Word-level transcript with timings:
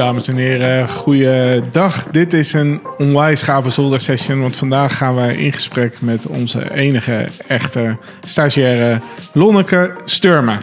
Dames 0.00 0.28
en 0.28 0.36
heren, 0.36 0.88
goeiedag. 0.88 2.04
Dit 2.10 2.32
is 2.32 2.52
een 2.52 2.80
onwijs 2.98 3.42
gave 3.42 3.70
zoldersession, 3.70 4.40
want 4.40 4.56
vandaag 4.56 4.96
gaan 4.96 5.16
we 5.16 5.42
in 5.42 5.52
gesprek 5.52 6.00
met 6.00 6.26
onze 6.26 6.72
enige 6.72 7.28
echte 7.46 7.96
stagiaire 8.24 9.00
Lonneke 9.32 9.94
Sturmen. 10.04 10.58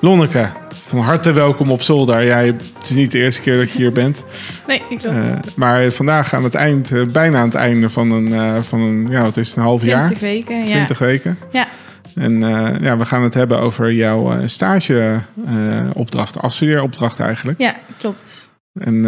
Lonneke, 0.00 0.48
van 0.68 0.98
harte 1.00 1.32
welkom 1.32 1.70
op 1.70 1.82
zolder. 1.82 2.26
Jij, 2.26 2.46
het 2.46 2.82
is 2.82 2.90
niet 2.90 3.10
de 3.10 3.18
eerste 3.18 3.40
keer 3.40 3.56
dat 3.56 3.70
je 3.70 3.78
hier 3.78 3.92
bent. 3.92 4.24
Nee, 4.66 4.82
ik 4.88 4.98
klopt. 4.98 5.16
Uh, 5.16 5.32
maar 5.56 5.90
vandaag 5.90 6.34
aan 6.34 6.44
het 6.44 6.54
eind, 6.54 6.92
uh, 6.92 7.06
bijna 7.06 7.38
aan 7.38 7.44
het 7.44 7.54
einde 7.54 7.90
van 7.90 8.10
een, 8.10 8.28
uh, 8.28 8.56
van 8.56 8.80
een 8.80 9.08
ja, 9.10 9.22
wat 9.22 9.36
is 9.36 9.48
het, 9.48 9.56
een 9.56 9.62
half 9.62 9.80
20 9.80 10.00
jaar? 10.00 10.16
Twintig 10.16 10.46
weken, 10.46 10.64
20 10.64 10.98
weken. 10.98 11.38
Ja. 11.52 11.66
En 12.14 12.40
ja, 12.80 12.96
we 12.96 13.04
gaan 13.04 13.22
het 13.22 13.34
hebben 13.34 13.60
over 13.60 13.92
jouw 13.92 14.46
stageopdracht, 14.46 16.38
afstudeeropdracht 16.38 17.20
eigenlijk. 17.20 17.58
Ja, 17.58 17.76
klopt. 17.98 18.49
En 18.72 19.00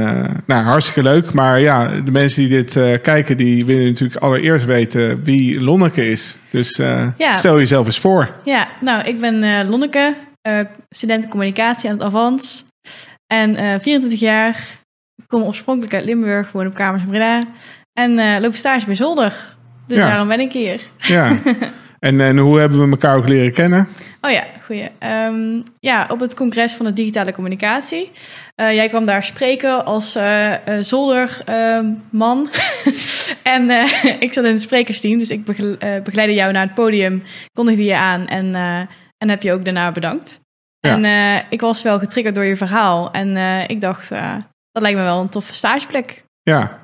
nou, 0.47 0.65
hartstikke 0.65 1.03
leuk. 1.03 1.33
Maar 1.33 1.61
ja, 1.61 1.87
de 2.01 2.11
mensen 2.11 2.49
die 2.49 2.65
dit 2.65 3.01
kijken, 3.03 3.37
die 3.37 3.65
willen 3.65 3.87
natuurlijk 3.87 4.21
allereerst 4.21 4.65
weten 4.65 5.23
wie 5.25 5.61
Lonneke 5.61 6.07
is. 6.07 6.39
Dus 6.51 6.77
ja. 6.77 7.33
stel 7.33 7.59
jezelf 7.59 7.87
eens 7.87 7.99
voor. 7.99 8.35
Ja, 8.45 8.69
nou, 8.81 9.05
ik 9.05 9.21
ben 9.21 9.69
Lonneke, 9.69 10.15
student 10.89 11.29
communicatie 11.29 11.91
aan 11.91 11.97
het 11.97 12.05
Avans. 12.05 12.65
En 13.27 13.81
24 13.81 14.21
jaar, 14.21 14.65
kom 15.27 15.43
oorspronkelijk 15.43 15.95
uit 15.95 16.05
Limburg, 16.05 16.53
woon 16.53 16.67
op 16.67 16.75
Kamers 16.75 17.03
in 17.03 17.09
Breda. 17.09 17.45
En 17.93 18.41
loop 18.41 18.55
stage 18.55 18.87
bij 18.87 18.95
Zolder. 18.95 19.35
Dus 19.87 19.99
Ja. 19.99 20.07
daarom 20.09 20.29
ben 20.29 20.41
ik 20.41 20.53
hier. 20.53 20.81
Ja. 20.99 21.39
en, 21.99 22.21
en 22.21 22.39
hoe 22.39 22.59
hebben 22.59 22.85
we 22.85 22.91
elkaar 22.91 23.17
ook 23.17 23.29
leren 23.29 23.53
kennen? 23.53 23.89
Oh 24.25 24.31
ja, 24.31 24.45
goeie. 24.65 24.89
Ehm, 24.99 25.63
ja, 25.81 26.07
op 26.11 26.21
het 26.21 26.35
congres 26.35 26.73
van 26.73 26.87
de 26.87 26.93
digitale 26.93 27.33
communicatie. 27.33 28.11
Eh, 28.55 28.75
jij 28.75 28.89
kwam 28.89 29.05
daar 29.05 29.25
spreken 29.25 29.85
als 29.85 30.15
eh, 30.15 30.53
eh, 30.53 30.83
zolderman. 30.83 32.49
en 33.43 33.71
eh, 33.71 34.05
ik 34.27 34.33
zat 34.33 34.45
in 34.45 34.51
het 34.53 34.61
sprekersteam, 34.61 35.19
dus 35.19 35.31
ik 35.31 35.45
begle- 35.45 35.77
eh, 35.79 36.03
begeleidde 36.03 36.35
jou 36.35 36.53
naar 36.53 36.67
het 36.67 36.75
podium, 36.75 37.23
kondigde 37.53 37.85
je 37.85 37.97
aan 37.97 38.27
en, 38.27 38.55
en 39.19 39.29
heb 39.29 39.43
je 39.43 39.53
ook 39.53 39.65
daarna 39.65 39.93
bedankt. 39.93 40.41
Ja. 40.81 41.03
En 41.03 41.45
ik 41.51 41.61
was 41.61 41.83
wel 41.83 41.99
getriggerd 41.99 42.35
door 42.35 42.45
je 42.45 42.57
verhaal 42.57 43.11
en 43.11 43.37
ik 43.69 43.81
dacht, 43.81 44.09
dat 44.73 44.83
lijkt 44.83 44.99
me 44.99 45.05
wel 45.05 45.21
een 45.21 45.29
toffe 45.29 45.55
stageplek. 45.55 46.25
Ja. 46.43 46.81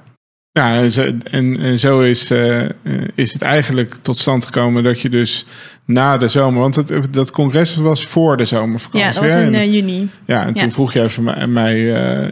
Ja, 0.58 0.74
en 0.74 0.90
zo, 0.92 1.12
en, 1.30 1.58
en 1.60 1.78
zo 1.78 2.00
is, 2.00 2.30
eh, 2.30 2.64
eh, 2.64 2.70
is 3.14 3.32
het 3.32 3.42
eigenlijk 3.42 3.94
tot 4.02 4.16
stand 4.16 4.44
gekomen 4.44 4.82
dat 4.82 5.00
je 5.00 5.08
dus 5.08 5.46
na 5.84 6.16
de 6.16 6.28
zomer... 6.28 6.60
Want 6.60 6.76
het, 6.76 7.06
dat 7.10 7.30
congres 7.30 7.76
was 7.76 8.06
voor 8.06 8.36
de 8.36 8.44
zomervakantie. 8.44 9.08
Ja, 9.08 9.12
dat 9.12 9.22
was 9.22 9.42
in 9.42 9.54
eh, 9.54 9.72
juni. 9.72 10.10
Ja, 10.24 10.46
en 10.46 10.54
toen 10.54 10.70
vroeg 10.70 10.92
je 10.92 11.02
even 11.02 11.22
mij, 11.22 11.46
mij, 11.46 11.78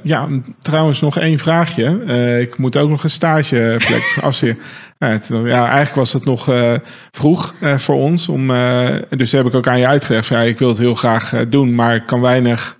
ja, 0.02 0.28
trouwens 0.62 1.00
nog 1.00 1.18
één 1.18 1.38
vraagje. 1.38 2.04
Ik 2.40 2.58
moet 2.58 2.76
ook 2.76 2.88
nog 2.88 3.04
een 3.04 3.10
stageplek 3.10 4.18
afzien. 4.22 4.58
Ja, 4.98 5.18
toen- 5.18 5.46
ja, 5.46 5.64
eigenlijk 5.64 5.94
was 5.94 6.12
het 6.12 6.24
nog 6.24 6.50
vroeg 7.10 7.54
voor 7.60 7.96
ons. 7.96 8.28
Om, 8.28 8.52
dus 9.08 9.32
heb 9.32 9.46
ik 9.46 9.54
ook 9.54 9.68
aan 9.68 9.78
je 9.78 9.86
uitgelegd. 9.86 10.28
Ja, 10.28 10.42
ik 10.42 10.58
wil 10.58 10.68
het 10.68 10.78
heel 10.78 10.94
graag 10.94 11.32
doen, 11.48 11.74
maar 11.74 11.94
ik 11.94 12.06
kan 12.06 12.20
weinig 12.20 12.76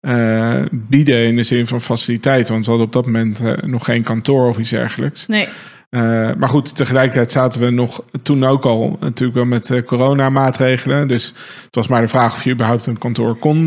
eh, 0.00 0.54
bieden 0.72 1.26
in 1.26 1.36
de 1.36 1.42
zin 1.42 1.66
van 1.66 1.80
faciliteiten. 1.80 2.52
Want 2.52 2.64
we 2.64 2.70
hadden 2.70 2.86
op 2.88 2.92
dat 2.94 3.06
moment 3.06 3.40
eh, 3.40 3.52
nog 3.68 3.84
geen 3.84 4.02
kantoor 4.02 4.48
of 4.48 4.58
iets 4.58 4.70
dergelijks. 4.70 5.26
Nee, 5.26 5.48
Eh, 5.90 6.00
maar 6.38 6.48
goed, 6.48 6.76
tegelijkertijd 6.76 7.32
zaten 7.32 7.60
we 7.60 7.70
nog 7.70 8.02
toen 8.22 8.44
ook 8.44 8.64
al 8.64 8.96
natuurlijk 9.00 9.34
wel 9.38 9.44
met 9.44 9.82
coronamaatregelen. 9.84 11.08
Dus 11.08 11.26
het 11.64 11.74
was 11.74 11.88
maar 11.88 12.00
de 12.00 12.08
vraag 12.08 12.32
of 12.32 12.44
je 12.44 12.50
überhaupt 12.52 12.86
een 12.86 12.98
kantoor 12.98 13.36
kon 13.36 13.64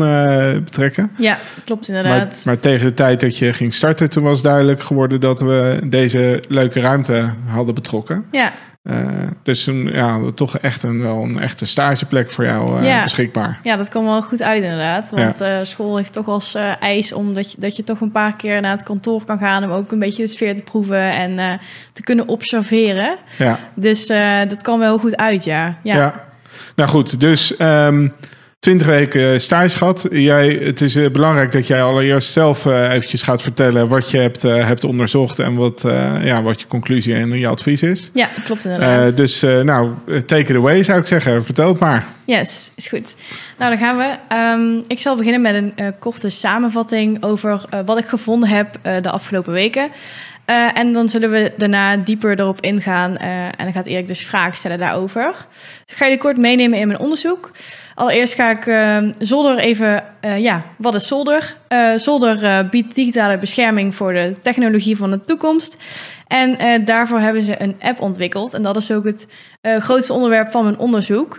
betrekken. 0.64 1.10
ja, 1.18 1.38
klopt 1.64 1.88
Maar, 1.88 1.96
inderdaad. 1.96 2.42
maar 2.44 2.58
tegen 2.58 2.86
de 2.86 2.94
tijd 2.94 3.20
dat 3.20 3.38
je 3.38 3.52
ging 3.52 3.74
starten, 3.74 4.10
toen 4.10 4.22
was 4.22 4.42
duidelijk 4.42 4.82
geworden 4.82 5.20
dat 5.20 5.40
we 5.40 5.80
deze 5.86 6.42
leuke 6.48 6.80
ruimte 6.80 7.32
hadden 7.46 7.74
betrokken. 7.74 8.24
ja, 8.30 8.52
Eh, 8.82 9.26
dus 9.42 9.64
toen 9.64 9.86
ja, 9.86 10.20
toch 10.34 10.58
echt 10.58 10.82
een, 10.82 11.02
wel 11.02 11.22
een 11.22 11.38
echte 11.38 11.66
stageplek 11.66 12.30
voor 12.30 12.44
jou 12.44 12.78
eh, 12.78 12.84
Ja. 12.84 13.02
beschikbaar. 13.02 13.58
Ja, 13.62 13.76
dat 13.76 13.88
kwam 13.88 14.04
wel 14.04 14.22
goed 14.22 14.42
uit 14.42 14.62
inderdaad. 14.62 15.10
Want 15.10 15.40
eh, 15.40 15.58
school 15.62 15.96
heeft 15.96 16.12
toch 16.12 16.26
als 16.26 16.54
eis 16.80 17.12
om 17.12 17.34
dat 17.34 17.52
je, 17.52 17.60
dat 17.60 17.76
je 17.76 17.84
toch 17.84 18.00
een 18.00 18.10
paar 18.10 18.36
keer 18.36 18.60
naar 18.60 18.70
het 18.70 18.82
kantoor 18.82 19.24
kan 19.24 19.38
gaan... 19.38 19.64
om 19.64 19.70
ook 19.70 19.92
een 19.92 19.98
beetje 19.98 20.22
de 20.22 20.28
sfeer 20.28 20.54
te 20.54 20.62
proeven 20.62 21.12
en 21.12 21.60
te 21.92 22.02
kunnen 22.02 22.28
observeren. 22.28 23.16
Ja, 23.38 23.58
Dus 23.74 24.06
dat 24.48 24.62
kwam 24.62 24.78
wel 24.78 24.98
goed 24.98 25.16
uit, 25.16 25.44
ja. 25.44 25.78
ja. 25.82 25.96
Ja, 25.96 26.24
Nou 26.76 26.88
goed, 26.90 27.20
dus 27.20 27.56
ehm 27.56 28.08
20 28.62 28.86
weken 28.86 29.40
stage 29.40 29.76
gehad. 29.76 30.06
Jij, 30.10 30.58
het 30.62 30.80
is 30.80 30.96
eh, 30.96 31.10
belangrijk 31.10 31.52
dat 31.52 31.66
jij 31.66 31.82
allereerst 31.82 32.32
zelf 32.32 32.66
eh, 32.66 32.92
eventjes 32.92 33.22
gaat 33.22 33.42
vertellen 33.42 33.88
wat 33.88 34.10
je 34.10 34.18
hebt, 34.18 34.44
eh, 34.44 34.66
hebt 34.66 34.84
onderzocht 34.84 35.38
en 35.38 35.54
wat, 35.54 35.84
eh, 35.84 36.24
ja, 36.24 36.42
wat 36.42 36.60
je 36.60 36.66
conclusie 36.66 37.14
en 37.14 37.38
je 37.38 37.46
advies 37.46 37.82
is. 37.82 38.10
ja 38.12 38.28
klopt 38.44 38.64
inderdaad. 38.64 39.10
Eh, 39.10 39.16
dus 39.16 39.42
eh, 39.42 39.60
nou, 39.60 39.90
take 40.26 40.42
it 40.42 40.56
away 40.56 40.82
zou 40.82 40.98
ik 40.98 41.06
zeggen. 41.06 41.44
Vertel 41.44 41.68
het 41.68 41.78
maar. 41.78 42.06
Yes, 42.24 42.72
is 42.76 42.86
goed. 42.86 43.16
Nou, 43.58 43.70
dan 43.70 43.78
gaan 43.78 43.96
we. 43.96 44.16
Ehm, 44.28 44.84
ik 44.86 45.00
zal 45.00 45.16
beginnen 45.16 45.40
met 45.40 45.54
een 45.54 45.72
eh, 45.76 45.86
korte 45.98 46.30
samenvatting 46.30 47.22
over 47.22 47.64
eh, 47.70 47.80
wat 47.84 47.98
ik 47.98 48.06
gevonden 48.06 48.48
heb 48.48 48.78
eh, 48.82 48.96
de 49.00 49.10
afgelopen 49.10 49.52
weken. 49.52 49.90
Eh, 50.44 50.78
en 50.78 50.92
dan 50.92 51.08
zullen 51.08 51.30
we 51.30 51.52
daarna 51.56 51.96
dieper 51.96 52.40
erop 52.40 52.60
ingaan. 52.60 53.16
eh, 53.16 53.44
en 53.44 53.52
dan 53.58 53.72
gaat 53.72 53.86
Erik 53.86 54.08
dus 54.08 54.26
vragen 54.26 54.58
stellen 54.58 54.78
daarover. 54.78 55.34
Dus 55.84 55.92
ik 55.92 55.96
ga 55.96 56.06
je 56.06 56.18
kort 56.18 56.36
meenemen 56.36 56.78
in 56.78 56.86
mijn 56.86 56.98
onderzoek. 56.98 57.50
Allereerst 57.94 58.34
ga 58.34 58.50
ik 58.50 58.66
eh, 58.66 58.98
Zolder 59.18 59.58
even... 59.58 60.04
ja, 60.36 60.62
wat 60.76 60.94
is 60.94 61.06
Zolder? 61.06 61.56
Zolder 61.96 62.68
biedt 62.68 62.94
digitale 62.94 63.38
bescherming 63.38 63.94
voor 63.94 64.12
de 64.12 64.34
technologie 64.42 64.96
van 64.96 65.10
de 65.10 65.20
toekomst. 65.24 65.76
En 66.26 66.84
daarvoor 66.84 67.18
hebben 67.18 67.42
ze 67.42 67.62
een 67.62 67.76
app 67.80 68.00
ontwikkeld. 68.00 68.54
En 68.54 68.62
dat 68.62 68.76
is 68.76 68.90
ook 68.90 69.04
het 69.04 69.26
grootste 69.60 70.12
onderwerp 70.12 70.50
van 70.50 70.64
mijn 70.64 70.78
onderzoek 70.78 71.38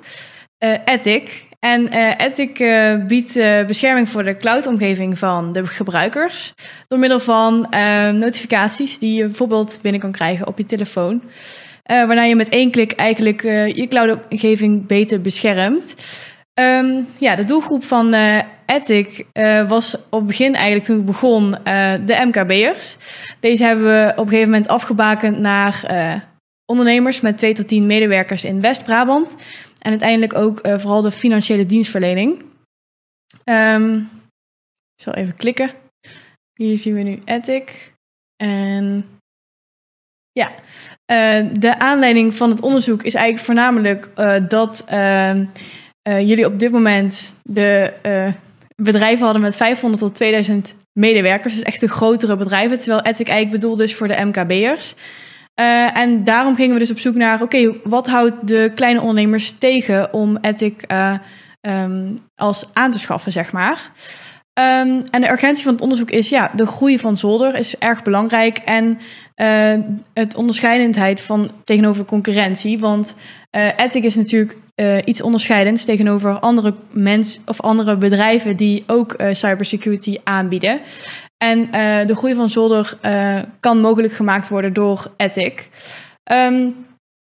Ethic. 0.85 1.52
En 1.63 1.89
eh, 1.89 2.11
Ethic 2.17 2.59
eh, 2.59 3.05
biedt 3.07 3.35
eh, 3.35 3.65
bescherming 3.65 4.09
voor 4.09 4.23
de 4.23 4.37
cloud-omgeving 4.37 5.17
van 5.17 5.53
de 5.53 5.65
gebruikers. 5.65 6.53
Door 6.87 6.99
middel 6.99 7.19
van 7.19 7.67
notificaties 8.19 8.99
die 8.99 9.13
je 9.13 9.25
bijvoorbeeld 9.25 9.79
binnen 9.81 10.01
kan 10.01 10.11
krijgen 10.11 10.47
op 10.47 10.57
je 10.57 10.65
telefoon. 10.65 11.21
Waarna 11.83 12.23
je 12.23 12.35
met 12.35 12.49
één 12.49 12.71
klik 12.71 12.91
eigenlijk 12.91 13.41
je 13.75 13.87
cloud-omgeving 13.89 14.87
beter 14.87 15.21
beschermt. 15.21 15.95
Ehm, 16.53 17.01
ja, 17.17 17.35
de 17.35 17.43
doelgroep 17.43 17.83
van 17.83 18.15
Ethic 18.65 19.25
was 19.67 19.95
op 19.95 20.19
het 20.19 20.27
begin 20.27 20.53
eigenlijk 20.53 20.85
toen 20.85 20.99
ik 20.99 21.05
begon 21.05 21.55
de 22.05 22.21
MKB'ers. 22.25 22.97
Deze 23.39 23.63
hebben 23.63 23.85
we 23.85 24.11
op 24.11 24.25
een 24.25 24.29
gegeven 24.29 24.51
moment 24.51 24.67
afgebakend 24.67 25.39
naar 25.39 25.83
ondernemers 26.65 27.21
met 27.21 27.37
2 27.37 27.53
tot 27.53 27.67
10 27.67 27.85
medewerkers 27.85 28.43
in 28.43 28.61
West-Brabant. 28.61 29.35
En 29.83 29.89
uiteindelijk 29.89 30.33
ook 30.33 30.59
eh, 30.59 30.79
vooral 30.79 31.01
de 31.01 31.11
financiële 31.11 31.65
dienstverlening. 31.65 32.43
Ehm, 33.43 33.95
ik 34.95 35.01
zal 35.01 35.13
even 35.13 35.35
klikken. 35.35 35.71
Hier 36.53 36.77
zien 36.77 36.93
we 36.93 37.01
nu 37.01 37.19
Ethic. 37.25 37.93
En 38.35 39.05
ja, 40.31 40.51
eh, 41.05 41.45
de 41.59 41.79
aanleiding 41.79 42.33
van 42.33 42.49
het 42.49 42.61
onderzoek 42.61 43.03
is 43.03 43.13
eigenlijk 43.13 43.45
voornamelijk 43.45 44.09
eh, 44.15 44.35
dat 44.47 44.83
ehm, 44.87 45.45
eh, 46.01 46.19
jullie 46.19 46.45
op 46.45 46.59
dit 46.59 46.71
moment 46.71 47.35
de 47.43 47.93
bedrijven 48.75 49.23
hadden 49.23 49.41
met 49.41 49.55
500 49.55 50.01
tot 50.01 50.15
2000 50.15 50.75
medewerkers. 50.99 51.53
Dus 51.53 51.63
echt 51.63 51.79
de 51.79 51.87
grotere 51.87 52.35
bedrijven. 52.35 52.79
Terwijl 52.79 53.01
Ethic 53.01 53.27
eigenlijk 53.27 53.61
bedoeld 53.61 53.79
is 53.79 53.95
voor 53.95 54.07
de 54.07 54.25
MKB'ers. 54.25 54.95
Eh, 55.53 55.97
en 55.97 56.23
daarom 56.23 56.55
gingen 56.55 56.73
we 56.73 56.79
dus 56.79 56.91
op 56.91 56.99
zoek 56.99 57.15
naar, 57.15 57.41
oké, 57.41 57.75
wat 57.83 58.07
houdt 58.07 58.47
de 58.47 58.71
kleine 58.75 58.99
ondernemers 58.99 59.51
tegen 59.51 60.13
om 60.13 60.37
Ethic 60.41 60.81
eh, 60.81 61.13
ehm, 61.61 62.15
als 62.35 62.65
aan 62.73 62.91
te 62.91 62.99
schaffen, 62.99 63.31
zeg 63.31 63.51
maar. 63.51 63.91
Ehm, 64.53 65.01
en 65.11 65.21
de 65.21 65.31
urgentie 65.31 65.63
van 65.63 65.73
het 65.73 65.81
onderzoek 65.81 66.09
is, 66.09 66.29
ja, 66.29 66.51
de 66.55 66.65
groei 66.65 66.99
van 66.99 67.17
zolder 67.17 67.55
is 67.55 67.77
erg 67.77 68.03
belangrijk 68.03 68.57
en 68.57 68.99
eh, 69.35 69.77
het 70.13 70.35
onderscheidendheid 70.35 71.21
van 71.21 71.51
tegenover 71.63 72.05
concurrentie, 72.05 72.79
want 72.79 73.15
Ethic 73.77 74.03
is 74.03 74.15
natuurlijk 74.15 74.57
iets 75.05 75.21
onderscheidends 75.21 75.85
tegenover 75.85 76.39
andere 76.39 76.73
mensen 76.91 77.41
of 77.45 77.61
andere 77.61 77.97
bedrijven 77.97 78.57
die 78.57 78.83
ook 78.87 79.15
cybersecurity 79.31 80.17
aanbieden. 80.23 80.81
En 81.43 81.71
eh, 81.71 82.07
de 82.07 82.15
groei 82.15 82.35
van 82.35 82.49
zolder 82.49 82.97
eh, 83.01 83.39
kan 83.59 83.81
mogelijk 83.81 84.13
gemaakt 84.13 84.49
worden 84.49 84.73
door 84.73 85.11
Ethic. 85.17 85.69
Ehm, 86.23 86.69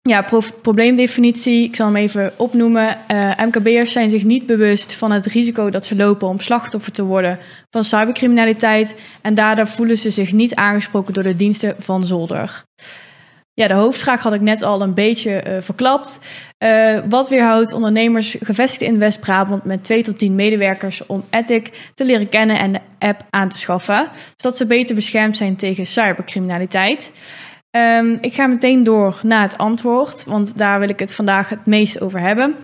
ja, 0.02 0.22
pro- 0.22 0.42
probleemdefinitie, 0.62 1.64
ik 1.64 1.76
zal 1.76 1.86
hem 1.86 1.96
even 1.96 2.34
opnoemen. 2.38 2.98
Eh, 3.08 3.32
MKB'ers 3.46 3.92
zijn 3.92 4.10
zich 4.10 4.24
niet 4.24 4.46
bewust 4.46 4.94
van 4.94 5.12
het 5.12 5.26
risico 5.26 5.70
dat 5.70 5.86
ze 5.86 5.96
lopen 5.96 6.28
om 6.28 6.40
slachtoffer 6.40 6.92
te 6.92 7.04
worden 7.04 7.40
van 7.70 7.84
cybercriminaliteit. 7.84 8.96
En 9.22 9.36
daardoor 9.36 9.68
voelen 9.68 9.98
ze 9.98 10.10
zich 10.10 10.32
niet 10.32 10.56
aangesproken 10.56 11.14
door 11.14 11.24
de 11.24 11.36
diensten 11.36 11.76
van 11.80 12.04
Zolder. 12.04 12.64
Ja, 13.56 13.68
de 13.68 13.74
hoofdvraag 13.74 14.24
had 14.24 14.34
ik 14.34 14.42
net 14.42 14.62
al 14.62 14.82
een 14.82 14.94
beetje 14.94 15.44
uh, 15.48 15.58
verklapt. 15.62 16.20
Uh, 16.60 17.00
wat 17.10 17.30
weerhoudt 17.30 17.74
ondernemers 17.74 18.36
gevestigd 18.40 18.82
in 18.82 19.00
West-Brabant 19.00 19.64
met 19.64 19.84
2 19.84 20.04
tot 20.04 20.18
10 20.18 20.36
medewerkers 20.36 21.06
om 21.06 21.24
Ethic 21.30 21.92
te 21.94 22.06
leren 22.06 22.30
kennen 22.30 22.60
en 22.60 22.72
de 22.72 22.80
app 23.00 23.26
aan 23.30 23.50
te 23.50 23.58
schaffen, 23.58 24.10
zodat 24.36 24.58
ze 24.58 24.66
beter 24.66 24.96
beschermd 24.96 25.38
zijn 25.38 25.56
tegen 25.56 25.86
cybercriminaliteit? 25.86 27.12
Um, 27.72 28.18
ik 28.22 28.34
ga 28.34 28.48
meteen 28.48 28.84
door 28.84 29.20
naar 29.24 29.42
het 29.42 29.58
antwoord, 29.58 30.24
want 30.26 30.58
daar 30.58 30.80
wil 30.80 30.90
ik 30.90 31.00
het 31.00 31.14
vandaag 31.14 31.50
het 31.50 31.66
meest 31.66 32.02
over 32.02 32.20
hebben. 32.20 32.56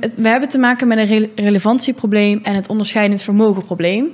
Het, 0.00 0.14
we 0.14 0.28
hebben 0.28 0.48
te 0.48 0.58
maken 0.58 0.88
met 0.88 0.98
een 0.98 1.06
re 1.06 1.30
relevantieprobleem 1.34 2.40
en 2.42 2.54
het 2.54 2.68
onderscheidend 2.68 3.22
vermogenprobleem. 3.22 4.12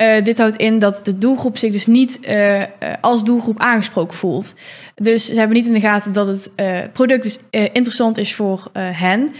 Uh, 0.00 0.22
dit 0.22 0.38
houdt 0.38 0.56
in 0.56 0.78
dat 0.78 1.04
de 1.04 1.16
doelgroep 1.16 1.58
zich 1.58 1.72
dus 1.72 1.86
niet 1.86 2.20
uh, 2.28 2.62
als 3.00 3.24
doelgroep 3.24 3.58
aangesproken 3.58 4.16
voelt. 4.16 4.54
Dus 4.94 5.24
ze 5.24 5.38
hebben 5.38 5.56
niet 5.56 5.66
in 5.66 5.72
de 5.72 5.80
gaten 5.80 6.12
dat 6.12 6.26
het 6.26 6.52
product 6.92 7.22
dus 7.22 7.38
interessant 7.50 8.18
is 8.18 8.34
voor 8.34 8.70
hen. 8.74 9.32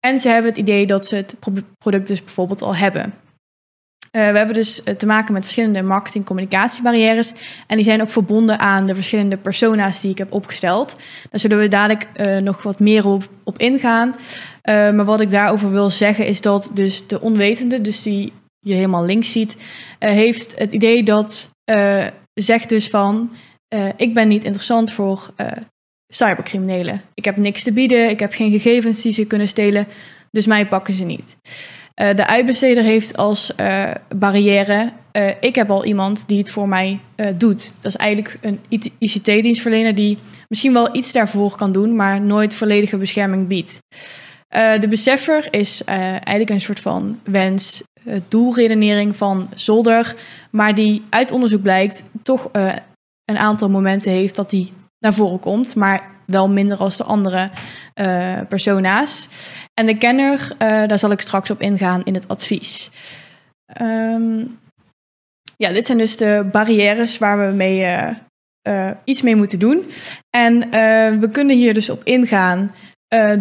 En 0.00 0.20
ze 0.20 0.28
hebben 0.28 0.50
het 0.50 0.60
idee 0.60 0.86
dat 0.86 1.06
ze 1.06 1.16
het 1.16 1.36
product 1.78 2.08
dus 2.08 2.24
bijvoorbeeld 2.24 2.62
al 2.62 2.76
hebben. 2.76 3.14
we 4.10 4.18
hebben 4.18 4.54
dus 4.54 4.82
te 4.96 5.06
maken 5.06 5.32
met 5.32 5.42
verschillende 5.42 5.82
marketing-communicatiebarrières. 5.82 7.32
En 7.66 7.76
die 7.76 7.84
zijn 7.84 8.02
ook 8.02 8.10
verbonden 8.10 8.58
aan 8.58 8.86
de 8.86 8.94
verschillende 8.94 9.36
persona's 9.36 10.00
die 10.00 10.10
ik 10.10 10.18
heb 10.18 10.32
opgesteld. 10.32 10.96
Daar 11.30 11.40
zullen 11.40 11.58
we 11.58 11.68
dadelijk 11.68 12.06
nog 12.40 12.62
wat 12.62 12.80
meer 12.80 13.06
op, 13.06 13.28
op 13.44 13.58
ingaan. 13.58 14.14
maar 14.64 15.04
wat 15.04 15.20
ik 15.20 15.30
daarover 15.30 15.70
wil 15.70 15.90
zeggen 15.90 16.26
is 16.26 16.40
dat 16.40 16.70
dus 16.74 17.06
de 17.06 17.20
onwetende, 17.20 17.80
dus 17.80 18.02
die 18.02 18.32
je 18.60 18.74
helemaal 18.74 19.04
links 19.04 19.32
ziet, 19.32 19.56
uh, 19.56 20.10
heeft 20.10 20.58
het 20.58 20.72
idee 20.72 21.02
dat 21.02 21.50
uh, 21.70 22.06
zegt 22.34 22.68
dus 22.68 22.88
van 22.88 23.30
uh, 23.74 23.88
ik 23.96 24.14
ben 24.14 24.28
niet 24.28 24.44
interessant 24.44 24.92
voor 24.92 25.34
cybercriminelen. 26.12 27.02
Ik 27.14 27.24
heb 27.24 27.36
niks 27.36 27.62
te 27.62 27.72
bieden, 27.72 28.10
ik 28.10 28.20
heb 28.20 28.32
geen 28.32 28.50
gegevens 28.50 29.02
die 29.02 29.12
ze 29.12 29.24
kunnen 29.24 29.48
stelen, 29.48 29.86
dus 30.30 30.46
mij 30.46 30.68
pakken 30.68 30.94
ze 30.94 31.04
niet. 31.04 31.36
de 31.94 32.26
uitbesteder 32.26 32.82
heeft 32.82 33.16
als 33.16 33.52
barrière 34.16 34.92
ik 35.40 35.54
heb 35.54 35.70
al 35.70 35.84
iemand 35.84 36.28
die 36.28 36.38
het 36.38 36.50
voor 36.50 36.68
mij 36.68 37.00
doet. 37.36 37.74
Dat 37.80 37.92
is 37.92 37.96
eigenlijk 37.96 38.38
een 38.40 38.60
ICT-dienstverlener 38.98 39.94
die 39.94 40.18
misschien 40.48 40.72
wel 40.72 40.96
iets 40.96 41.12
daarvoor 41.12 41.56
kan 41.56 41.72
doen, 41.72 41.96
maar 41.96 42.20
nooit 42.20 42.54
volledige 42.54 42.96
bescherming 42.96 43.46
biedt. 43.46 43.78
De 44.80 44.86
beseffer 44.88 45.48
is 45.50 45.84
eigenlijk 45.84 46.50
een 46.50 46.60
soort 46.60 46.80
van 46.80 47.20
wens, 47.24 47.82
doelredenering 48.28 49.16
van 49.16 49.48
Zolder, 49.54 50.14
maar 50.50 50.74
die 50.74 51.04
uit 51.10 51.30
onderzoek 51.30 51.62
blijkt 51.62 52.02
toch 52.22 52.48
een 53.24 53.38
aantal 53.38 53.70
momenten 53.70 54.12
heeft 54.12 54.34
dat 54.34 54.50
die 54.50 54.72
naar 54.98 55.14
voren 55.14 55.40
komt, 55.40 55.74
maar 55.74 56.10
wel 56.26 56.48
minder 56.48 56.78
als 56.78 56.96
de 56.96 57.04
andere 57.04 57.50
persona's. 58.48 59.28
En 59.74 59.86
de 59.86 59.96
kenner, 59.96 60.54
daar 60.58 60.98
zal 60.98 61.10
ik 61.10 61.20
straks 61.20 61.50
op 61.50 61.60
ingaan 61.60 62.04
in 62.04 62.14
het 62.14 62.28
advies. 62.28 62.90
Um, 63.82 64.58
ja, 65.56 65.72
dit 65.72 65.86
zijn 65.86 65.98
dus 65.98 66.16
de 66.16 66.48
barrières 66.52 67.18
waar 67.18 67.48
we 67.48 67.54
mee, 67.54 67.86
iets 69.04 69.22
mee 69.22 69.36
moeten 69.36 69.58
doen. 69.58 69.90
En 70.30 70.70
we 71.20 71.28
kunnen 71.32 71.56
hier 71.56 71.74
dus 71.74 71.90
op 71.90 72.04
ingaan 72.04 72.74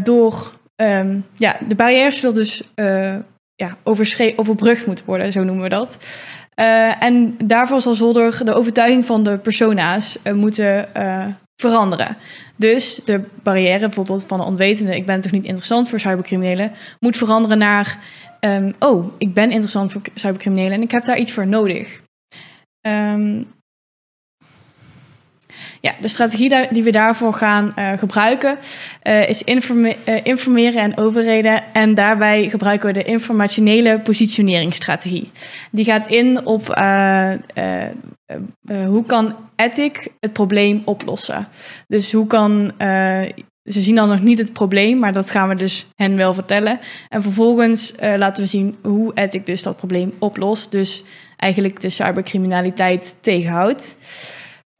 door 0.03 0.59
um, 0.81 1.25
ja, 1.35 1.55
de 1.67 1.75
barrières 1.75 2.19
zullen 2.19 2.35
dus 2.35 2.63
uh, 2.75 3.15
ja, 3.57 3.77
overbrugd 4.35 4.85
moeten 4.85 5.05
worden, 5.05 5.31
zo 5.31 5.43
noemen 5.43 5.63
we 5.63 5.69
dat. 5.69 5.97
Uh, 6.55 7.03
en 7.03 7.37
daarvoor 7.43 7.81
zal 7.81 7.93
Zolder 7.93 8.45
de 8.45 8.53
overtuiging 8.53 9.05
van 9.05 9.23
de 9.23 9.37
persona's 9.37 10.17
uh, 10.23 10.33
moeten 10.33 10.89
veranderen. 11.55 12.17
Dus 12.55 13.01
de 13.05 13.21
barrière 13.43 13.79
bijvoorbeeld 13.79 14.25
van 14.27 14.39
de 14.39 14.45
onwetende, 14.45 14.95
ik 14.95 15.05
ben 15.05 15.21
toch 15.21 15.31
niet 15.31 15.45
interessant 15.45 15.89
voor 15.89 15.99
cybercriminelen, 15.99 16.71
moet 16.99 17.17
veranderen 17.17 17.57
naar, 17.57 17.99
um, 18.39 18.71
oh, 18.79 19.13
ik 19.17 19.33
ben 19.33 19.51
interessant 19.51 19.91
voor 19.91 20.01
cybercriminelen 20.13 20.71
en 20.71 20.81
ik 20.81 20.91
heb 20.91 21.05
daar 21.05 21.17
iets 21.17 21.31
voor 21.31 21.47
nodig. 21.47 22.01
Um, 22.81 23.47
ja, 25.87 25.93
de 26.01 26.07
strategie 26.07 26.67
die 26.69 26.83
we 26.83 26.91
daarvoor 26.91 27.33
gaan 27.33 27.73
uh, 27.79 27.91
gebruiken 27.91 28.57
uh, 29.03 29.29
is 29.29 29.43
uh, 29.43 29.93
informeren 30.23 30.81
en 30.81 30.97
overreden. 30.97 31.63
En 31.73 31.95
daarbij 31.95 32.49
gebruiken 32.49 32.87
we 32.87 32.93
de 32.93 33.03
informationele 33.03 33.99
positioneringsstrategie. 33.99 35.31
Die 35.71 35.85
gaat 35.85 36.07
in 36.07 36.45
op 36.45 36.65
hoe 38.65 39.03
kan 39.05 39.35
ethic 39.55 40.07
het 40.19 40.33
probleem 40.33 40.81
oplossen. 40.85 41.47
Dus 41.87 42.11
hoe 42.11 42.27
kan 42.27 42.71
ze 43.63 43.81
zien 43.81 43.95
dan 43.95 44.09
nog 44.09 44.21
niet 44.21 44.37
het 44.37 44.53
probleem, 44.53 44.99
maar 44.99 45.13
dat 45.13 45.29
gaan 45.29 45.49
we 45.49 45.55
dus 45.55 45.87
hen 45.95 46.15
wel 46.15 46.33
vertellen. 46.33 46.79
En 47.09 47.21
vervolgens 47.21 47.93
laten 47.99 48.43
we 48.43 48.49
zien 48.49 48.75
hoe 48.81 49.11
Ethic 49.13 49.45
dus 49.45 49.63
dat 49.63 49.77
probleem 49.77 50.13
oplost. 50.19 50.71
Dus 50.71 51.03
eigenlijk 51.37 51.81
de 51.81 51.89
cybercriminaliteit 51.89 53.15
tegenhoudt. 53.19 53.95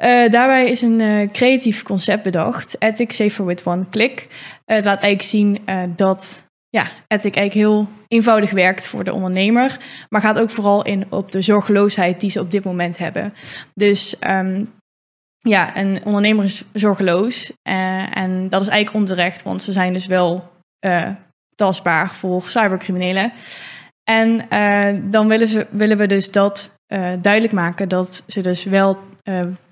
Uh, 0.04 0.30
daarbij 0.30 0.70
is 0.70 0.82
een 0.82 1.00
uh, 1.00 1.32
creatief 1.32 1.84
concept 1.84 2.24
bedacht, 2.24 2.76
Ethic 2.80 3.12
Safer 3.12 3.46
with 3.46 3.64
One 3.64 3.86
Click. 3.90 4.28
Uh, 4.66 4.84
laat 4.84 5.02
eigenlijk 5.02 5.22
zien 5.22 5.60
dat 5.96 6.44
ja, 6.70 6.84
Ethic 7.08 7.36
eigenlijk 7.36 7.54
heel 7.54 7.88
eenvoudig 8.08 8.52
werkt 8.52 8.88
voor 8.88 9.04
de 9.04 9.14
ondernemer, 9.14 9.78
maar 10.10 10.22
gaat 10.22 10.40
ook 10.40 10.50
vooral 10.50 10.84
in 10.84 11.06
op 11.10 11.32
de 11.32 11.42
zorgeloosheid 11.42 12.20
die 12.20 12.30
ze 12.30 12.40
op 12.40 12.52
dit 12.52 12.64
moment 12.64 12.98
hebben. 12.98 13.34
Dus 13.74 14.16
um, 14.28 14.74
ja, 15.40 15.78
een 15.78 16.02
ondernemer 16.04 16.44
is 16.44 16.64
zorgeloos 16.74 17.52
en 18.14 18.50
dat 18.50 18.62
is 18.62 18.68
eigenlijk 18.68 18.94
onterecht, 18.94 19.44
want 19.44 19.62
ze 19.62 19.72
zijn 19.72 19.94
dus 19.94 20.06
wel 20.06 20.52
tastbaar 21.56 22.16
voor 22.16 22.42
cybercriminelen. 22.42 23.32
En 24.04 24.46
dan 25.12 25.28
willen, 25.28 25.48
ze, 25.48 25.68
willen 25.70 25.98
we 25.98 26.08
dus 26.08 26.32
dat 26.32 26.72
duidelijk 27.22 27.54
maken 27.54 27.90
dat 27.90 28.24
ze 28.28 28.42
dus 28.42 28.64
wel 28.64 28.98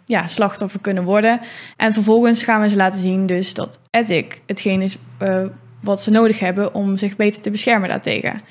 ja, 0.06 0.28
slachtoffer 0.28 0.80
kunnen 0.80 1.04
worden. 1.04 1.40
En 1.78 1.94
vervolgens 1.94 2.44
gaan 2.44 2.62
we 2.62 2.70
ze 2.70 2.76
laten 2.76 3.00
zien 3.00 3.26
dus 3.26 3.54
dat 3.54 3.80
ethic 3.90 4.42
hetgeen 4.46 4.82
is 4.82 4.98
uh, 5.22 5.46
wat 5.82 6.02
ze 6.02 6.12
nodig 6.12 6.40
hebben 6.40 6.74
om 6.74 6.98
zich 6.98 7.16
beter 7.16 7.42
te 7.42 7.52
beschermen 7.52 7.90
daartegen. 7.90 8.42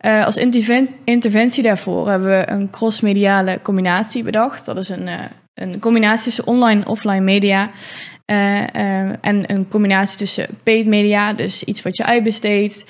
Uh, 0.00 0.24
als 0.24 0.36
interventie 1.04 1.62
daarvoor 1.62 2.08
hebben 2.08 2.28
we 2.28 2.50
een 2.50 2.70
cross-mediale 2.70 3.58
combinatie 3.62 4.22
bedacht. 4.22 4.64
Dat 4.64 4.76
is 4.76 4.88
een, 4.88 5.06
uh, 5.06 5.14
een 5.54 5.78
combinatie 5.78 6.24
tussen 6.24 6.46
online 6.46 6.80
en 6.80 6.86
offline 6.86 7.20
media. 7.20 7.70
en 8.24 9.52
een 9.52 9.68
combinatie 9.68 10.18
tussen 10.18 10.46
paid 10.62 10.86
media, 10.86 11.32
dus 11.32 11.64
iets 11.64 11.82
wat 11.82 11.96
je 11.96 12.04
uitbesteedt. 12.04 12.84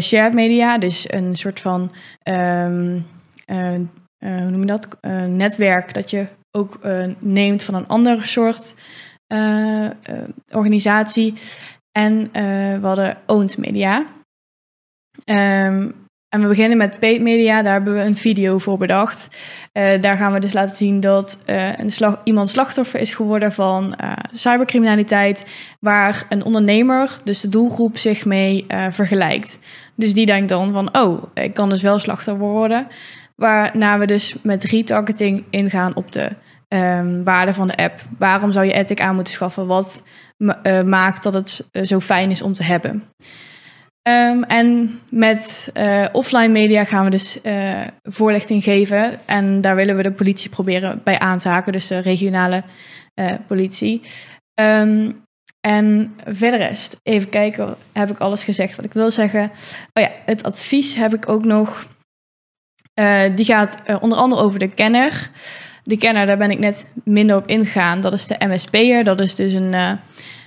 shared 0.00 0.32
media, 0.32 0.78
dus 0.78 1.12
een 1.12 1.36
soort 1.36 1.60
van... 1.60 1.92
Um, 2.24 3.06
hoe 4.18 4.50
noem 4.50 4.60
je 4.60 4.66
dat? 4.66 4.88
netwerk 5.26 5.94
dat 5.94 6.10
je 6.10 6.26
ook 6.58 6.78
uh, 6.84 7.04
neemt 7.18 7.62
van 7.62 7.74
een 7.74 7.86
ander 7.86 8.26
soort 8.26 8.74
uh, 9.28 9.84
uh, 9.84 9.90
organisatie. 10.50 11.34
En 11.92 12.30
we 12.80 12.86
hadden 12.86 13.18
owned 13.26 13.58
media. 13.58 14.06
Um, 15.24 15.94
en 16.28 16.40
we 16.40 16.48
beginnen 16.48 16.78
met 16.78 16.98
paid 16.98 17.20
media, 17.20 17.62
daar 17.62 17.72
hebben 17.72 17.94
we 17.94 18.00
een 18.00 18.16
video 18.16 18.58
voor 18.58 18.78
bedacht. 18.78 19.36
daar 20.00 20.16
gaan 20.16 20.32
we 20.32 20.38
dus 20.38 20.52
laten 20.52 20.76
zien 20.76 21.00
dat 21.00 21.38
iemand 22.24 22.48
slachtoffer 22.48 23.00
is 23.00 23.14
geworden 23.14 23.52
van 23.52 23.98
cybercriminaliteit, 24.32 25.46
waar 25.80 26.26
een 26.28 26.44
ondernemer, 26.44 27.16
dus 27.24 27.40
de 27.40 27.48
doelgroep, 27.48 27.96
zich 27.96 28.24
mee 28.24 28.66
vergelijkt. 28.90 29.58
Dus 29.94 30.14
die 30.14 30.26
denkt 30.26 30.48
dan 30.48 30.72
van, 30.72 30.96
oh, 30.96 31.22
ik 31.34 31.54
kan 31.54 31.68
dus 31.68 31.82
wel 31.82 31.98
slachtoffer 31.98 32.46
worden. 32.46 32.86
Waarna 33.36 33.98
we 33.98 34.06
dus 34.06 34.36
met 34.42 34.64
retargeting 34.64 35.44
ingaan 35.50 35.96
op 35.96 36.12
de 36.12 36.30
um, 36.68 37.24
waarde 37.24 37.54
van 37.54 37.66
de 37.66 37.76
app. 37.76 38.00
Waarom 38.18 38.52
zou 38.52 38.66
je 38.66 38.72
Ethic 38.72 39.00
aan 39.00 39.14
moeten 39.14 39.32
schaffen? 39.32 39.66
Wat 39.66 40.02
uh, 40.36 40.82
maakt 40.82 41.22
dat 41.22 41.34
het 41.34 41.68
uh, 41.72 41.82
zo 41.82 42.00
fijn 42.00 42.30
is 42.30 42.42
om 42.42 42.52
te 42.52 42.62
hebben? 42.62 43.02
Um, 44.08 44.44
en 44.44 45.00
met 45.10 45.70
uh, 45.74 46.04
offline 46.12 46.48
media 46.48 46.84
gaan 46.84 47.04
we 47.04 47.10
dus 47.10 47.38
voorlichting 48.02 48.62
geven. 48.62 49.18
En 49.26 49.60
daar 49.60 49.76
willen 49.76 49.96
we 49.96 50.02
de 50.02 50.12
politie 50.12 50.50
proberen 50.50 51.00
bij 51.04 51.18
aan 51.18 51.38
te 51.38 51.48
haken. 51.48 51.72
Dus 51.72 51.86
de 51.86 51.98
regionale 51.98 52.62
politie. 53.46 54.00
Um, 54.60 55.24
en 55.60 56.14
verder 56.26 56.58
rest, 56.58 57.00
even 57.02 57.28
kijken, 57.28 57.76
heb 57.92 58.10
ik 58.10 58.18
alles 58.18 58.44
gezegd 58.44 58.76
wat 58.76 58.84
ik 58.84 58.92
wil 58.92 59.10
zeggen. 59.10 59.50
Oh 59.92 60.02
ja, 60.02 60.10
het 60.24 60.42
advies 60.42 60.94
heb 60.94 61.14
ik 61.14 61.28
ook 61.28 61.44
nog. 61.44 61.86
die 63.34 63.44
gaat 63.44 63.82
onder 64.00 64.18
andere 64.18 64.42
over 64.42 64.58
de 64.58 64.68
kenner. 64.68 65.30
De 65.88 65.96
kenner, 65.96 66.26
daar 66.26 66.38
ben 66.38 66.50
ik 66.50 66.58
net 66.58 66.86
minder 67.04 67.36
op 67.36 67.46
ingegaan. 67.46 68.00
Dat 68.00 68.12
is 68.12 68.26
de 68.26 68.36
MSP'er. 68.46 69.04
Dat 69.04 69.20
is 69.20 69.34
dus 69.34 69.52
een, 69.52 69.72
uh, 69.72 69.92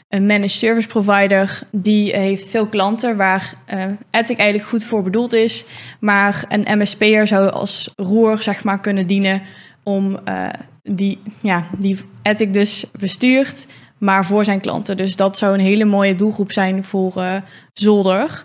een 0.09 0.25
managed 0.25 0.51
service 0.51 0.87
provider. 0.87 1.59
Die 1.71 2.15
heeft 2.15 2.49
veel 2.49 2.67
klanten 2.67 3.17
waar 3.17 3.53
uh, 3.73 3.83
eigenlijk 4.11 4.63
goed 4.63 4.83
voor 4.83 5.03
bedoeld 5.03 5.33
is. 5.33 5.65
Maar 5.99 6.45
een 6.49 6.79
MSP'er 6.79 7.27
zou 7.27 7.49
als 7.49 7.93
roer 7.95 8.41
zeg 8.41 8.63
maar, 8.63 8.79
kunnen 8.79 9.07
dienen 9.07 9.41
om 9.83 10.19
uh, 10.29 10.49
die, 10.83 11.19
ja, 11.41 11.67
die 11.77 11.97
Ethic 12.21 12.53
dus 12.53 12.85
bestuurt. 12.99 13.67
maar 13.97 14.25
voor 14.25 14.45
zijn 14.45 14.61
klanten. 14.61 14.97
Dus 14.97 15.15
dat 15.15 15.37
zou 15.37 15.53
een 15.53 15.59
hele 15.59 15.85
mooie 15.85 16.15
doelgroep 16.15 16.51
zijn 16.51 16.83
voor 16.83 17.41
Zolder. 17.73 18.43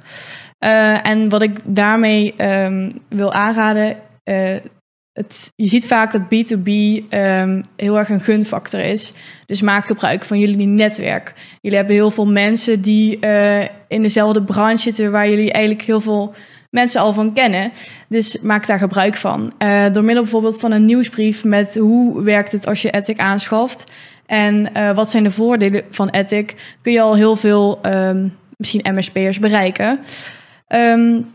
En 1.02 1.28
wat 1.28 1.42
ik 1.42 1.58
daarmee 1.64 2.34
um, 2.44 2.88
wil 3.08 3.32
aanraden, 3.32 3.96
het, 5.16 5.52
je 5.56 5.68
ziet 5.68 5.86
vaak 5.86 6.12
dat 6.12 6.22
B2B 6.22 6.68
um, 7.10 7.60
heel 7.76 7.98
erg 7.98 8.08
een 8.08 8.20
gunfactor 8.20 8.80
is. 8.80 9.12
Dus 9.46 9.60
maak 9.60 9.86
gebruik 9.86 10.24
van 10.24 10.38
jullie 10.38 10.66
netwerk. 10.66 11.34
Jullie 11.60 11.78
hebben 11.78 11.96
heel 11.96 12.10
veel 12.10 12.26
mensen 12.26 12.82
die 12.82 13.18
uh, 13.20 13.62
in 13.88 14.02
dezelfde 14.02 14.42
branche 14.42 14.82
zitten, 14.82 15.10
waar 15.10 15.28
jullie 15.28 15.52
eigenlijk 15.52 15.86
heel 15.86 16.00
veel 16.00 16.34
mensen 16.70 17.00
al 17.00 17.12
van 17.12 17.32
kennen. 17.32 17.72
Dus 18.08 18.40
maak 18.40 18.66
daar 18.66 18.78
gebruik 18.78 19.14
van. 19.14 19.52
Uh, 19.62 19.84
door 19.92 20.04
middel 20.04 20.22
bijvoorbeeld 20.22 20.60
van 20.60 20.72
een 20.72 20.84
nieuwsbrief 20.84 21.44
met 21.44 21.74
hoe 21.74 22.22
werkt 22.22 22.52
het 22.52 22.66
als 22.66 22.82
je 22.82 22.90
Ethic 22.90 23.18
aanschaft. 23.18 23.92
En 24.26 24.70
uh, 24.76 24.94
wat 24.94 25.10
zijn 25.10 25.22
de 25.22 25.30
voordelen 25.30 25.82
van 25.90 26.08
Ethic, 26.08 26.76
kun 26.82 26.92
je 26.92 27.00
al 27.00 27.14
heel 27.14 27.36
veel 27.36 27.80
um, 27.86 28.36
misschien 28.56 28.94
MSP'ers 28.94 29.38
bereiken. 29.38 30.00
Um, 30.68 31.34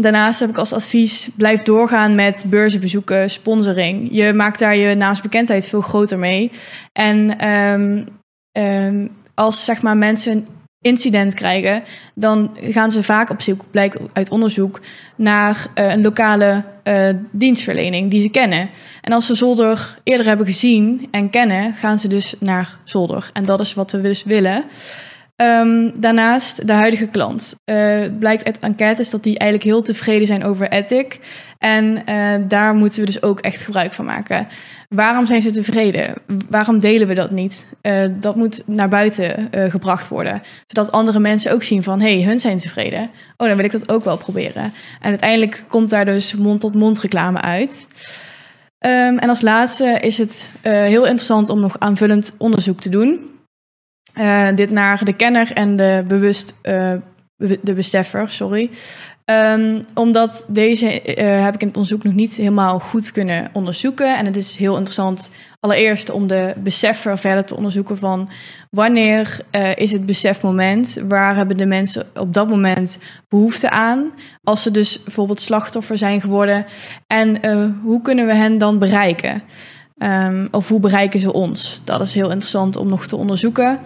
Daarnaast 0.00 0.40
heb 0.40 0.48
ik 0.48 0.56
als 0.56 0.72
advies, 0.72 1.30
blijf 1.36 1.62
doorgaan 1.62 2.14
met 2.14 2.44
beurzenbezoeken, 2.46 3.30
sponsoring. 3.30 4.08
Je 4.12 4.32
maakt 4.32 4.58
daar 4.58 4.76
je 4.76 4.94
naamsbekendheid 4.94 5.68
veel 5.68 5.80
groter 5.80 6.18
mee. 6.18 6.50
En 6.92 7.48
um, 7.48 8.06
um, 8.52 9.10
als 9.34 9.64
zeg 9.64 9.82
maar, 9.82 9.96
mensen 9.96 10.32
een 10.32 10.46
incident 10.80 11.34
krijgen, 11.34 11.82
dan 12.14 12.56
gaan 12.60 12.90
ze 12.90 13.02
vaak 13.02 13.30
op 13.30 13.40
zoek, 13.40 13.64
blijkt 13.70 13.98
uit 14.12 14.30
onderzoek, 14.30 14.80
naar 15.16 15.66
uh, 15.74 15.90
een 15.92 16.02
lokale 16.02 16.64
uh, 16.84 17.08
dienstverlening 17.30 18.10
die 18.10 18.22
ze 18.22 18.28
kennen. 18.28 18.70
En 19.00 19.12
als 19.12 19.26
ze 19.26 19.34
Zolder 19.34 19.98
eerder 20.02 20.26
hebben 20.26 20.46
gezien 20.46 21.08
en 21.10 21.30
kennen, 21.30 21.74
gaan 21.74 21.98
ze 21.98 22.08
dus 22.08 22.34
naar 22.38 22.78
Zolder. 22.84 23.30
En 23.32 23.44
dat 23.44 23.60
is 23.60 23.74
wat 23.74 23.92
we 23.92 24.00
dus 24.00 24.24
willen. 24.24 24.64
Um, 25.42 26.00
daarnaast 26.00 26.66
de 26.66 26.72
huidige 26.72 27.06
klant. 27.06 27.54
Uh, 27.64 27.76
blijkt 28.18 28.44
uit 28.44 28.58
enquêtes 28.58 29.10
dat 29.10 29.22
die 29.22 29.38
eigenlijk 29.38 29.70
heel 29.70 29.82
tevreden 29.82 30.26
zijn 30.26 30.44
over 30.44 30.68
Ethic. 30.68 31.20
En 31.58 32.02
uh, 32.08 32.34
daar 32.48 32.74
moeten 32.74 33.00
we 33.00 33.06
dus 33.06 33.22
ook 33.22 33.40
echt 33.40 33.60
gebruik 33.60 33.92
van 33.92 34.04
maken. 34.04 34.48
Waarom 34.88 35.26
zijn 35.26 35.40
ze 35.40 35.50
tevreden? 35.50 36.14
Waarom 36.48 36.78
delen 36.78 37.08
we 37.08 37.14
dat 37.14 37.30
niet? 37.30 37.66
Uh, 37.82 38.06
dat 38.20 38.36
moet 38.36 38.62
naar 38.66 38.88
buiten 38.88 39.48
gebracht 39.70 40.08
worden. 40.08 40.40
Zodat 40.66 40.92
andere 40.92 41.18
mensen 41.18 41.52
ook 41.52 41.62
zien 41.62 41.82
van... 41.82 42.00
hé, 42.00 42.18
hey, 42.18 42.28
hun 42.28 42.40
zijn 42.40 42.58
tevreden. 42.58 43.10
Oh, 43.36 43.46
dan 43.46 43.56
wil 43.56 43.64
ik 43.64 43.72
dat 43.72 43.88
ook 43.88 44.04
wel 44.04 44.16
proberen. 44.16 44.72
En 45.00 45.10
uiteindelijk 45.10 45.64
komt 45.68 45.90
daar 45.90 46.04
dus 46.04 46.34
mond-tot-mond 46.34 46.84
-mond 46.84 47.00
reclame 47.00 47.40
uit. 47.40 47.86
Um, 48.80 49.18
en 49.18 49.28
als 49.28 49.42
laatste 49.42 49.98
is 50.00 50.18
het 50.18 50.52
heel 50.62 51.04
interessant 51.04 51.48
om 51.48 51.60
nog 51.60 51.78
aanvullend 51.78 52.34
onderzoek 52.38 52.80
te 52.80 52.88
doen... 52.88 53.30
Uh, 54.18 54.48
dit 54.54 54.70
naar 54.70 55.04
de 55.04 55.12
kenner 55.12 55.52
en 55.52 55.76
de 55.76 56.04
bewust, 56.08 56.54
uh, 56.62 56.92
de 57.62 57.74
beseffer, 57.74 58.30
sorry. 58.30 58.70
Um, 59.24 59.84
omdat 59.94 60.44
deze 60.48 60.86
uh, 60.86 61.44
heb 61.44 61.54
ik 61.54 61.60
in 61.60 61.66
het 61.66 61.76
onderzoek 61.76 62.02
nog 62.02 62.14
niet 62.14 62.34
helemaal 62.34 62.78
goed 62.78 63.12
kunnen 63.12 63.50
onderzoeken. 63.52 64.16
En 64.16 64.26
het 64.26 64.36
is 64.36 64.56
heel 64.56 64.74
interessant 64.74 65.30
allereerst 65.60 66.10
om 66.10 66.26
de 66.26 66.54
beseffer 66.56 67.18
verder 67.18 67.44
te 67.44 67.56
onderzoeken 67.56 67.98
van 67.98 68.30
wanneer 68.70 69.40
is 69.74 69.92
het 69.92 70.06
besefmoment, 70.06 70.98
waar 71.08 71.36
hebben 71.36 71.56
de 71.56 71.66
mensen 71.66 72.06
op 72.14 72.34
dat 72.34 72.48
moment 72.48 72.98
behoefte 73.28 73.70
aan, 73.70 74.12
als 74.42 74.62
ze 74.62 74.70
dus 74.70 75.02
bijvoorbeeld 75.02 75.40
slachtoffer 75.40 75.98
zijn 75.98 76.20
geworden 76.20 76.66
en 77.06 77.40
hoe 77.82 78.02
kunnen 78.02 78.26
we 78.26 78.34
hen 78.34 78.58
dan 78.58 78.78
bereiken? 78.78 79.42
Um, 80.02 80.48
of 80.50 80.68
hoe 80.68 80.80
bereiken 80.80 81.20
ze 81.20 81.32
ons? 81.32 81.80
Dat 81.84 82.00
is 82.00 82.14
heel 82.14 82.30
interessant 82.30 82.76
om 82.76 82.88
nog 82.88 83.06
te 83.06 83.16
onderzoeken. 83.16 83.78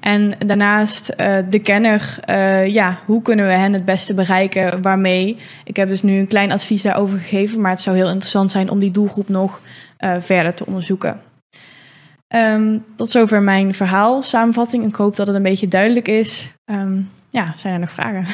En 0.00 0.34
daarnaast 0.46 1.14
uh, 1.16 1.36
de 1.50 1.58
kenner, 1.58 2.18
uh, 2.30 2.66
ja, 2.66 2.98
hoe 3.06 3.22
kunnen 3.22 3.46
we 3.46 3.52
hen 3.52 3.72
het 3.72 3.84
beste 3.84 4.14
bereiken? 4.14 4.82
Waarmee? 4.82 5.36
Ik 5.64 5.76
heb 5.76 5.88
dus 5.88 6.02
nu 6.02 6.18
een 6.18 6.26
klein 6.26 6.52
advies 6.52 6.82
daarover 6.82 7.18
gegeven, 7.18 7.60
maar 7.60 7.70
het 7.70 7.80
zou 7.80 7.96
heel 7.96 8.08
interessant 8.08 8.50
zijn 8.50 8.70
om 8.70 8.78
die 8.78 8.90
doelgroep 8.90 9.28
nog 9.28 9.60
uh, 9.98 10.14
verder 10.20 10.54
te 10.54 10.66
onderzoeken. 10.66 11.20
Um, 12.28 12.84
tot 12.96 13.10
zover 13.10 13.42
mijn 13.42 13.74
verhaal, 13.74 14.22
samenvatting. 14.22 14.86
Ik 14.86 14.94
hoop 14.94 15.16
dat 15.16 15.26
het 15.26 15.36
een 15.36 15.42
beetje 15.42 15.68
duidelijk 15.68 16.08
is. 16.08 16.50
Um, 16.66 17.10
ja, 17.30 17.52
zijn 17.56 17.74
er 17.74 17.80
nog 17.80 17.90
vragen? 17.90 18.26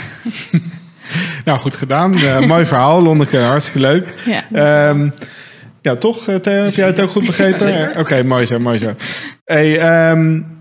nou, 1.44 1.58
goed 1.58 1.76
gedaan. 1.76 2.10
mooi 2.46 2.66
verhaal, 2.66 3.02
Lonneke, 3.02 3.38
hartstikke 3.38 3.80
leuk. 3.80 4.14
Ja. 4.50 4.94
Ja, 5.80 5.96
toch, 5.96 6.24
Theo, 6.24 6.64
heb 6.64 6.74
jij 6.74 6.86
het 6.86 7.00
ook 7.00 7.10
goed 7.10 7.26
begrepen? 7.32 7.88
Oké, 7.90 7.98
okay, 7.98 8.22
mooi 8.22 8.46
zo, 8.46 8.58
mooi 8.58 8.78
zo. 8.78 8.94
Hey, 9.44 10.10
um, 10.10 10.58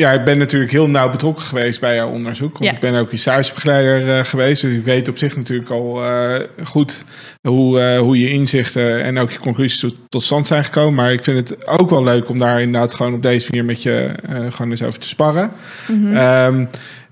ja, 0.00 0.12
ik 0.12 0.24
ben 0.24 0.38
natuurlijk 0.38 0.70
heel 0.70 0.88
nauw 0.88 1.10
betrokken 1.10 1.44
geweest 1.44 1.80
bij 1.80 1.94
jouw 1.94 2.10
onderzoek. 2.10 2.52
Want 2.52 2.64
ja. 2.64 2.72
ik 2.72 2.80
ben 2.80 2.94
ook 2.94 3.10
stagebegeleider 3.12 4.18
uh, 4.18 4.24
geweest. 4.24 4.62
Dus 4.62 4.72
ik 4.72 4.84
weet 4.84 5.08
op 5.08 5.18
zich 5.18 5.36
natuurlijk 5.36 5.70
al 5.70 6.04
uh, 6.04 6.40
goed 6.64 7.04
hoe, 7.40 7.80
uh, 7.80 7.98
hoe 7.98 8.18
je 8.18 8.30
inzichten 8.30 9.02
en 9.02 9.18
ook 9.18 9.30
je 9.30 9.38
conclusies 9.38 9.80
tot, 9.80 9.94
tot, 10.08 10.22
stand 10.22 10.46
zijn 10.46 10.64
gekomen. 10.64 10.94
Maar 10.94 11.12
ik 11.12 11.24
vind 11.24 11.48
het 11.48 11.66
ook 11.66 11.90
wel 11.90 12.04
leuk 12.04 12.28
om 12.28 12.38
daar 12.38 12.60
inderdaad 12.60 12.94
gewoon 12.94 13.14
op 13.14 13.22
deze 13.22 13.46
manier 13.50 13.64
met 13.64 13.82
je 13.82 14.14
gewoon 14.50 14.70
eens 14.70 14.82
over 14.82 15.00
te 15.00 15.08
sparren. 15.08 15.50
Mm 15.86 16.06
-hmm. 16.06 16.16
um, 16.16 16.68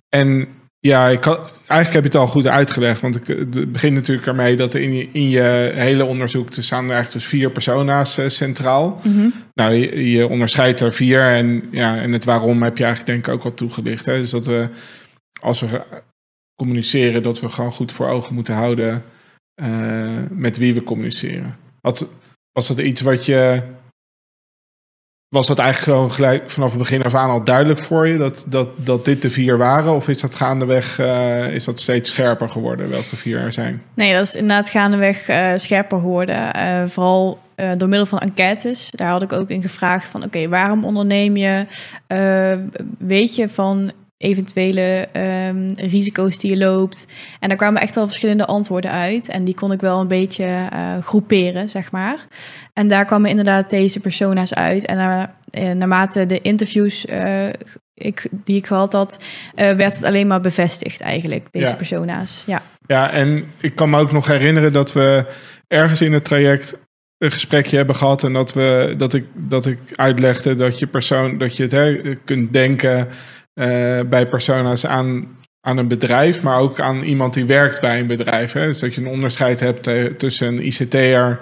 en 0.08 0.48
ja, 0.80 1.08
ik 1.08 1.26
eigenlijk 1.26 1.92
heb 1.92 2.02
je 2.02 2.08
het 2.08 2.14
al 2.14 2.26
goed 2.26 2.46
uitgelegd. 2.46 3.00
Want 3.00 3.16
ik 3.16 3.26
het 3.26 3.72
begin 3.72 3.94
natuurlijk 3.94 4.26
ermee 4.26 4.56
dat 4.56 4.74
in 4.74 4.94
je, 4.94 5.08
in 5.12 5.30
je 5.30 5.72
hele 5.74 6.04
onderzoek... 6.04 6.52
er 6.52 6.64
staan 6.64 6.84
er 6.84 6.90
eigenlijk 6.90 7.12
dus 7.12 7.26
vier 7.26 7.50
persona's 7.50 8.18
uh, 8.18 8.28
centraal. 8.28 9.00
Mm 9.02 9.12
-hmm. 9.12 9.32
Nou, 9.54 9.74
je, 9.74 10.10
je, 10.10 10.28
onderscheidt 10.28 10.80
er 10.80 10.92
vier. 10.92 11.20
En, 11.20 11.68
ja, 11.70 11.96
en 11.96 12.12
het 12.12 12.24
waarom 12.24 12.62
heb 12.62 12.78
je 12.78 12.84
eigenlijk 12.84 13.12
denk 13.12 13.26
ik 13.26 13.34
ook 13.34 13.44
al 13.44 13.54
toegelicht. 13.54 14.06
Hè? 14.06 14.18
Dus 14.18 14.30
dat 14.30 14.46
we, 14.46 14.68
als 15.40 15.60
we 15.60 15.82
communiceren... 16.54 17.22
dat 17.22 17.40
we 17.40 17.48
gewoon 17.48 17.72
goed 17.72 17.92
voor 17.92 18.08
ogen 18.08 18.34
moeten 18.34 18.54
houden... 18.54 19.02
Uh, 19.62 20.20
met 20.30 20.56
wie 20.56 20.74
we 20.74 20.82
communiceren. 20.82 21.56
Had, 21.80 22.12
was 22.52 22.68
dat 22.68 22.78
iets 22.78 23.00
wat 23.00 23.26
je 23.26 23.62
was 25.28 25.46
dat 25.46 25.58
eigenlijk 25.58 25.90
gewoon 25.90 26.12
gelijk 26.12 26.50
vanaf 26.50 26.70
het 26.70 26.78
begin 26.78 27.02
af 27.02 27.14
aan 27.14 27.30
al 27.30 27.44
duidelijk 27.44 27.80
voor 27.80 28.06
je 28.06 28.16
dat, 28.16 28.44
dat, 28.48 28.68
dat 28.76 29.04
dit 29.04 29.22
de 29.22 29.30
vier 29.30 29.58
waren? 29.58 29.94
Of 29.94 30.08
is 30.08 30.20
dat 30.20 30.34
gaandeweg 30.34 30.98
uh, 30.98 31.54
is 31.54 31.64
dat 31.64 31.80
steeds 31.80 32.10
scherper 32.10 32.50
geworden 32.50 32.90
welke 32.90 33.16
vier 33.16 33.38
er 33.40 33.52
zijn? 33.52 33.82
Nee, 33.94 34.12
dat 34.14 34.26
is 34.26 34.34
inderdaad 34.34 34.68
gaandeweg 34.68 35.28
uh, 35.28 35.52
scherper 35.56 35.98
geworden. 35.98 36.56
Uh, 36.56 36.82
vooral 36.86 37.38
door 37.76 37.88
middel 37.88 38.06
van 38.06 38.18
enquêtes. 38.18 38.90
Daar 38.90 39.10
had 39.10 39.22
ik 39.22 39.32
ook 39.32 39.48
in 39.48 39.62
gevraagd 39.62 40.08
van 40.08 40.24
oké, 40.24 40.48
waarom 40.48 40.84
onderneem 40.84 41.36
je? 41.36 41.66
weet 42.98 43.36
je 43.36 43.48
van 43.48 43.92
eventuele 44.18 45.08
um, 45.48 45.74
risico's 45.76 46.38
die 46.38 46.50
je 46.50 46.56
loopt. 46.56 47.06
En 47.40 47.48
daar 47.48 47.56
kwamen 47.56 47.82
echt 47.82 47.94
wel 47.94 48.06
verschillende 48.06 48.46
antwoorden 48.46 48.90
uit. 48.90 49.28
En 49.28 49.44
die 49.44 49.54
kon 49.54 49.72
ik 49.72 49.80
wel 49.80 50.00
een 50.00 50.08
beetje 50.08 50.68
uh, 50.72 50.98
groeperen, 51.02 51.68
zeg 51.68 51.90
maar. 51.90 52.26
En 52.72 52.88
daar 52.88 53.04
kwamen 53.04 53.30
inderdaad 53.30 53.70
deze 53.70 54.00
persona's 54.00 54.54
uit. 54.54 54.86
En 54.86 54.96
naar, 54.96 55.34
uh, 55.50 55.70
naarmate 55.70 56.26
de 56.26 56.40
interviews 56.40 57.06
uh, 57.06 57.46
ik, 57.94 58.28
die 58.30 58.56
ik 58.56 58.66
gehad 58.66 58.92
had, 58.92 59.24
werd 59.54 59.96
het 59.96 60.04
alleen 60.04 60.26
maar 60.26 60.40
bevestigd 60.40 61.00
eigenlijk, 61.00 61.46
deze 61.50 61.70
ja. 61.70 61.76
persona's. 61.76 62.44
Ja. 62.46 62.62
ja, 62.86 63.10
en 63.10 63.44
ik 63.60 63.74
kan 63.74 63.90
me 63.90 63.98
ook 63.98 64.12
nog 64.12 64.26
herinneren 64.26 64.72
dat 64.72 64.92
we 64.92 65.24
ergens 65.66 66.00
in 66.00 66.12
het 66.12 66.24
traject 66.24 66.78
een 67.18 67.32
gesprekje 67.32 67.76
hebben 67.76 67.94
gehad 67.94 68.24
en 68.24 68.32
dat, 68.32 68.52
we, 68.52 68.94
dat, 68.96 69.14
ik, 69.14 69.24
dat 69.34 69.66
ik 69.66 69.78
uitlegde 69.94 70.54
dat 70.54 70.78
je 70.78 70.86
persoon, 70.86 71.38
dat 71.38 71.56
je 71.56 71.62
het 71.62 71.72
hè, 71.72 72.14
kunt 72.24 72.52
denken 72.52 73.08
bij 74.08 74.26
persona's 74.30 74.86
aan, 74.86 75.36
aan 75.60 75.76
een 75.76 75.88
bedrijf, 75.88 76.42
maar 76.42 76.58
ook 76.58 76.80
aan 76.80 77.02
iemand 77.02 77.34
die 77.34 77.44
werkt 77.44 77.80
bij 77.80 78.00
een 78.00 78.06
bedrijf. 78.06 78.52
Hè? 78.52 78.66
Dus 78.66 78.78
dat 78.78 78.94
je 78.94 79.00
een 79.00 79.06
onderscheid 79.06 79.60
hebt 79.60 79.90
tussen 80.18 80.46
een 80.46 80.66
ICT'er 80.66 81.40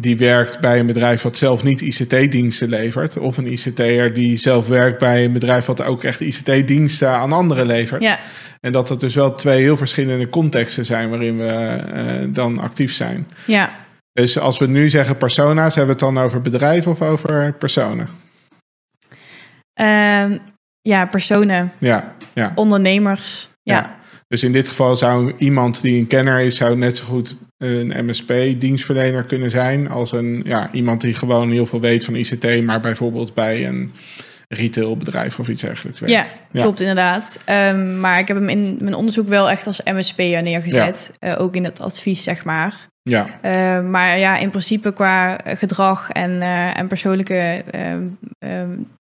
die 0.00 0.16
werkt 0.16 0.60
bij 0.60 0.78
een 0.78 0.86
bedrijf 0.86 1.22
wat 1.22 1.38
zelf 1.38 1.62
niet 1.62 1.80
ICT-diensten 1.80 2.68
levert, 2.68 3.18
of 3.18 3.36
een 3.36 3.52
ICT'er 3.52 4.12
die 4.12 4.36
zelf 4.36 4.68
werkt 4.68 4.98
bij 4.98 5.24
een 5.24 5.32
bedrijf 5.32 5.66
wat 5.66 5.82
ook 5.82 6.04
echt 6.04 6.20
ICT-diensten 6.20 7.08
aan 7.08 7.32
anderen 7.32 7.66
levert. 7.66 8.02
Ja. 8.02 8.18
En 8.60 8.72
dat 8.72 8.88
dat 8.88 9.00
dus 9.00 9.14
wel 9.14 9.34
twee 9.34 9.62
heel 9.62 9.76
verschillende 9.76 10.28
contexten 10.28 10.84
zijn 10.84 11.10
waarin 11.10 11.38
we 11.38 11.80
uh, 11.94 12.34
dan 12.34 12.58
actief 12.58 12.92
zijn. 12.92 13.28
Ja. 13.46 13.70
Dus 14.12 14.38
als 14.38 14.58
we 14.58 14.66
nu 14.66 14.88
zeggen 14.88 15.16
persona's, 15.16 15.74
hebben 15.74 15.96
we 15.96 16.04
het 16.04 16.14
dan 16.14 16.24
over 16.24 16.40
bedrijven 16.40 16.92
of 16.92 17.02
over 17.02 17.52
personen? 17.52 18.08
Um, 19.74 20.40
ja, 20.88 21.06
personen. 21.06 21.72
Ja, 21.78 22.14
ja. 22.34 22.52
Ondernemers. 22.54 23.48
Ja. 23.62 23.74
ja. 23.74 23.96
Dus 24.28 24.44
in 24.44 24.52
dit 24.52 24.68
geval 24.68 24.96
zou 24.96 25.32
iemand 25.38 25.82
die 25.82 25.98
een 25.98 26.06
kenner 26.06 26.40
is, 26.40 26.56
zou 26.56 26.76
net 26.76 26.96
zo 26.96 27.04
goed 27.04 27.36
een 27.58 28.06
MSP-dienstverlener 28.06 29.24
kunnen 29.24 29.50
zijn. 29.50 29.88
Als 29.88 30.12
een, 30.12 30.42
ja, 30.46 30.72
iemand 30.72 31.00
die 31.00 31.14
gewoon 31.14 31.50
heel 31.50 31.66
veel 31.66 31.80
weet 31.80 32.04
van 32.04 32.14
ICT, 32.14 32.62
maar 32.62 32.80
bijvoorbeeld 32.80 33.34
bij 33.34 33.66
een 33.66 33.92
retailbedrijf 34.48 35.38
of 35.38 35.48
iets 35.48 35.62
dergelijks 35.62 36.00
werkt. 36.00 36.14
Ja, 36.14 36.32
ja. 36.52 36.62
klopt 36.62 36.80
inderdaad. 36.80 37.40
Um, 37.48 38.00
maar 38.00 38.18
ik 38.18 38.28
heb 38.28 38.36
hem 38.36 38.48
in 38.48 38.76
mijn 38.80 38.94
onderzoek 38.94 39.28
wel 39.28 39.50
echt 39.50 39.66
als 39.66 39.80
MSP'er 39.84 40.42
neergezet. 40.42 41.12
Ja. 41.20 41.34
Uh, 41.34 41.40
ook 41.40 41.56
in 41.56 41.64
het 41.64 41.80
advies, 41.80 42.22
zeg 42.22 42.44
maar. 42.44 42.88
Ja. 43.02 43.26
Uh, 43.44 43.90
maar 43.90 44.18
ja, 44.18 44.38
in 44.38 44.50
principe 44.50 44.92
qua 44.92 45.38
gedrag 45.44 46.10
en, 46.10 46.30
uh, 46.30 46.78
en 46.78 46.88
persoonlijke 46.88 47.64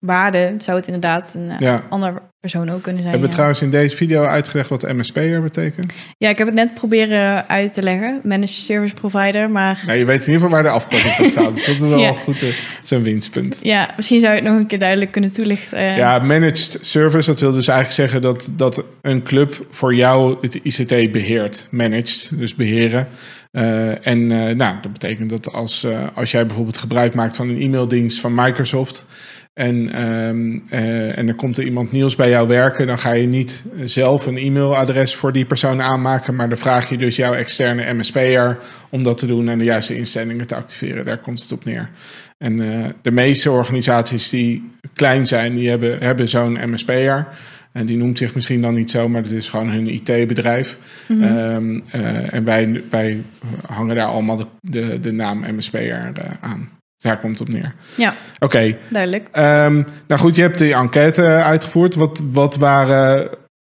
waarde 0.03 0.55
zou 0.59 0.77
het 0.77 0.87
inderdaad 0.87 1.35
een 1.35 1.51
eh, 1.51 1.59
Ja. 1.59 1.83
andere 1.89 2.21
persoon 2.41 2.71
ook 2.71 2.83
kunnen 2.83 3.03
zijn. 3.03 3.13
Hebben 3.15 3.21
we 3.21 3.27
ja. 3.27 3.33
trouwens 3.33 3.63
in 3.63 3.71
deze 3.71 3.97
video 3.97 4.25
uitgelegd 4.25 4.69
wat 4.69 4.83
MSP'er 4.93 5.43
betekent? 5.43 5.93
ja, 6.19 6.29
ik 6.29 6.39
heb 6.39 6.47
het 6.47 6.57
net 6.57 6.75
proberen 6.75 7.49
uit 7.49 7.75
te 7.75 7.83
leggen. 7.83 8.21
Managed 8.25 8.49
Service 8.51 8.95
Provider, 8.95 9.51
maar 9.51 9.83
Nou, 9.87 9.99
je 9.99 10.05
weet 10.05 10.27
in 10.27 10.33
ieder 10.33 10.35
geval 10.35 10.51
waar 10.51 10.63
de 10.63 10.69
afkorting 10.69 11.13
van 11.15 11.29
staat. 11.29 11.55
Dus 11.55 11.65
dat 11.67 11.75
is 11.75 11.81
wel 11.81 11.99
Ja. 12.09 12.13
goed, 12.13 12.43
eh, 12.43 12.49
zo'n 12.83 13.03
winstpunt. 13.03 13.61
ja, 13.63 13.91
misschien 13.97 14.21
zou 14.21 14.35
je 14.35 14.41
het 14.41 14.49
nog 14.49 14.59
een 14.59 14.67
keer 14.67 14.79
duidelijk 14.79 15.11
kunnen 15.13 15.33
toelichten. 15.33 15.79
eh. 15.79 15.97
Ja, 15.97 16.19
managed 16.19 16.79
service, 16.81 17.31
dat 17.31 17.41
wil 17.41 17.53
dus 17.53 17.69
eigenlijk 17.69 17.99
zeggen 18.11 18.23
dat, 18.23 18.51
dat 18.57 18.85
een 19.03 19.23
club 19.23 19.67
voor 19.71 19.95
jou 19.95 20.37
het 20.41 20.55
ICT 20.55 21.13
beheert. 21.13 21.67
Managed, 21.71 22.31
dus 22.35 22.55
beheren. 22.55 23.09
Eh, 23.51 24.07
en 24.07 24.27
nou, 24.57 24.75
dat 24.83 24.93
betekent 24.93 25.31
dat 25.31 25.53
als, 25.53 25.87
als 26.15 26.31
jij 26.31 26.47
bijvoorbeeld 26.47 26.77
gebruik 26.77 27.15
maakt 27.15 27.37
van 27.37 27.49
een 27.49 27.61
e-maildienst 27.61 28.21
van 28.21 28.35
Microsoft. 28.35 29.07
En, 29.55 29.93
eh, 29.93 31.19
en 31.19 31.29
er 31.29 31.35
komt 31.35 31.57
er 31.57 31.65
iemand 31.65 31.93
nieuws 31.93 32.17
bij 32.17 32.29
jou 32.29 32.49
werken, 32.49 32.87
dan 32.87 32.99
ga 32.99 33.13
je 33.13 33.27
niet 33.27 33.65
zelf 33.85 34.27
een 34.27 34.37
e-mailadres 34.37 35.15
voor 35.15 35.33
die 35.33 35.45
persoon 35.45 35.83
aanmaken. 35.83 36.35
Maar 36.35 36.49
dan 36.49 36.59
vraag 36.59 36.89
je 36.89 36.99
dus 36.99 37.17
jouw 37.17 37.35
externe 37.35 37.93
MSP'er 37.93 38.59
om 38.91 39.03
dat 39.03 39.19
te 39.19 39.27
doen 39.27 39.49
en 39.49 39.59
de 39.59 39.65
juiste 39.65 39.97
instellingen 39.97 40.47
te 40.47 40.55
activeren. 40.55 41.05
Daar 41.05 41.21
komt 41.21 41.43
het 41.43 41.53
op 41.53 41.65
neer. 41.65 41.91
En 42.39 42.61
eh, 42.61 42.89
de 43.03 43.11
meeste 43.11 43.51
organisaties 43.51 44.29
die 44.29 44.71
klein 44.95 45.27
zijn, 45.27 45.55
die 45.55 45.69
hebben, 45.69 45.99
hebben 45.99 46.29
zo'n 46.29 46.59
MSP'er. 46.71 47.27
En 47.73 47.87
die 47.87 47.97
noemt 47.97 48.19
zich 48.19 48.35
misschien 48.35 48.63
dan 48.63 48.75
niet 48.75 48.91
zo, 48.91 49.09
maar 49.09 49.23
het 49.23 49.33
is 49.33 49.49
gewoon 49.49 49.69
hun 49.69 49.89
IT-bedrijf. 49.89 50.79
Mhm. 51.09 51.23
Ehm, 51.23 51.81
eh, 51.91 52.35
en 52.35 52.45
wij, 52.45 52.83
wij 52.91 53.23
hangen 53.67 53.97
daar 53.97 54.07
allemaal 54.07 54.37
de, 54.37 54.47
de, 54.61 55.01
de 55.01 55.11
naam 55.11 55.45
MSP'er 55.57 56.13
aan. 56.41 56.69
Daar 57.03 57.21
komt 57.21 57.39
het 57.39 57.49
op 57.49 57.55
neer. 57.55 57.75
Ja, 57.97 58.15
Oké, 58.39 58.77
duidelijk. 58.91 59.29
ehm, 59.33 59.83
nou 60.07 60.21
goed, 60.21 60.37
je 60.37 60.43
hebt 60.43 60.59
die 60.59 60.75
enquête 60.75 61.23
uitgevoerd. 61.27 61.95
Wat, 61.95 62.21
wat 62.33 62.57
waren, 62.57 63.31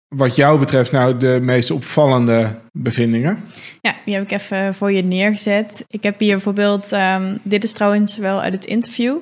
wat 0.09 0.37
jou 0.37 0.59
betreft, 0.59 0.93
nou 0.93 1.17
de 1.17 1.39
meest 1.43 1.71
opvallende 1.71 2.59
bevindingen? 2.73 3.45
Ja, 3.81 3.95
die 4.05 4.15
heb 4.15 4.23
ik 4.23 4.31
even 4.31 4.75
voor 4.75 4.93
je 4.93 5.03
neergezet. 5.03 5.85
Ik 5.89 6.03
heb 6.03 6.19
hier 6.19 6.33
bijvoorbeeld, 6.33 6.93
ehm, 6.93 7.37
dit 7.43 7.65
is 7.65 7.73
trouwens 7.73 8.17
wel 8.17 8.41
uit 8.43 8.53
het 8.53 8.65
interview. 8.65 9.17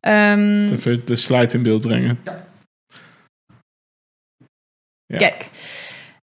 Ehm, 0.00 0.68
Even 0.72 1.02
de 1.04 1.16
slide 1.16 1.54
in 1.56 1.62
beeld 1.62 1.80
brengen. 1.80 2.18
Ja. 5.06 5.16
Kijk, 5.18 5.48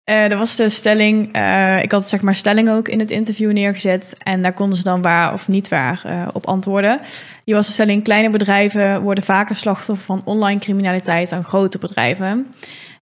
eh 0.06 0.30
er 0.30 0.36
was 0.36 0.56
de 0.56 0.68
stelling, 0.68 1.32
eh, 1.32 1.82
ik 1.82 1.92
had 1.92 2.08
zeg 2.08 2.22
maar 2.22 2.34
stelling 2.34 2.70
ook 2.70 2.88
in 2.88 2.98
het 2.98 3.10
interview 3.10 3.52
neergezet. 3.52 4.16
En 4.18 4.42
daar 4.42 4.52
konden 4.52 4.78
ze 4.78 4.84
dan 4.84 5.02
waar 5.02 5.32
of 5.32 5.48
niet 5.48 5.68
waar 5.68 6.02
eh, 6.04 6.28
op 6.32 6.46
antwoorden. 6.46 7.00
Hier 7.44 7.54
was 7.54 7.66
de 7.66 7.72
stelling, 7.72 8.02
kleine 8.02 8.30
bedrijven 8.30 9.02
worden 9.02 9.24
vaker 9.24 9.56
slachtoffer 9.56 10.04
van 10.04 10.22
online 10.24 10.60
criminaliteit 10.60 11.30
dan 11.30 11.44
grote 11.44 11.78
bedrijven. 11.78 12.46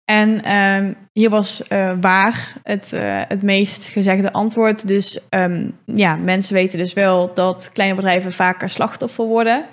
En 0.05 0.43
ehm, 0.43 0.93
hier 1.13 1.29
was 1.29 1.61
waar 2.01 2.53
het, 2.63 2.91
het 3.27 3.41
meest 3.41 3.87
gezegde 3.87 4.33
antwoord. 4.33 4.87
Dus 4.87 5.27
ehm, 5.29 5.69
ja, 5.85 6.15
mensen 6.15 6.53
weten 6.53 6.77
dus 6.77 6.93
wel 6.93 7.33
dat 7.33 7.69
kleine 7.73 7.95
bedrijven 7.95 8.31
vaker 8.31 8.69
slachtoffer 8.69 9.25
worden. 9.25 9.65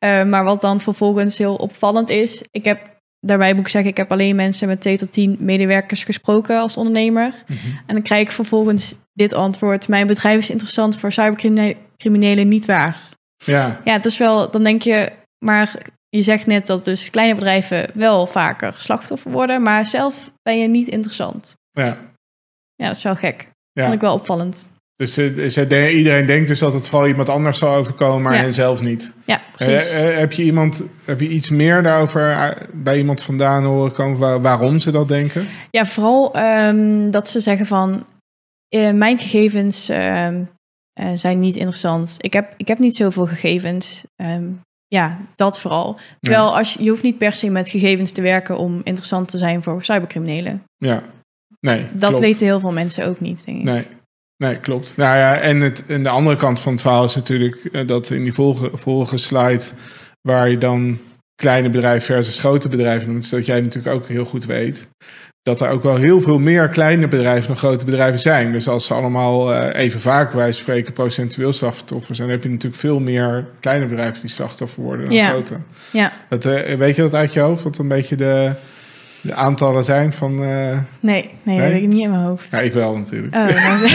Maar 0.00 0.44
wat 0.44 0.60
dan 0.60 0.80
vervolgens 0.80 1.38
heel 1.38 1.54
opvallend 1.54 2.08
is, 2.08 2.44
ik 2.50 2.64
heb 2.64 2.93
daarbij 3.26 3.52
moet 3.52 3.64
ik 3.64 3.68
zeggen, 3.68 3.90
ik 3.90 3.96
heb 3.96 4.12
alleen 4.12 4.36
mensen 4.36 4.68
met 4.68 4.80
2 4.80 4.96
tot 4.96 5.12
10 5.12 5.36
medewerkers 5.40 6.04
gesproken 6.04 6.58
als 6.58 6.76
ondernemer. 6.76 7.32
En 7.86 7.94
dan 7.94 8.02
krijg 8.02 8.22
ik 8.22 8.32
vervolgens 8.32 8.94
dit 9.12 9.32
antwoord: 9.34 9.88
Mijn 9.88 10.06
bedrijf 10.06 10.38
is 10.38 10.50
interessant 10.50 10.96
voor 10.96 11.12
cybercriminelen 11.12 12.48
niet 12.48 12.66
waar. 12.66 13.00
Ja, 13.36 13.80
Ja, 13.84 13.92
het 13.92 14.04
is 14.04 14.18
wel, 14.18 14.50
dan 14.50 14.62
denk 14.62 14.82
je, 14.82 15.12
maar 15.44 15.74
je 16.08 16.22
zegt 16.22 16.46
net 16.46 16.66
dat 16.66 16.84
dus 16.84 17.10
kleine 17.10 17.34
bedrijven 17.34 17.90
wel 17.94 18.26
vaker 18.26 18.74
slachtoffer 18.78 19.30
worden, 19.30 19.62
maar 19.62 19.86
zelf 19.86 20.30
ben 20.42 20.58
je 20.58 20.68
niet 20.68 20.88
interessant. 20.88 21.56
ja. 21.70 22.12
Ja, 22.76 22.86
dat 22.86 22.96
is 22.96 23.02
wel 23.02 23.16
gek. 23.16 23.48
ja. 23.72 23.82
Vond 23.82 23.94
ik 23.94 24.00
wel 24.00 24.14
opvallend. 24.14 24.66
Dus 24.96 25.14
ze 25.14 25.66
de- 25.68 25.92
iedereen 25.92 26.26
denkt 26.26 26.48
dus 26.48 26.58
dat 26.58 26.72
het 26.72 26.88
vooral 26.88 27.08
iemand 27.08 27.28
anders 27.28 27.58
zal 27.58 27.74
overkomen, 27.74 28.22
maar 28.22 28.34
Ja. 28.34 28.40
hen 28.40 28.54
zelf 28.54 28.80
niet. 28.82 29.14
Ja, 29.24 29.40
precies. 29.56 29.90
Eh, 29.92 30.10
eh, 30.10 30.18
heb 30.18 30.32
je 30.32 30.42
iemand, 30.42 30.84
heb 31.04 31.20
je 31.20 31.28
iets 31.28 31.50
meer 31.50 31.82
daarover 31.82 32.30
eh, 32.30 32.50
bij 32.72 32.98
iemand 32.98 33.22
vandaan 33.22 33.64
horen 33.64 33.92
komen 33.92 34.18
waar- 34.18 34.40
waarom 34.40 34.78
ze 34.78 34.90
dat 34.90 35.08
denken? 35.08 35.46
Ja, 35.70 35.86
vooral 35.86 36.34
ehm, 36.34 37.10
dat 37.10 37.28
ze 37.28 37.40
zeggen 37.40 37.66
van 37.66 38.04
mijn 38.94 39.18
gegevens 39.18 39.88
ehm, 39.88 40.42
eh, 40.92 41.08
zijn 41.14 41.40
niet 41.40 41.56
interessant. 41.56 42.16
Ik 42.18 42.32
heb, 42.32 42.54
ik 42.56 42.68
heb 42.68 42.78
niet 42.78 42.96
zoveel 42.96 43.26
gegevens. 43.26 44.04
Ehm, 44.16 44.44
ja, 44.86 45.18
dat 45.34 45.60
vooral. 45.60 45.98
Terwijl 46.20 46.56
als 46.56 46.74
je, 46.74 46.82
je 46.84 46.90
hoeft 46.90 47.02
niet 47.02 47.18
per 47.18 47.32
se 47.32 47.50
met 47.50 47.68
gegevens 47.68 48.12
te 48.12 48.22
werken 48.22 48.56
om 48.56 48.80
interessant 48.84 49.28
te 49.28 49.38
zijn 49.38 49.62
voor 49.62 49.84
cybercriminelen. 49.84 50.62
Ja, 50.76 51.02
nee. 51.60 51.86
Dat 51.92 52.08
klopt. 52.10 52.24
weten 52.24 52.46
heel 52.46 52.60
veel 52.60 52.72
mensen 52.72 53.06
ook 53.06 53.20
niet, 53.20 53.44
denk 53.44 53.58
ik. 53.58 53.64
Nee. 53.64 53.86
Nee, 54.36 54.58
klopt. 54.58 54.96
Nou 54.96 55.16
ja, 55.16 55.38
en, 55.38 55.60
het, 55.60 55.86
en 55.86 56.02
de 56.02 56.08
andere 56.08 56.36
kant 56.36 56.60
van 56.60 56.72
het 56.72 56.80
verhaal 56.80 57.04
is 57.04 57.14
natuurlijk 57.14 57.64
eh, 57.64 57.86
dat 57.86 58.10
in 58.10 58.22
die 58.22 58.34
volgende, 58.34 58.76
volgende 58.76 59.22
slide, 59.22 59.64
waar 60.20 60.50
je 60.50 60.58
dan 60.58 60.98
kleine 61.34 61.70
bedrijven 61.70 62.14
versus 62.14 62.38
grote 62.38 62.68
bedrijven 62.68 63.08
noemt, 63.08 63.30
dat 63.30 63.46
jij 63.46 63.60
natuurlijk 63.60 63.94
ook 63.94 64.08
heel 64.08 64.24
goed 64.24 64.44
weet 64.44 64.88
dat 65.44 65.60
er 65.60 65.68
ook 65.68 65.82
wel 65.82 65.96
heel 65.96 66.20
veel 66.20 66.38
meer 66.38 66.68
kleine 66.68 67.08
bedrijven 67.08 67.46
dan 67.46 67.56
grote 67.56 67.84
bedrijven 67.84 68.20
zijn. 68.20 68.52
Dus 68.52 68.68
als 68.68 68.84
ze 68.84 68.94
allemaal 68.94 69.54
eh, 69.54 69.82
even 69.82 70.00
vaak 70.00 70.32
van 70.32 70.52
spreken 70.52 70.92
procentueel 70.92 71.52
slachtoffer 71.52 72.14
zijn, 72.14 72.28
dan 72.28 72.36
heb 72.36 72.46
je 72.46 72.52
natuurlijk 72.52 72.80
veel 72.80 73.00
meer 73.00 73.46
kleine 73.60 73.86
bedrijven 73.86 74.20
die 74.20 74.30
slachtoffer 74.30 74.82
worden 74.82 75.06
dan 75.06 75.14
Ja. 75.14 75.28
grote. 75.28 75.56
Ja, 75.92 76.12
Dat, 76.28 76.44
eh, 76.44 76.78
weet 76.78 76.96
je 76.96 77.02
dat 77.02 77.14
uit 77.14 77.32
je 77.32 77.40
hoofd? 77.40 77.62
Wat 77.62 77.78
een 77.78 77.88
beetje 77.88 78.16
de, 78.16 78.52
de 79.24 79.34
aantallen 79.34 79.84
zijn 79.84 80.12
van. 80.12 80.42
eh, 80.42 80.78
nee, 81.00 81.30
nee, 81.42 81.58
dat 81.58 81.66
heb 81.66 81.76
ik 81.76 81.86
niet 81.88 82.02
in 82.02 82.10
mijn 82.10 82.22
hoofd. 82.22 82.50
ja, 82.50 82.58
ik 82.58 82.72
wel 82.72 82.96
natuurlijk. 82.96 83.34
Oh, 83.34 83.46
nou, 83.46 83.88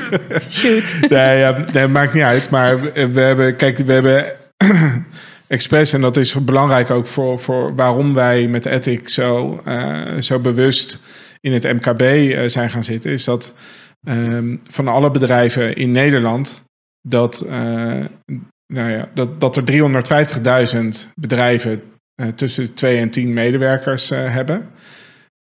shoot. 0.50 0.96
Nee, 1.08 1.38
ja, 1.38 1.64
nee, 1.72 1.86
maakt 1.86 2.14
niet 2.14 2.22
uit. 2.22 2.50
Maar 2.50 2.80
we, 2.80 3.08
we 3.12 3.20
hebben, 3.20 3.56
kijk, 3.56 3.78
we 3.78 3.92
hebben 3.92 4.26
expres, 5.46 5.92
en 5.92 6.00
dat 6.00 6.16
is 6.16 6.44
belangrijk 6.44 6.90
ook 6.90 7.06
voor, 7.06 7.38
voor 7.38 7.74
waarom 7.74 8.14
wij 8.14 8.46
met 8.46 8.66
Ethic 8.66 9.08
zo, 9.08 9.60
eh, 9.64 10.16
zo 10.20 10.38
bewust 10.38 10.98
in 11.40 11.52
het 11.52 11.64
MKB 11.64 12.00
eh, 12.00 12.48
zijn 12.48 12.70
gaan 12.70 12.84
zitten, 12.84 13.10
is 13.10 13.24
dat 13.24 13.54
ehm, 14.06 14.56
van 14.68 14.88
alle 14.88 15.10
bedrijven 15.10 15.76
in 15.76 15.90
Nederland, 15.90 16.64
dat, 17.08 17.40
eh, 17.40 17.54
nou 18.72 18.90
ja, 18.90 19.08
dat, 19.14 19.40
dat 19.40 19.56
er 19.56 19.64
350.000 19.64 21.12
bedrijven 21.14 21.72
eh, 21.72 21.78
tussen 22.34 22.64
de 22.64 22.72
2 22.72 22.98
en 22.98 23.10
10 23.10 23.32
medewerkers 23.32 24.10
eh, 24.10 24.32
hebben. 24.32 24.68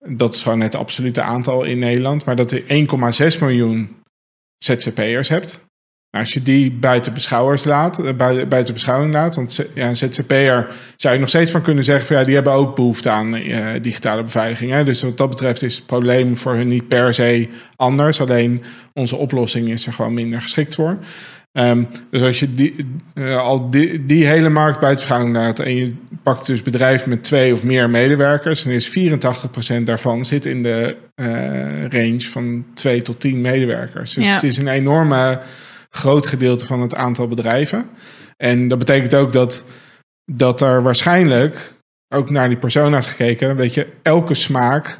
Dat 0.07 0.33
is 0.33 0.41
gewoon 0.43 0.61
het 0.61 0.75
absolute 0.75 1.21
aantal 1.21 1.63
in 1.63 1.79
Nederland. 1.79 2.25
Maar 2.25 2.35
dat 2.35 2.51
er 2.51 2.61
1,6 3.33 3.39
miljoen 3.39 3.97
ZZP'ers 4.57 5.29
hebt. 5.29 5.67
Nou, 6.11 6.23
als 6.23 6.33
je 6.33 6.41
die 6.41 6.71
buiten 6.71 7.13
beschouwers 7.13 7.63
laat, 7.63 7.99
eh, 7.99 8.15
buiten, 8.47 8.73
beschouwing 8.73 9.13
laat, 9.13 9.35
want 9.35 9.65
ja, 9.75 9.87
een 9.87 9.95
ZZP'er 9.95 10.75
zou 10.95 11.13
je 11.13 11.19
nog 11.19 11.29
steeds 11.29 11.51
van 11.51 11.61
kunnen 11.61 11.83
zeggen 11.83 12.05
van 12.05 12.15
ja, 12.15 12.23
die 12.23 12.35
hebben 12.35 12.53
ook 12.53 12.75
behoefte 12.75 13.09
aan 13.09 13.35
eh, 13.35 13.81
digitale 13.81 14.23
beveiliging. 14.23 14.71
Hè? 14.71 14.83
Dus 14.83 15.01
wat 15.01 15.17
dat 15.17 15.29
betreft 15.29 15.61
is 15.61 15.75
het 15.75 15.85
probleem 15.85 16.37
voor 16.37 16.53
hun 16.53 16.67
niet 16.67 16.87
per 16.87 17.13
se 17.13 17.49
anders. 17.75 18.21
Alleen 18.21 18.63
onze 18.93 19.15
oplossing 19.15 19.69
is 19.69 19.85
er 19.85 19.93
gewoon 19.93 20.13
minder 20.13 20.41
geschikt 20.41 20.75
voor. 20.75 20.97
Ehm, 21.51 21.83
dus 22.11 22.21
als 22.21 22.39
je 22.39 22.51
die, 22.51 22.85
eh, 23.13 23.37
al 23.37 23.69
die, 23.69 24.05
die 24.05 24.27
hele 24.27 24.49
markt 24.49 24.79
beschouwing 24.79 25.35
laat 25.35 25.59
en 25.59 25.75
je 25.75 25.95
pakt 26.23 26.45
dus 26.45 26.61
bedrijven 26.61 27.09
met 27.09 27.23
twee 27.23 27.53
of 27.53 27.63
meer 27.63 27.89
medewerkers, 27.89 28.63
dan 28.63 28.73
is 28.73 28.87
84% 28.89 29.85
daarvan 29.85 30.25
zit 30.25 30.45
in 30.45 30.63
de 30.63 30.95
eh, 31.15 31.27
range 31.87 32.21
van 32.21 32.65
2 32.73 33.01
tot 33.01 33.19
10 33.19 33.41
medewerkers. 33.41 34.13
Dus 34.13 34.25
Ja. 34.25 34.33
het 34.33 34.43
is 34.43 34.57
een 34.57 34.67
enorme 34.67 35.39
groot 35.89 36.27
gedeelte 36.27 36.65
van 36.65 36.81
het 36.81 36.95
aantal 36.95 37.27
bedrijven. 37.27 37.89
En 38.37 38.67
dat 38.67 38.77
betekent 38.79 39.15
ook 39.15 39.33
dat, 39.33 39.65
dat 40.31 40.61
er 40.61 40.83
waarschijnlijk 40.83 41.73
ook 42.15 42.29
naar 42.29 42.47
die 42.47 42.57
persona's 42.57 43.07
gekeken, 43.07 43.55
weet 43.55 43.73
je, 43.73 43.87
elke 44.01 44.33
smaak, 44.33 44.99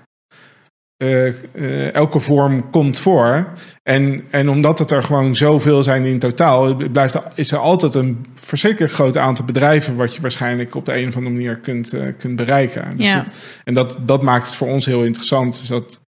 eh, 1.04 1.28
eh, 1.28 1.94
elke 1.94 2.20
vorm 2.20 2.70
komt 2.70 3.00
voor. 3.00 3.48
En, 3.84 4.24
en 4.30 4.50
omdat 4.50 4.80
het 4.80 4.92
er 4.92 5.04
gewoon 5.04 5.36
zoveel 5.36 5.84
zijn 5.84 6.06
in 6.06 6.20
totaal, 6.20 6.76
blijft 6.76 7.14
er, 7.14 7.24
is 7.36 7.52
er 7.52 7.58
altijd 7.58 7.96
een 7.96 8.26
verschrikkelijk 8.40 8.94
groot 8.94 9.18
aantal 9.18 9.46
bedrijven 9.46 9.96
wat 9.96 10.16
je 10.16 10.22
waarschijnlijk 10.22 10.76
op 10.76 10.86
de 10.86 10.98
een 10.98 11.08
of 11.08 11.16
andere 11.16 11.36
manier 11.36 11.56
kunt, 11.58 11.94
eh, 11.94 12.02
kunt 12.18 12.36
bereiken. 12.36 12.98
Dus 12.98 13.06
Ja. 13.08 13.16
dat- 13.16 13.26
en 13.64 13.74
dat, 13.74 13.98
dat 14.06 14.22
maakt 14.22 14.46
het 14.46 14.56
voor 14.56 14.68
ons 14.68 14.86
heel 14.86 15.04
interessant. 15.04 15.60
Dus 15.60 15.68
dat, 15.68 16.00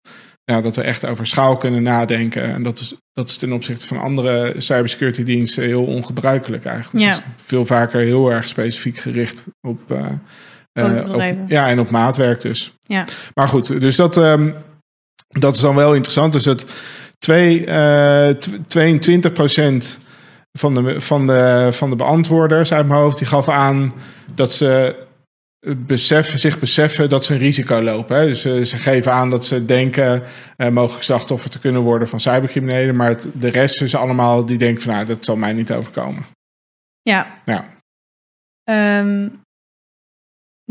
ja, 0.44 0.60
dat 0.60 0.76
we 0.76 0.82
echt 0.82 1.06
over 1.06 1.26
schaal 1.26 1.56
kunnen 1.56 1.82
nadenken. 1.82 2.42
En 2.42 2.62
dat 2.62 2.78
is, 2.78 2.94
dat 3.12 3.28
is 3.28 3.36
ten 3.36 3.52
opzichte 3.52 3.86
van 3.86 3.98
andere 4.00 4.54
cybersecurity 4.58 5.24
diensten 5.24 5.64
heel 5.64 5.84
ongebruikelijk 5.84 6.64
eigenlijk. 6.64 7.04
Ja. 7.04 7.10
Dus 7.10 7.20
veel 7.44 7.66
vaker 7.66 8.00
heel 8.00 8.30
erg 8.32 8.48
specifiek 8.48 8.96
gericht 8.98 9.46
op, 9.60 9.80
op- 9.90 11.20
ja, 11.48 11.68
en 11.68 11.80
op 11.80 11.90
maatwerk 11.90 12.40
dus. 12.40 12.74
Ja. 12.82 13.04
Maar 13.34 13.48
goed, 13.48 13.80
dus 13.80 13.96
dat, 13.96 14.16
ehm, 14.16 14.50
dat 15.38 15.54
is 15.54 15.60
dan 15.60 15.74
wel 15.74 15.94
interessant. 15.94 16.32
Dus 16.32 16.44
het 16.44 16.66
twee, 17.18 17.66
eh, 17.66 18.28
tw- 18.28 18.54
22% 18.66 19.98
van 20.52 20.74
de, 20.74 21.00
van, 21.00 21.26
de, 21.26 21.68
van 21.70 21.90
de 21.90 21.96
beantwoorders 21.96 22.72
uit 22.72 22.86
mijn 22.86 23.00
hoofd, 23.00 23.18
die 23.18 23.26
gaf 23.26 23.48
aan 23.48 23.92
dat 24.34 24.52
ze 24.52 24.96
beseffen, 25.76 26.38
zich 26.38 26.58
beseffen 26.58 27.08
dat 27.08 27.24
ze 27.24 27.32
een 27.32 27.38
risico 27.38 27.82
lopen. 27.82 28.16
Hè? 28.16 28.26
Dus 28.26 28.44
eh, 28.44 28.62
ze 28.62 28.76
geven 28.76 29.12
aan 29.12 29.30
dat 29.30 29.46
ze 29.46 29.64
denken 29.64 30.22
uh, 30.56 30.68
mogelijk 30.68 31.04
slachtoffer 31.04 31.50
te 31.50 31.58
kunnen 31.58 31.82
worden 31.82 32.08
van 32.08 32.20
cybercriminelen. 32.20 32.96
Maar 32.96 33.08
het, 33.08 33.28
de 33.32 33.48
rest 33.48 33.82
is 33.82 33.94
allemaal 33.94 34.44
die 34.44 34.58
denken 34.58 34.82
van 34.82 34.92
nou, 34.92 35.06
dat 35.06 35.24
zal 35.24 35.36
mij 35.36 35.52
niet 35.52 35.72
overkomen. 35.72 36.26
Ja. 37.02 37.40
Ja. 37.44 37.64
Ehm, 38.64 39.28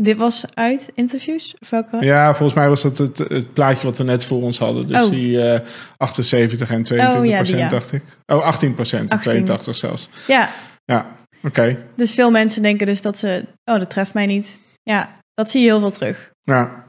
dit 0.02 0.16
was 0.16 0.44
uit 0.54 0.90
interviews? 0.94 1.54
Of 1.60 1.70
welke? 1.70 1.96
Ja, 2.04 2.34
volgens 2.34 2.58
mij 2.58 2.68
was 2.68 2.82
dat 2.82 2.98
het, 2.98 3.18
het 3.18 3.52
plaatje 3.52 3.86
wat 3.86 3.98
we 3.98 4.04
net 4.04 4.24
voor 4.24 4.42
ons 4.42 4.58
hadden. 4.58 4.86
Dus 4.86 5.02
Oh. 5.02 5.10
die 5.10 5.42
eh 5.52 5.60
78 5.96 6.70
en 6.70 6.82
22 6.82 7.20
Oh, 7.20 7.26
ja, 7.26 7.30
die, 7.30 7.32
procent, 7.36 7.58
ja. 7.58 7.68
dacht 7.68 7.92
ik. 7.92 8.02
Oh, 8.26 8.42
18 8.44 8.74
procent 8.74 9.10
en 9.10 9.16
18. 9.16 9.30
82 9.32 9.76
zelfs. 9.76 10.08
Ja, 10.26 10.50
Ja, 10.84 11.06
oké. 11.42 11.76
dus 11.96 12.14
veel 12.14 12.30
mensen 12.30 12.62
denken 12.62 12.86
dus 12.86 13.02
dat 13.02 13.18
ze... 13.18 13.44
Oh, 13.64 13.78
dat 13.78 13.90
treft 13.90 14.14
mij 14.14 14.26
niet. 14.26 14.58
Ja, 14.82 15.16
dat 15.34 15.50
zie 15.50 15.60
je 15.60 15.66
heel 15.66 15.80
veel 15.80 15.90
terug. 15.90 16.30
Ja, 16.42 16.84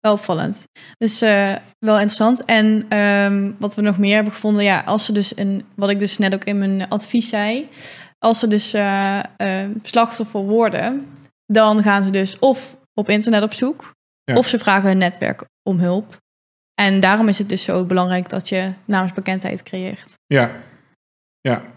Wel 0.00 0.12
opvallend. 0.12 0.64
Dus 0.98 1.20
eh, 1.22 1.52
wel 1.78 1.94
interessant. 1.94 2.44
En 2.44 2.84
ehm, 2.88 3.52
wat 3.58 3.74
we 3.74 3.82
nog 3.82 3.98
meer 3.98 4.14
hebben 4.14 4.32
gevonden, 4.32 4.64
ja, 4.64 4.80
als 4.86 5.04
ze 5.04 5.12
dus 5.12 5.36
een, 5.38 5.64
wat 5.76 5.90
ik 5.90 5.98
dus 6.00 6.18
net 6.18 6.34
ook 6.34 6.44
in 6.44 6.58
mijn 6.58 6.88
advies 6.88 7.28
zei, 7.28 7.68
als 8.18 8.38
ze 8.38 8.48
dus 8.48 8.72
eh, 8.74 9.18
eh, 9.36 9.70
slachtoffer 9.82 10.40
worden, 10.40 11.06
dan 11.46 11.82
gaan 11.82 12.02
ze 12.02 12.10
dus 12.10 12.38
of 12.38 12.76
op 12.94 13.08
internet 13.08 13.42
op 13.42 13.52
zoek, 13.52 13.92
Ja. 14.24 14.36
of 14.36 14.46
ze 14.46 14.58
vragen 14.58 14.88
hun 14.88 14.98
netwerk 14.98 15.44
om 15.62 15.78
hulp. 15.78 16.16
En 16.74 17.00
daarom 17.00 17.28
is 17.28 17.38
het 17.38 17.48
dus 17.48 17.62
zo 17.62 17.84
belangrijk 17.84 18.28
dat 18.28 18.48
je 18.48 18.72
namensbekendheid 18.84 19.62
creëert. 19.62 20.14
ja, 20.26 20.62
ja. 21.40 21.74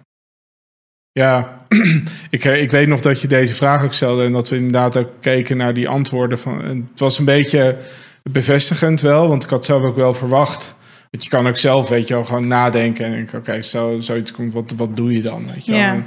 Ja, 1.11 1.57
ik, 2.29 2.45
eh, 2.45 2.61
ik 2.61 2.71
weet 2.71 2.87
nog 2.87 3.01
dat 3.01 3.21
je 3.21 3.27
deze 3.27 3.53
vraag 3.53 3.83
ook 3.83 3.93
stelde 3.93 4.23
en 4.23 4.31
dat 4.31 4.49
we 4.49 4.55
inderdaad 4.55 4.97
ook 4.97 5.09
keken 5.19 5.57
naar 5.57 5.73
die 5.73 5.89
antwoorden. 5.89 6.39
Van, 6.39 6.61
het 6.63 6.99
was 6.99 7.19
een 7.19 7.25
beetje 7.25 7.77
bevestigend 8.23 9.01
wel, 9.01 9.27
want 9.27 9.43
ik 9.43 9.49
had 9.49 9.65
zelf 9.65 9.83
ook 9.83 9.95
wel 9.95 10.13
verwacht. 10.13 10.75
Want 11.09 11.23
je 11.23 11.29
kan 11.29 11.47
ook 11.47 11.57
zelf, 11.57 11.89
weet 11.89 12.07
je 12.07 12.13
wel, 12.13 12.25
gewoon 12.25 12.47
nadenken 12.47 13.05
en 13.05 13.11
denken, 13.11 13.39
oké, 13.39 13.61
zo, 13.61 13.99
zoiets 13.99 14.31
komt, 14.31 14.53
wat, 14.53 14.71
wat 14.71 14.95
doe 14.95 15.13
je 15.13 15.21
dan? 15.21 15.47
Weet 15.47 15.65
je 15.65 15.71
wel? 15.71 15.81
Ja. 15.81 15.93
En, 15.93 16.05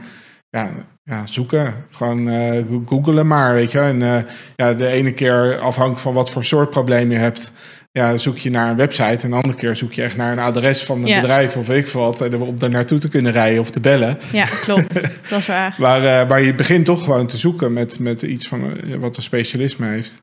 ja, 0.50 0.72
ja, 1.02 1.26
zoeken. 1.26 1.74
Gewoon 1.90 2.28
eh 2.28 2.64
googelen 2.86 3.26
maar, 3.26 3.54
weet 3.54 3.72
je. 3.72 3.78
En 3.78 4.02
eh, 4.02 4.22
ja, 4.56 4.74
de 4.74 4.86
ene 4.86 5.12
keer 5.12 5.58
afhankelijk 5.58 6.02
van 6.02 6.14
wat 6.14 6.30
voor 6.30 6.44
soort 6.44 6.70
probleem 6.70 7.10
je 7.10 7.18
hebt, 7.18 7.52
ja, 7.92 8.16
zoek 8.16 8.38
je 8.38 8.50
naar 8.50 8.70
een 8.70 8.76
website. 8.76 9.24
En 9.24 9.30
de 9.30 9.36
andere 9.36 9.54
keer 9.54 9.76
zoek 9.76 9.92
je 9.92 10.02
echt 10.02 10.16
naar 10.16 10.32
een 10.32 10.38
adres 10.38 10.84
van 10.84 11.02
een 11.02 11.08
Ja. 11.08 11.20
bedrijf 11.20 11.56
of 11.56 11.66
weet 11.66 11.86
ik 11.86 11.92
wat. 11.92 12.20
En 12.20 12.40
om 12.42 12.58
daar 12.58 12.70
naartoe 12.70 12.98
te 12.98 13.08
kunnen 13.08 13.32
rijden 13.32 13.60
of 13.60 13.70
te 13.70 13.80
bellen. 13.80 14.18
Ja, 14.32 14.44
klopt. 14.44 14.94
dat 15.30 15.38
is 15.38 15.46
waar. 15.46 15.74
Maar, 15.78 16.04
eh, 16.04 16.28
maar 16.28 16.42
je 16.42 16.54
begint 16.54 16.84
toch 16.84 17.04
gewoon 17.04 17.26
te 17.26 17.36
zoeken 17.36 17.72
met, 17.72 17.98
met 17.98 18.22
iets 18.22 18.48
van 18.48 18.80
wat 19.00 19.16
een 19.16 19.22
specialisme 19.22 19.86
heeft. 19.86 20.20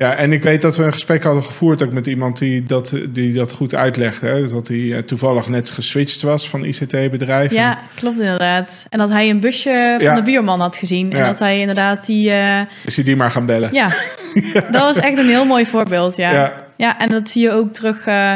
Ja, 0.00 0.14
en 0.14 0.32
ik 0.32 0.42
weet 0.42 0.62
dat 0.62 0.76
we 0.76 0.82
een 0.84 0.92
gesprek 0.92 1.22
hadden 1.22 1.44
gevoerd 1.44 1.82
ook 1.82 1.92
met 1.92 2.06
iemand 2.06 2.38
die 2.38 2.64
dat, 2.64 2.94
die 3.08 3.32
dat 3.32 3.52
goed 3.52 3.74
uitlegde. 3.74 4.26
Hè? 4.26 4.48
Dat 4.48 4.68
hij 4.68 4.92
eh, 4.92 4.98
toevallig 5.02 5.48
net 5.48 5.70
geswitcht 5.70 6.22
was 6.22 6.48
van 6.48 6.64
ICT-bedrijf. 6.64 7.52
Ja, 7.52 7.78
klopt 7.94 8.20
inderdaad. 8.20 8.86
En 8.90 8.98
dat 8.98 9.10
hij 9.10 9.30
een 9.30 9.40
busje 9.40 9.94
van 9.98 10.06
Ja. 10.06 10.14
de 10.14 10.22
buurman 10.22 10.60
had 10.60 10.76
gezien. 10.76 11.12
En 11.12 11.18
Ja. 11.18 11.26
dat 11.26 11.38
hij 11.38 11.60
inderdaad 11.60 12.06
die... 12.06 12.30
eh, 12.30 12.60
Is 12.84 12.96
hij 12.96 13.04
die 13.04 13.16
maar 13.16 13.30
gaan 13.30 13.46
bellen? 13.46 13.68
Ja, 13.72 13.88
dat 14.72 14.82
was 14.82 14.98
echt 14.98 15.18
een 15.18 15.28
heel 15.28 15.44
mooi 15.44 15.66
voorbeeld, 15.66 16.16
ja. 16.16 16.52
Ja. 16.80 16.98
En 16.98 17.08
dat 17.08 17.30
zie 17.30 17.42
je 17.42 17.50
ook 17.50 17.68
terug 17.68 18.06
eh, 18.06 18.34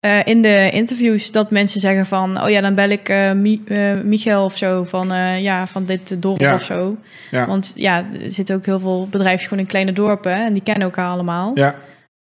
eh, 0.00 0.20
in 0.24 0.42
de 0.42 0.70
interviews. 0.72 1.30
Dat 1.32 1.50
mensen 1.50 1.80
zeggen 1.80 2.06
van, 2.06 2.42
oh 2.42 2.50
ja, 2.50 2.60
dan 2.60 2.74
bel 2.74 2.88
ik 2.88 3.08
eh 3.08 3.32
Mi- 3.32 3.62
Michael 4.04 4.44
of 4.44 4.56
zo 4.56 4.84
van, 4.84 5.08
ja, 5.40 5.66
van 5.66 5.84
dit 5.84 6.22
dorp 6.22 6.40
Ja. 6.40 6.54
of 6.54 6.64
zo. 6.64 6.96
Ja. 7.30 7.46
Want 7.46 7.72
ja, 7.74 8.04
er 8.22 8.30
zitten 8.30 8.56
ook 8.56 8.66
heel 8.66 8.80
veel 8.80 9.08
bedrijven 9.10 9.44
gewoon 9.48 9.58
in 9.58 9.66
kleine 9.70 9.92
dorpen 9.92 10.32
en 10.34 10.52
die 10.52 10.62
kennen 10.62 10.82
elkaar 10.84 11.10
allemaal. 11.10 11.50
Ja. 11.54 11.74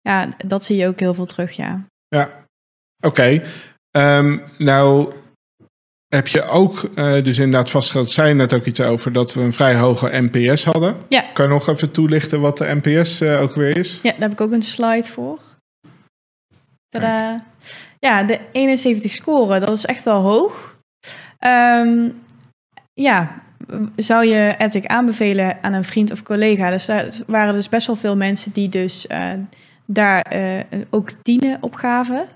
Ja, 0.01 0.29
dat 0.47 0.65
zie 0.65 0.77
je 0.77 0.87
ook 0.87 1.01
heel 1.01 1.15
veel 1.15 1.27
terug, 1.27 1.53
ja. 1.53 1.85
ja. 2.09 2.31
Oké. 3.01 3.43
Ehm, 3.91 4.39
nou 4.59 5.13
heb 6.09 6.29
je 6.29 6.43
ook 6.43 6.91
dus 7.25 7.39
inderdaad 7.39 7.71
vastgesteld, 7.71 8.11
zei 8.11 8.29
je 8.29 8.35
net 8.35 8.55
ook 8.55 8.65
iets 8.65 8.81
over, 8.81 9.13
dat 9.13 9.35
we 9.35 9.41
een 9.41 9.53
vrij 9.53 9.75
hoge 9.77 10.11
NPS 10.31 10.65
hadden. 10.65 10.97
Ja. 11.09 11.25
Kan 11.33 11.45
je 11.45 11.53
nog 11.53 11.69
even 11.69 11.91
toelichten 11.91 12.41
wat 12.41 12.59
de 12.59 12.81
NPS 12.83 13.23
ook 13.23 13.55
weer 13.55 13.77
is? 13.79 14.01
Ja, 14.03 14.11
daar 14.11 14.21
heb 14.21 14.33
ik 14.33 14.41
ook 14.41 14.53
een 14.53 14.63
slide 14.63 15.03
voor. 15.09 15.39
Ja, 17.99 18.23
de 18.23 18.41
71 18.53 19.13
scoren, 19.13 19.61
dat 19.61 19.77
is 19.77 19.87
echt 19.87 20.03
wel 20.03 20.21
hoog. 20.21 20.77
Ehm, 21.39 22.09
ja, 22.93 23.43
zou 23.97 24.27
je 24.27 24.55
Ethic 24.59 24.87
aanbevelen 24.87 25.63
aan 25.63 25.73
een 25.73 25.85
vriend 25.85 26.13
of 26.13 26.23
collega? 26.23 26.71
Dus 26.71 26.87
daar 26.87 27.09
waren 27.27 27.55
dus 27.55 27.69
best 27.69 27.87
wel 27.87 27.97
veel 27.97 28.17
mensen 28.17 28.53
die 28.53 28.69
dus 28.69 29.07
eh, 29.07 29.33
daar 29.93 30.23
eh, 30.23 30.61
ook 30.91 31.11
tienen 31.11 31.59
op 31.61 31.75
gaven. 31.75 32.29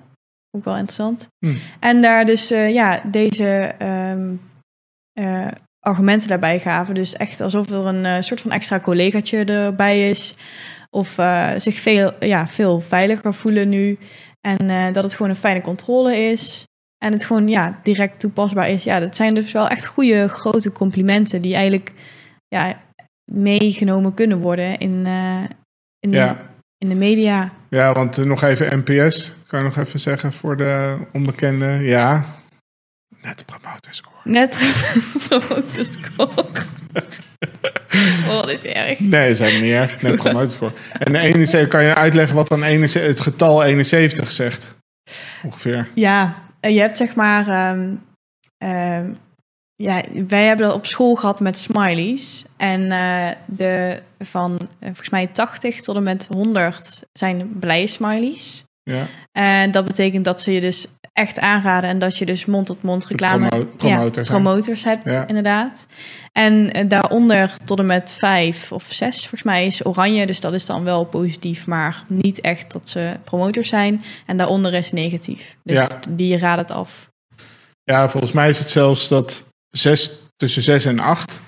Ook 0.51 0.65
wel 0.65 0.77
interessant. 0.77 1.29
Hm. 1.39 1.55
En 1.81 2.01
daar 2.01 2.25
dus 2.25 2.51
eh, 2.51 2.73
ja, 2.73 3.03
deze 3.05 3.75
ehm, 3.79 4.35
eh, 5.13 5.47
argumenten 5.81 6.29
daarbij 6.29 6.61
gaven. 6.61 6.95
Dus 6.95 7.17
echt 7.17 7.41
alsof 7.41 7.71
er 7.71 7.87
een 7.87 8.25
soort 8.25 8.41
van 8.41 8.51
extra 8.51 8.81
collegaatje 8.81 9.45
erbij 9.45 10.09
is. 10.09 10.35
Of 10.91 11.19
zich 11.57 11.75
veel, 11.75 12.13
ja, 12.21 12.49
veel 12.49 12.81
veiliger 12.81 13.35
voelen 13.35 13.69
nu. 13.69 13.99
En 14.47 14.71
eh, 14.71 14.93
dat 14.93 15.05
het 15.05 15.15
gewoon 15.15 15.31
een 15.31 15.37
fijne 15.37 15.61
controle 15.61 16.17
is. 16.17 16.67
En 16.99 17.13
het 17.13 17.25
gewoon 17.25 17.49
ja, 17.49 17.81
direct 17.83 18.21
toepasbaar 18.21 18.69
is. 18.69 18.85
Ja, 18.85 19.01
dat 19.01 19.17
zijn 19.17 19.35
dus 19.35 19.53
wel 19.53 19.69
echt 19.69 19.87
goede 19.87 20.29
grote 20.29 20.73
complimenten 20.73 21.43
die 21.43 21.55
eigenlijk 21.55 21.93
ja, 22.49 22.83
meegenomen 23.33 24.15
kunnen 24.15 24.39
worden 24.39 24.79
in, 24.79 25.07
eh, 25.07 25.45
in, 26.01 26.11
de, 26.11 26.17
Ja. 26.17 26.51
in 26.79 26.89
de 26.89 26.95
media. 26.95 27.53
Ja, 27.69 27.93
want 27.93 28.19
eh, 28.19 28.25
nog 28.25 28.43
even 28.43 28.83
NPS. 28.85 29.33
Kan 29.47 29.59
je 29.59 29.65
nog 29.65 29.77
even 29.77 30.01
zeggen 30.01 30.33
voor 30.33 30.57
de 30.57 30.99
onbekende? 31.13 31.67
Ja. 31.67 32.25
Net 33.23 33.45
promoter 33.47 33.95
score. 33.95 34.17
Net 34.25 34.59
promote 35.29 35.85
score. 35.85 36.45
oh, 38.29 38.37
dat 38.37 38.49
is 38.49 38.65
erg. 38.65 39.01
Nee, 39.01 39.11
dat 39.11 39.31
is 39.31 39.39
helemaal 39.39 39.63
niet 39.63 39.73
erg. 39.73 40.03
Net 40.03 40.17
promoter 40.17 40.51
score. 40.51 40.73
En 40.99 41.13
de 41.13 41.19
71, 41.19 41.69
kan 41.69 41.85
je 41.85 41.95
uitleggen 41.95 42.37
wat 42.37 42.49
dan 42.49 42.63
71, 42.63 43.11
het 43.11 43.21
getal 43.21 43.65
71 43.65 44.33
zegt? 44.33 44.77
Ongeveer. 45.43 45.89
Ja, 45.95 46.35
je 46.61 46.81
hebt 46.81 46.97
zeg 46.97 47.15
maar. 47.15 47.49
ehm, 47.49 47.95
ehm, 48.59 49.07
ja, 49.77 50.03
wij 50.29 50.45
hebben 50.45 50.67
dat 50.67 50.75
op 50.75 50.87
school 50.87 51.15
gehad 51.15 51.41
met 51.41 51.59
smileys. 51.59 52.45
En 52.57 52.93
eh, 52.93 53.31
de, 53.47 54.03
van 54.19 54.59
eh, 54.59 54.87
volgens 54.87 55.09
mij 55.09 55.27
80 55.27 55.81
tot 55.81 55.97
en 55.97 56.03
met 56.03 56.29
100 56.31 57.03
zijn 57.13 57.59
blije 57.59 57.87
smileys. 57.87 58.65
Ja. 58.83 59.07
En 59.33 59.71
dat 59.71 59.85
betekent 59.85 60.25
dat 60.25 60.43
ze 60.43 60.53
je 60.53 60.61
dus 60.61 60.87
echt 61.15 61.39
aanraden 61.41 61.91
en 61.91 61.99
dat 61.99 62.19
je 62.19 62.27
dus 62.27 62.45
mond-tot-mond 62.47 63.07
reclame 63.07 63.49
promo- 63.49 63.65
promoters 63.77 64.29
ja, 64.29 64.35
promoters 64.35 64.85
hebt, 64.85 65.11
Ja. 65.11 65.27
inderdaad. 65.27 65.87
En 66.33 66.73
eh, 66.73 66.89
daaronder 66.89 67.53
tot 67.65 67.79
en 67.79 67.87
met 67.87 68.15
vijf 68.19 68.73
of 68.73 68.87
zes, 68.91 69.19
volgens 69.21 69.43
mij, 69.43 69.67
is 69.67 69.87
oranje. 69.87 70.27
Dus 70.27 70.41
dat 70.41 70.53
is 70.53 70.67
dan 70.67 70.85
wel 70.85 71.05
positief, 71.05 71.67
maar 71.67 72.03
niet 72.09 72.41
echt 72.41 72.73
dat 72.73 72.89
ze 72.89 73.13
promotors 73.25 73.69
zijn. 73.69 74.03
En 74.27 74.37
daaronder 74.37 74.75
is 74.75 74.93
negatief. 74.93 75.57
Dus 75.63 75.77
Ja. 75.79 75.89
die 76.09 76.39
raden 76.39 76.65
het 76.65 76.75
af. 76.75 77.11
ja, 77.85 78.09
volgens 78.09 78.33
mij 78.33 78.49
is 78.49 78.59
het 78.59 78.71
zelfs 78.71 79.09
dat 79.09 79.47
zes, 79.71 80.11
tussen 80.37 80.63
6 80.63 80.85
en 80.85 80.99
8, 80.99 81.43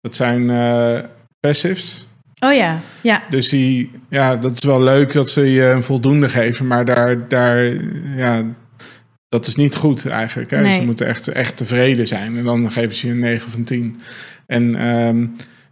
dat 0.00 0.16
zijn 0.16 0.50
eh, 0.50 0.98
passives. 1.40 2.06
Oh 2.44 2.52
ja, 2.54 2.80
ja, 3.00 3.22
Dus 3.30 3.48
die, 3.48 3.90
ja, 4.08 4.36
dat 4.36 4.52
is 4.52 4.64
wel 4.64 4.80
leuk 4.82 5.12
dat 5.12 5.30
ze 5.30 5.40
je 5.52 5.64
een 5.64 5.82
voldoende 5.82 6.28
geven, 6.28 6.66
maar 6.66 6.84
daar, 6.84 7.28
daar 7.28 7.64
ja, 8.16 8.44
dat 9.28 9.46
is 9.46 9.54
niet 9.56 9.74
goed 9.74 10.06
eigenlijk. 10.06 10.50
Hè? 10.50 10.60
Nee. 10.60 10.74
Ze 10.74 10.82
moeten 10.82 11.06
echt, 11.06 11.28
echt 11.28 11.56
tevreden 11.56 12.06
zijn 12.06 12.36
en 12.36 12.44
dan 12.44 12.72
geven 12.72 12.96
ze 12.96 13.06
je 13.06 13.12
een 13.12 13.18
9 13.18 13.50
van 13.50 13.64
10. 13.64 14.00
En, 14.46 14.74
ehm, 14.76 15.26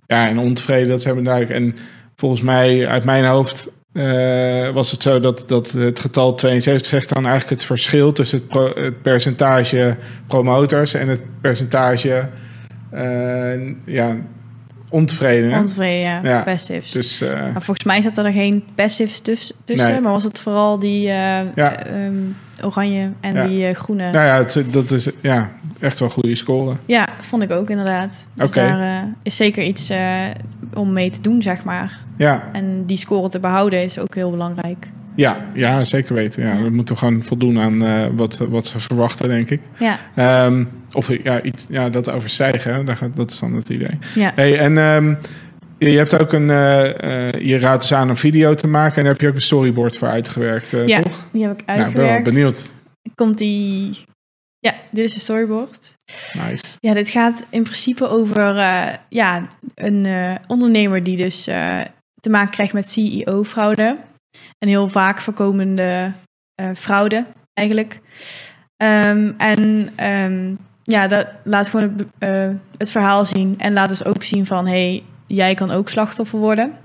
ja, 0.07 0.29
en 0.29 0.39
ontevreden, 0.39 0.89
dat 0.89 0.99
is 0.99 1.05
helemaal 1.05 1.25
duidelijk. 1.25 1.61
En 1.61 1.77
volgens 2.17 2.43
mij, 2.43 2.87
uit 2.89 3.05
mijn 3.05 3.25
hoofd, 3.25 3.73
eh, 3.93 4.71
was 4.71 4.91
het 4.91 5.03
zo 5.03 5.21
dat, 5.21 5.45
dat 5.49 5.71
het 5.71 5.99
getal 6.01 6.35
72 6.35 6.87
zegt 6.87 7.15
dan 7.15 7.27
eigenlijk 7.27 7.51
het 7.51 7.65
verschil 7.65 8.13
tussen 8.13 8.39
het, 8.39 8.49
pro- 8.49 8.75
het 8.75 9.03
percentage 9.03 9.97
promoters 10.27 10.95
en 10.95 11.09
het 11.09 11.23
percentage 11.41 12.29
eh, 12.91 13.67
ja, 13.85 14.17
ontevreden. 14.95 15.51
hè? 15.51 15.59
ontevreden, 15.59 16.01
ja, 16.01 16.21
Ja, 16.23 16.43
passives. 16.43 16.91
Dus 16.91 17.21
eh, 17.21 17.31
Maar 17.53 17.63
volgens 17.63 17.85
mij 17.87 18.01
zaten 18.01 18.25
er 18.25 18.33
geen 18.33 18.65
passives 18.75 19.21
tuss- 19.21 19.53
tussen, 19.65 19.91
Nee. 19.91 20.01
maar 20.01 20.13
was 20.13 20.25
het 20.25 20.41
vooral 20.41 20.79
die 20.79 21.09
eh, 21.09 21.41
Ja. 21.55 21.77
ehm, 21.77 22.15
oranje 22.63 23.11
en 23.21 23.35
Ja. 23.35 23.47
die 23.47 23.67
eh, 23.67 23.75
groene. 23.75 24.11
Nou 24.11 24.27
ja, 24.27 24.37
het, 24.39 24.65
dat 24.73 24.91
is 24.91 25.09
ja, 25.21 25.51
echt 25.81 25.99
wel 25.99 26.09
goede 26.11 26.35
scoren. 26.35 26.79
Ja, 26.87 27.09
vond 27.21 27.43
ik 27.43 27.51
ook 27.51 27.71
inderdaad. 27.71 28.27
Dus 28.35 28.49
Oké. 28.49 28.61
daar 28.61 28.81
eh, 28.81 29.09
is 29.23 29.37
zeker 29.37 29.63
iets 29.65 29.89
eh, 29.91 30.15
om 30.75 30.93
mee 30.93 31.11
te 31.11 31.21
doen, 31.21 31.43
zeg 31.43 31.65
maar. 31.65 31.99
Ja, 32.17 32.43
En 32.53 32.85
die 32.87 32.97
score 32.97 33.29
te 33.29 33.41
behouden 33.41 33.83
is 33.83 33.99
ook 33.99 34.15
heel 34.15 34.31
belangrijk. 34.31 34.87
Ja, 35.15 35.47
ja 35.55 35.85
zeker 35.85 36.15
weten. 36.15 36.43
Ja. 36.47 36.63
We 36.63 36.71
moeten 36.71 36.99
gewoon 36.99 37.23
voldoen 37.25 37.61
aan 37.61 37.85
eh, 37.85 38.07
wat, 38.17 38.39
wat 38.49 38.67
ze 38.67 38.79
verwachten, 38.79 39.29
denk 39.29 39.51
ik. 39.51 39.61
Ja, 39.79 39.99
Ehm, 40.15 40.65
of 40.93 41.23
ja, 41.23 41.43
iets, 41.43 41.67
ja, 41.71 41.91
dat 41.91 42.11
overstijgen, 42.11 42.75
hè, 42.75 42.85
daar 42.85 42.97
gaat, 42.97 43.17
dat 43.17 43.31
is 43.31 43.39
dan 43.39 43.55
het 43.55 43.69
idee. 43.69 43.99
ja. 44.15 44.33
Hey, 44.35 44.59
en 44.59 44.79
ehm, 44.79 45.15
je, 45.79 45.91
je 45.91 45.99
hebt 45.99 46.21
ook 46.23 46.33
een, 46.33 46.51
eh, 46.51 47.29
eh, 47.29 47.47
je 47.47 47.59
raadt 47.59 47.81
dus 47.81 47.93
aan 47.95 48.09
een 48.09 48.17
video 48.17 48.55
te 48.55 48.67
maken 48.67 48.97
en 48.97 49.03
daar 49.03 49.13
heb 49.13 49.21
je 49.21 49.29
ook 49.29 49.35
een 49.35 49.41
storyboard 49.41 49.97
voor 49.97 50.09
uitgewerkt, 50.09 50.71
Ja, 50.71 51.01
toch? 51.01 51.25
die 51.33 51.43
heb 51.47 51.61
ik 51.61 51.67
Nou, 51.67 51.79
ik 51.81 51.85
ben 51.85 51.95
wel 51.95 52.05
uitgewerkt. 52.05 52.25
benieuwd. 52.25 52.73
Komt 53.15 53.39
die... 53.39 54.05
Ja, 54.59 54.75
dit 54.91 55.05
is 55.05 55.15
de 55.15 55.21
storyboard. 55.21 55.95
Nice. 56.49 56.65
Ja, 56.81 56.95
dit 56.95 57.09
gaat 57.09 57.47
in 57.51 57.63
principe 57.63 58.09
over 58.09 58.39
ja, 59.09 59.47
een 59.75 60.07
ondernemer 60.47 61.03
die 61.03 61.17
dus 61.17 61.45
te 62.21 62.31
maken 62.31 62.51
krijgt 62.51 62.73
met 62.73 62.89
CEO-fraude. 62.89 63.97
Een 64.59 64.69
heel 64.69 64.89
vaak 64.89 65.21
voorkomende 65.21 66.13
eh, 66.55 66.71
fraude 66.75 67.27
eigenlijk. 67.53 68.01
Ehm, 68.77 69.33
en 69.37 69.89
ehm, 69.97 70.55
ja, 70.83 71.07
dat 71.07 71.27
laat 71.45 71.69
gewoon 71.69 71.95
het, 71.97 72.07
eh, 72.19 72.51
het 72.77 72.91
verhaal 72.91 73.25
zien. 73.25 73.59
En 73.59 73.73
laat 73.73 73.89
dus 73.89 74.05
ook 74.05 74.23
zien 74.23 74.47
van, 74.47 74.67
hey, 74.67 75.05
jij 75.27 75.55
kan 75.55 75.71
ook 75.71 75.89
slachtoffer 75.89 76.39
worden. 76.39 76.79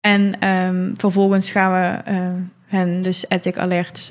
En 0.00 0.40
ehm, 0.40 0.94
vervolgens 0.94 1.50
gaan 1.50 1.72
we 1.72 2.10
eh, 2.10 2.32
hen 2.66 3.02
dus 3.02 3.28
ethic 3.28 3.58
alerts 3.58 4.10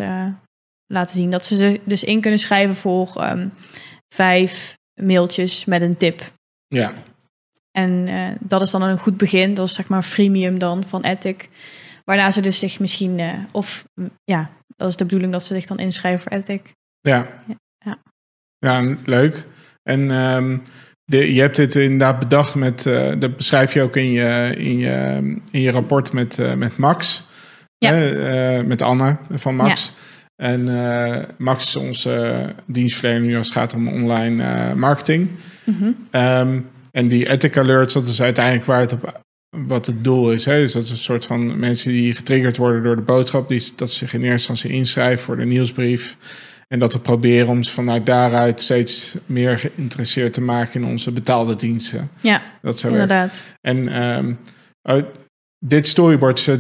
laten 0.86 1.16
zien. 1.16 1.30
Dat 1.30 1.46
ze 1.46 1.56
ze 1.56 1.80
dus 1.84 2.04
in 2.04 2.22
kunnen 2.22 2.40
schrijven 2.40 2.76
voor 2.76 3.38
vijf 4.16 4.78
mailtjes 5.02 5.66
met 5.66 5.82
een 5.82 5.98
tip. 5.98 6.32
Ja, 6.68 6.94
En 7.72 8.08
dat 8.40 8.62
is 8.62 8.72
dan 8.72 8.82
een 8.82 9.00
goed 9.00 9.18
begin. 9.18 9.54
Dat 9.54 9.68
is 9.68 9.74
zeg 9.74 9.88
maar 9.88 10.04
freemium 10.04 10.60
dan 10.60 10.84
van 10.88 11.02
Ethic. 11.02 11.50
Waarna 12.10 12.32
ze 12.32 12.42
dus 12.42 12.60
zich 12.60 12.80
misschien, 12.80 13.20
eh, 13.20 13.34
of 13.52 13.86
mm, 13.96 14.10
ja, 14.24 14.50
dat 14.76 14.90
is 14.90 14.96
de 14.96 15.04
bedoeling 15.04 15.32
dat 15.32 15.44
ze 15.44 15.54
zich 15.54 15.66
dan 15.66 15.80
inschrijven 15.80 16.20
voor 16.20 16.32
Ethic. 16.32 16.74
ja. 17.02 17.28
Ja. 17.86 17.98
Ja, 18.60 18.96
leuk. 19.06 19.46
En 19.84 20.12
ehm, 20.12 20.58
de, 21.06 21.34
je 21.34 21.42
hebt 21.42 21.56
dit 21.56 21.76
inderdaad 21.76 22.20
bedacht 22.20 22.56
met, 22.56 22.86
eh, 22.86 23.14
dat 23.20 23.38
beschrijf 23.38 23.74
je 23.74 23.82
ook 23.82 23.96
in 23.96 24.12
je, 24.12 24.54
in 24.58 24.78
je, 24.78 25.18
in 25.52 25.62
je 25.62 25.72
rapport 25.72 26.14
met, 26.14 26.40
eh, 26.40 26.54
met 26.54 26.78
Max. 26.78 27.28
Ja. 27.78 27.94
Hè, 27.94 28.64
met 28.64 28.82
Anne 28.82 29.18
van 29.30 29.56
Max. 29.56 29.94
En 30.36 30.70
eh, 30.70 31.24
Max 31.38 31.68
is 31.68 31.76
onze 31.76 32.46
dienstverlener 32.66 33.22
nu 33.22 33.38
als 33.38 33.48
het 33.48 33.56
gaat 33.56 33.74
om 33.74 33.88
online 33.88 34.76
marketing. 34.76 35.30
Mhm. 35.64 35.92
Ehm, 36.12 36.60
en 36.92 37.08
die 37.08 37.30
ethic 37.30 37.58
alerts, 37.58 37.94
dat 37.94 38.08
is 38.08 38.22
uiteindelijk 38.22 38.66
waar 38.66 38.80
het 38.80 38.94
op, 38.94 39.22
wat 39.50 39.86
het 39.86 40.04
doel 40.04 40.32
is. 40.32 40.46
Hè? 40.46 40.60
Dus 40.60 40.72
dat 40.72 40.84
is 40.84 40.90
een 40.90 40.98
soort 40.98 41.26
van 41.26 41.60
mensen 41.60 41.92
die 41.92 42.16
getriggerd 42.16 42.58
worden 42.58 42.84
door 42.84 42.96
de 42.96 43.02
boodschap, 43.02 43.48
die, 43.48 43.72
dat 43.76 43.92
ze 43.92 43.98
zich 43.98 44.14
in 44.14 44.20
eerste 44.22 44.50
instantie 44.50 44.78
inschrijven 44.78 45.26
voor 45.26 45.38
de 45.38 45.46
nieuwsbrief. 45.46 46.18
En 46.68 46.80
dat 46.80 46.94
we 46.94 47.00
proberen 47.00 47.48
om 47.48 47.64
ze 47.64 47.72
vanuit 47.72 48.06
daaruit 48.06 48.62
steeds 48.62 49.16
meer 49.26 49.60
geïnteresseerd 49.60 50.34
te 50.34 50.42
maken 50.42 50.82
in 50.82 50.88
onze 50.88 51.12
betaalde 51.12 51.56
diensten. 51.56 52.10
Ja, 52.22 52.42
Dat 52.62 52.80
zo 52.80 52.92
werkt. 52.92 53.02
inderdaad. 53.02 53.44
En 53.62 53.88
ehm, 53.88 54.34
uit 54.82 55.06
dit 55.66 55.88
storyboard, 55.88 56.60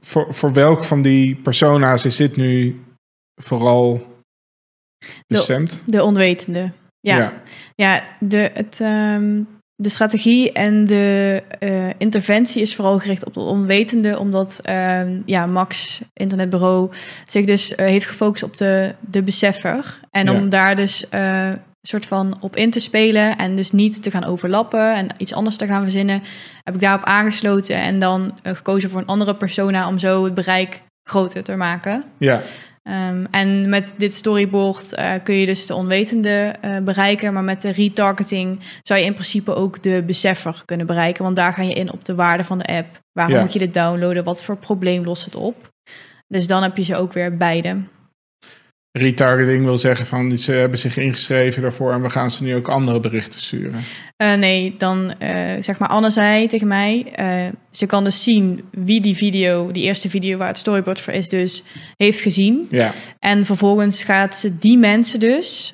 voor, 0.00 0.34
voor 0.34 0.52
welk 0.52 0.84
van 0.84 1.02
die 1.02 1.34
persona's 1.34 2.04
is 2.04 2.16
dit 2.16 2.36
nu 2.36 2.80
vooral 3.42 4.06
bestemd? 5.26 5.82
De 5.86 6.02
onwetende. 6.02 6.72
Ja, 7.00 7.16
ja. 7.16 7.42
ja. 7.74 8.04
de, 8.18 8.50
het, 8.54 8.80
ehm, 8.80 9.42
de 9.80 9.88
strategie 9.88 10.52
en 10.52 10.86
de 10.86 11.42
eh, 11.58 11.88
interventie 11.98 12.62
is 12.62 12.74
vooral 12.74 12.98
gericht 12.98 13.24
op 13.24 13.34
de 13.34 13.40
onwetende. 13.40 14.18
Omdat 14.18 14.60
ehm, 14.62 15.20
ja, 15.24 15.46
Max, 15.46 16.00
internetbureau, 16.14 16.90
zich 17.26 17.44
dus 17.44 17.74
eh, 17.74 17.86
heeft 17.86 18.06
gefocust 18.06 18.42
op 18.42 18.56
de, 18.56 18.94
de 19.00 19.22
beseffer. 19.22 20.00
En 20.10 20.26
Ja. 20.26 20.32
om 20.32 20.48
daar 20.48 20.76
dus 20.76 21.08
eh, 21.08 21.48
soort 21.82 22.06
van 22.06 22.36
op 22.40 22.56
in 22.56 22.70
te 22.70 22.80
spelen 22.80 23.36
en 23.36 23.56
dus 23.56 23.72
niet 23.72 24.02
te 24.02 24.10
gaan 24.10 24.24
overlappen 24.24 24.94
en 24.94 25.06
iets 25.16 25.32
anders 25.34 25.56
te 25.56 25.66
gaan 25.66 25.82
verzinnen, 25.82 26.22
heb 26.64 26.74
ik 26.74 26.80
daarop 26.80 27.04
aangesloten 27.04 27.76
en 27.76 27.98
dan 27.98 28.38
gekozen 28.42 28.90
voor 28.90 29.00
een 29.00 29.06
andere 29.06 29.34
persona 29.34 29.88
om 29.88 29.98
zo 29.98 30.24
het 30.24 30.34
bereik 30.34 30.82
groter 31.04 31.42
te 31.42 31.56
maken. 31.56 32.04
ja. 32.18 32.42
Ehm, 32.82 33.24
en 33.30 33.68
met 33.68 33.92
dit 33.96 34.16
storyboard 34.16 34.94
eh, 34.94 35.12
kun 35.22 35.34
je 35.34 35.46
dus 35.46 35.66
de 35.66 35.74
onwetende 35.74 36.54
eh, 36.60 36.78
bereiken, 36.78 37.32
maar 37.32 37.44
met 37.44 37.62
de 37.62 37.70
retargeting 37.70 38.60
zou 38.82 39.00
je 39.00 39.06
in 39.06 39.12
principe 39.12 39.54
ook 39.54 39.82
de 39.82 40.02
beseffer 40.06 40.62
kunnen 40.64 40.86
bereiken, 40.86 41.24
want 41.24 41.36
daar 41.36 41.52
ga 41.52 41.62
je 41.62 41.72
in 41.72 41.92
op 41.92 42.04
de 42.04 42.14
waarde 42.14 42.44
van 42.44 42.58
de 42.58 42.64
app. 42.66 43.00
Waarom 43.12 43.34
Ja. 43.34 43.40
moet 43.40 43.52
je 43.52 43.58
dit 43.58 43.74
downloaden? 43.74 44.24
Wat 44.24 44.42
voor 44.42 44.56
probleem 44.56 45.04
lost 45.04 45.24
het 45.24 45.34
op? 45.34 45.70
Dus 46.28 46.46
dan 46.46 46.62
heb 46.62 46.76
je 46.76 46.82
ze 46.82 46.96
ook 46.96 47.12
weer 47.12 47.36
beide. 47.36 47.76
Retargeting 48.92 49.64
wil 49.64 49.78
zeggen 49.78 50.06
van 50.06 50.38
ze 50.38 50.52
hebben 50.52 50.78
zich 50.78 50.96
ingeschreven 50.96 51.62
daarvoor 51.62 51.92
en 51.92 52.02
we 52.02 52.10
gaan 52.10 52.30
ze 52.30 52.42
nu 52.42 52.54
ook 52.54 52.68
andere 52.68 53.00
berichten 53.00 53.40
sturen. 53.40 53.80
Eh, 54.16 54.34
nee, 54.34 54.74
dan 54.78 55.14
eh, 55.18 55.62
zeg 55.62 55.78
maar 55.78 55.88
Anne 55.88 56.10
zei 56.10 56.46
tegen 56.46 56.66
mij, 56.66 57.06
eh, 57.12 57.46
ze 57.70 57.86
kan 57.86 58.04
dus 58.04 58.22
zien 58.22 58.64
wie 58.70 59.00
die 59.00 59.16
video, 59.16 59.70
die 59.70 59.82
eerste 59.82 60.10
video 60.10 60.38
waar 60.38 60.48
het 60.48 60.58
storyboard 60.58 61.00
voor 61.00 61.12
is, 61.12 61.28
dus 61.28 61.64
heeft 61.96 62.20
gezien. 62.20 62.66
Ja, 62.70 62.92
En 63.18 63.46
vervolgens 63.46 64.02
gaat 64.02 64.36
ze 64.36 64.58
die 64.58 64.78
mensen 64.78 65.20
dus 65.20 65.72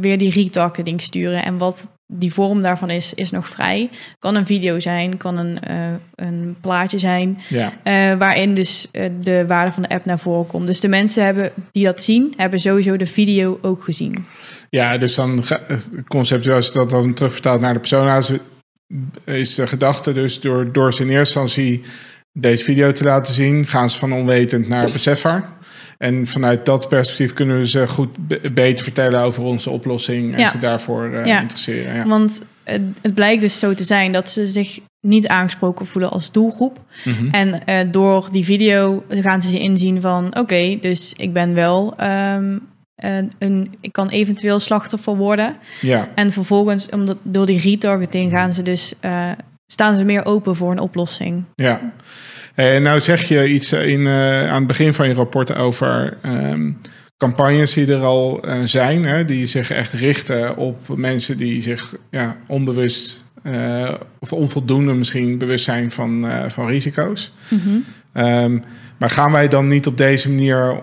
weer 0.00 0.18
die 0.18 0.30
retargeting 0.30 1.00
sturen. 1.00 1.44
En 1.44 1.58
wat 1.58 1.88
die 2.14 2.32
vorm 2.32 2.62
daarvan 2.62 2.90
is, 2.90 3.14
is 3.14 3.30
nog 3.30 3.48
vrij. 3.48 3.90
Kan 4.18 4.34
een 4.34 4.46
video 4.46 4.80
zijn, 4.80 5.16
kan 5.16 5.38
een, 5.38 5.60
eh, 5.60 5.76
een 6.14 6.56
plaatje 6.60 6.98
zijn, 6.98 7.38
ja, 7.48 7.72
eh, 7.82 8.14
waarin 8.18 8.54
dus 8.54 8.88
eh, 8.92 9.10
de 9.20 9.46
waarde 9.46 9.72
van 9.72 9.82
de 9.82 9.88
app 9.88 10.04
naar 10.04 10.18
voren 10.18 10.46
komt. 10.46 10.66
Dus 10.66 10.80
de 10.80 10.88
mensen 10.88 11.24
hebben, 11.24 11.52
die 11.72 11.84
dat 11.84 12.02
zien, 12.02 12.34
hebben 12.36 12.60
sowieso 12.60 12.96
de 12.96 13.06
video 13.06 13.58
ook 13.62 13.84
gezien. 13.84 14.24
ja, 14.70 14.98
dus 14.98 15.14
dan 15.14 15.44
ga- 15.44 15.60
het 15.66 15.90
concept 16.08 16.48
als 16.48 16.72
dat 16.72 16.90
dan 16.90 17.14
terugvertaalt 17.14 17.60
naar 17.60 17.72
de 17.72 17.78
persona's, 17.80 18.30
is 19.24 19.54
de 19.54 19.66
gedachte 19.66 20.12
dus 20.12 20.40
door, 20.40 20.72
door 20.72 20.94
ze 20.94 21.02
in 21.02 21.08
eerste 21.08 21.40
instantie 21.40 21.80
deze 22.32 22.64
video 22.64 22.92
te 22.92 23.04
laten 23.04 23.34
zien, 23.34 23.66
gaan 23.66 23.90
ze 23.90 23.98
van 23.98 24.12
onwetend 24.12 24.68
naar 24.68 24.90
beseffer. 24.90 25.44
En 26.02 26.26
vanuit 26.26 26.64
dat 26.64 26.88
perspectief 26.88 27.32
kunnen 27.32 27.58
we 27.58 27.68
ze 27.68 27.88
goed 27.88 28.26
be- 28.26 28.50
beter 28.54 28.84
vertellen 28.84 29.20
over 29.20 29.42
onze 29.42 29.70
oplossing 29.70 30.32
en 30.34 30.40
Ja. 30.40 30.48
ze 30.48 30.58
daarvoor 30.58 31.12
eh, 31.12 31.26
Ja. 31.26 31.40
interesseren. 31.40 31.94
Ja. 31.94 32.06
Want 32.06 32.42
het, 32.64 32.82
het 33.02 33.14
blijkt 33.14 33.40
dus 33.40 33.58
zo 33.58 33.74
te 33.74 33.84
zijn 33.84 34.12
dat 34.12 34.30
ze 34.30 34.46
zich 34.46 34.78
niet 35.06 35.28
aangesproken 35.28 35.86
voelen 35.86 36.10
als 36.10 36.32
doelgroep. 36.32 36.78
Mhm. 37.04 37.28
En 37.30 37.64
eh, 37.66 37.78
door 37.90 38.28
die 38.32 38.44
video 38.44 39.04
gaan 39.08 39.42
ze 39.42 39.58
inzien 39.58 40.00
van... 40.00 40.36
oké, 40.38 40.78
dus 40.80 41.14
ik 41.16 41.32
ben 41.32 41.54
wel... 41.54 41.94
ehm, 41.96 42.58
een, 42.96 43.30
een, 43.38 43.74
ik 43.80 43.92
kan 43.92 44.08
eventueel 44.08 44.60
slachtoffer 44.60 45.16
worden. 45.16 45.56
ja. 45.80 46.08
En 46.14 46.32
vervolgens, 46.32 46.88
omdat, 46.88 47.16
door 47.22 47.46
die 47.46 47.60
retargeting, 47.60 48.30
gaan 48.30 48.52
ze 48.52 48.62
dus, 48.62 48.92
eh, 49.00 49.30
staan 49.66 49.96
ze 49.96 50.04
meer 50.04 50.24
open 50.26 50.56
voor 50.56 50.70
een 50.70 50.78
oplossing. 50.80 51.44
Ja. 51.54 51.92
En 52.54 52.82
nou 52.82 53.00
zeg 53.00 53.22
je 53.22 53.48
iets 53.48 53.72
in, 53.72 54.06
eh, 54.06 54.50
aan 54.50 54.58
het 54.58 54.66
begin 54.66 54.94
van 54.94 55.08
je 55.08 55.14
rapport 55.14 55.54
over 55.54 56.18
ehm, 56.22 56.70
campagnes 57.16 57.72
die 57.72 57.92
er 57.92 58.02
al 58.02 58.42
eh, 58.42 58.58
zijn, 58.64 59.04
hè, 59.04 59.24
die 59.24 59.46
zich 59.46 59.70
echt 59.70 59.92
richten 59.92 60.56
op 60.56 60.96
mensen 60.96 61.36
die 61.36 61.62
zich 61.62 61.94
ja, 62.10 62.36
onbewust 62.46 63.30
eh, 63.42 63.94
of 64.18 64.32
onvoldoende 64.32 64.92
misschien 64.92 65.38
bewust 65.38 65.64
zijn 65.64 65.90
van, 65.90 66.28
eh, 66.28 66.48
van 66.48 66.66
risico's. 66.66 67.32
Ehm, 68.12 68.58
maar 68.98 69.10
gaan 69.10 69.32
wij 69.32 69.48
dan 69.48 69.68
niet 69.68 69.86
op 69.86 69.96
deze 69.96 70.28
manier 70.28 70.80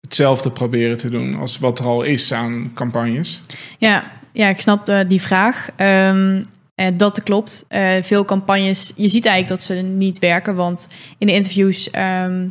hetzelfde 0.00 0.50
proberen 0.50 0.98
te 0.98 1.10
doen 1.10 1.34
als 1.34 1.58
wat 1.58 1.78
er 1.78 1.84
al 1.84 2.02
is 2.02 2.32
aan 2.32 2.70
campagnes? 2.74 3.40
Ja, 3.78 4.04
ja 4.32 4.48
ik 4.48 4.60
snap 4.60 4.88
eh, 4.88 4.98
die 5.08 5.20
vraag. 5.20 5.68
Ehm, 5.76 6.42
eh, 6.76 6.86
dat 6.96 7.22
klopt. 7.22 7.64
Eh, 7.68 8.02
veel 8.02 8.24
campagnes, 8.24 8.92
je 8.96 9.08
ziet 9.08 9.26
eigenlijk 9.26 9.60
dat 9.60 9.62
ze 9.62 9.74
niet 9.82 10.18
werken, 10.18 10.54
want 10.54 10.88
in 11.18 11.26
de 11.26 11.32
interviews 11.32 11.90
ehm, 11.90 12.48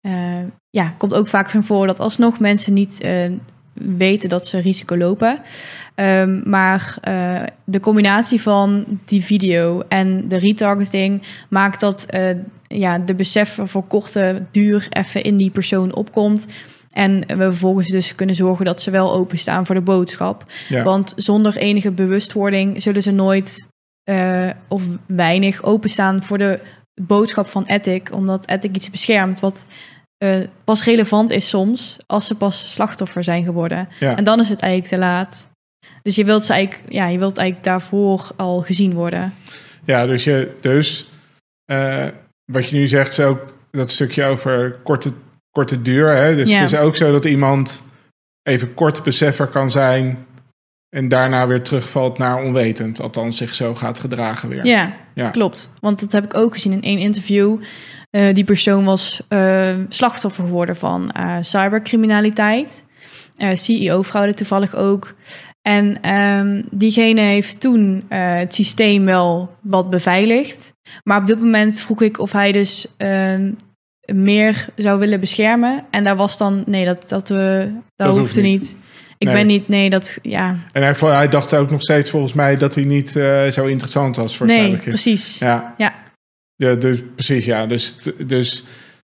eh, 0.00 0.42
ja, 0.70 0.94
komt 0.98 1.14
ook 1.14 1.28
vaak 1.28 1.50
van 1.50 1.64
voor 1.64 1.86
dat 1.86 1.98
alsnog 2.00 2.38
mensen 2.38 2.72
niet 2.72 3.06
weten 3.72 4.28
dat 4.28 4.46
ze 4.46 4.60
risico 4.60 4.96
lopen. 4.96 5.40
Ehm, 5.94 6.50
maar 6.50 6.98
de 7.64 7.80
combinatie 7.80 8.40
van 8.40 8.84
die 9.04 9.24
video 9.24 9.82
en 9.88 10.28
de 10.28 10.38
retargeting 10.38 11.22
maakt 11.48 11.80
dat 11.80 12.06
ja, 12.66 12.98
de 12.98 13.14
besef 13.14 13.58
voor 13.62 13.84
korte 13.86 14.46
duur 14.50 14.86
even 14.90 15.22
in 15.22 15.36
die 15.36 15.50
persoon 15.50 15.94
opkomt. 15.94 16.46
En 16.90 17.20
we 17.26 17.44
vervolgens 17.44 17.88
dus 17.88 18.14
kunnen 18.14 18.34
zorgen 18.34 18.64
dat 18.64 18.82
ze 18.82 18.90
wel 18.90 19.12
openstaan 19.12 19.66
voor 19.66 19.74
de 19.74 19.80
boodschap. 19.80 20.44
Ja. 20.68 20.82
Want 20.82 21.12
zonder 21.16 21.56
enige 21.56 21.90
bewustwording 21.90 22.82
zullen 22.82 23.02
ze 23.02 23.10
nooit 23.10 23.68
eh, 24.04 24.50
of 24.68 24.82
weinig 25.06 25.62
openstaan 25.62 26.22
voor 26.22 26.38
de 26.38 26.60
boodschap 27.02 27.48
van 27.48 27.64
Ethic. 27.64 28.12
Omdat 28.12 28.48
Ethic 28.48 28.76
iets 28.76 28.90
beschermt 28.90 29.40
wat 29.40 29.64
eh, 30.16 30.40
pas 30.64 30.84
relevant 30.84 31.30
is 31.30 31.48
soms 31.48 31.98
als 32.06 32.26
ze 32.26 32.34
pas 32.34 32.72
slachtoffer 32.72 33.24
zijn 33.24 33.44
geworden. 33.44 33.88
Ja. 34.00 34.16
En 34.16 34.24
dan 34.24 34.40
is 34.40 34.48
het 34.48 34.60
eigenlijk 34.60 34.92
te 34.92 34.98
laat. 34.98 35.50
Dus 36.02 36.14
je 36.14 36.24
wilt, 36.24 36.44
ze 36.44 36.52
eigenlijk, 36.52 36.92
ja, 36.92 37.06
je 37.06 37.18
wilt 37.18 37.36
eigenlijk 37.36 37.68
daarvoor 37.68 38.30
al 38.36 38.62
gezien 38.62 38.94
worden. 38.94 39.34
Ja, 39.84 40.06
dus, 40.06 40.24
je, 40.24 40.56
dus 40.60 41.10
eh, 41.64 42.06
wat 42.52 42.68
je 42.68 42.76
nu 42.76 42.86
zegt 42.86 43.10
is 43.10 43.20
ook 43.20 43.54
dat 43.70 43.90
stukje 43.90 44.24
over 44.24 44.78
korte, 44.82 45.12
korte 45.50 45.82
duur. 45.82 46.08
Hè? 46.08 46.36
Dus 46.36 46.50
Ja. 46.50 46.60
het 46.60 46.72
is 46.72 46.78
ook 46.78 46.96
zo 46.96 47.12
dat 47.12 47.24
iemand 47.24 47.82
even 48.42 48.74
kort 48.74 49.02
beseffer 49.02 49.46
kan 49.46 49.70
zijn 49.70 50.26
en 50.96 51.08
daarna 51.08 51.46
weer 51.46 51.62
terugvalt 51.62 52.18
naar 52.18 52.42
onwetend. 52.42 53.00
Althans, 53.00 53.36
zich 53.36 53.54
zo 53.54 53.74
gaat 53.74 53.98
gedragen 53.98 54.48
weer. 54.48 54.66
Ja, 54.66 54.92
Ja. 55.14 55.28
klopt. 55.28 55.70
Want 55.80 56.00
dat 56.00 56.12
heb 56.12 56.24
ik 56.24 56.34
ook 56.36 56.52
gezien 56.52 56.72
in 56.72 56.82
één 56.82 56.98
interview. 56.98 57.56
Eh, 58.10 58.34
die 58.34 58.44
persoon 58.44 58.84
was 58.84 59.22
eh, 59.28 59.74
slachtoffer 59.88 60.44
geworden 60.44 60.76
van 60.76 61.10
eh, 61.10 61.36
cybercriminaliteit. 61.40 62.84
CEO-fraude 63.52 64.34
toevallig 64.34 64.74
ook. 64.74 65.14
En 65.62 66.02
ehm, 66.02 66.62
diegene 66.70 67.20
heeft 67.20 67.60
toen 67.60 68.04
het 68.08 68.54
systeem 68.54 69.04
wel 69.04 69.54
wat 69.60 69.90
beveiligd. 69.90 70.72
Maar 71.04 71.20
op 71.20 71.26
dit 71.26 71.40
moment 71.40 71.78
vroeg 71.78 72.02
ik 72.02 72.18
of 72.18 72.32
hij 72.32 72.52
dus 72.52 72.86
ehm, 72.96 73.52
meer 74.14 74.66
zou 74.76 74.98
willen 74.98 75.20
beschermen. 75.20 75.84
En 75.90 76.04
daar 76.04 76.16
was 76.16 76.38
dan, 76.38 76.62
nee, 76.66 76.84
dat, 76.84 77.08
dat, 77.08 77.28
we 77.28 77.68
dat, 77.72 77.82
Dat 77.96 78.06
hoeft 78.06 78.18
hoefde 78.20 78.40
niet. 78.40 78.60
niet. 78.60 78.78
Ik 79.18 79.26
Nee. 79.26 79.36
ben 79.36 79.46
niet, 79.46 79.68
nee, 79.68 79.90
dat, 79.90 80.18
ja. 80.22 80.56
En 80.72 80.82
hij, 80.82 80.94
hij 80.98 81.28
dacht 81.28 81.54
ook 81.54 81.70
nog 81.70 81.82
steeds 81.82 82.10
volgens 82.10 82.32
mij 82.32 82.56
dat 82.56 82.74
hij 82.74 82.84
niet 82.84 83.16
eh, 83.16 83.46
zo 83.48 83.66
interessant 83.66 84.16
was 84.16 84.36
voor 84.36 84.46
Nee, 84.46 84.76
precies. 84.76 85.38
Ja. 85.38 85.74
Ja. 85.76 85.94
ja 86.56 86.74
dus, 86.74 86.98
precies, 87.14 87.44
ja. 87.44 87.66
Dus, 87.66 87.94
dus 88.26 88.64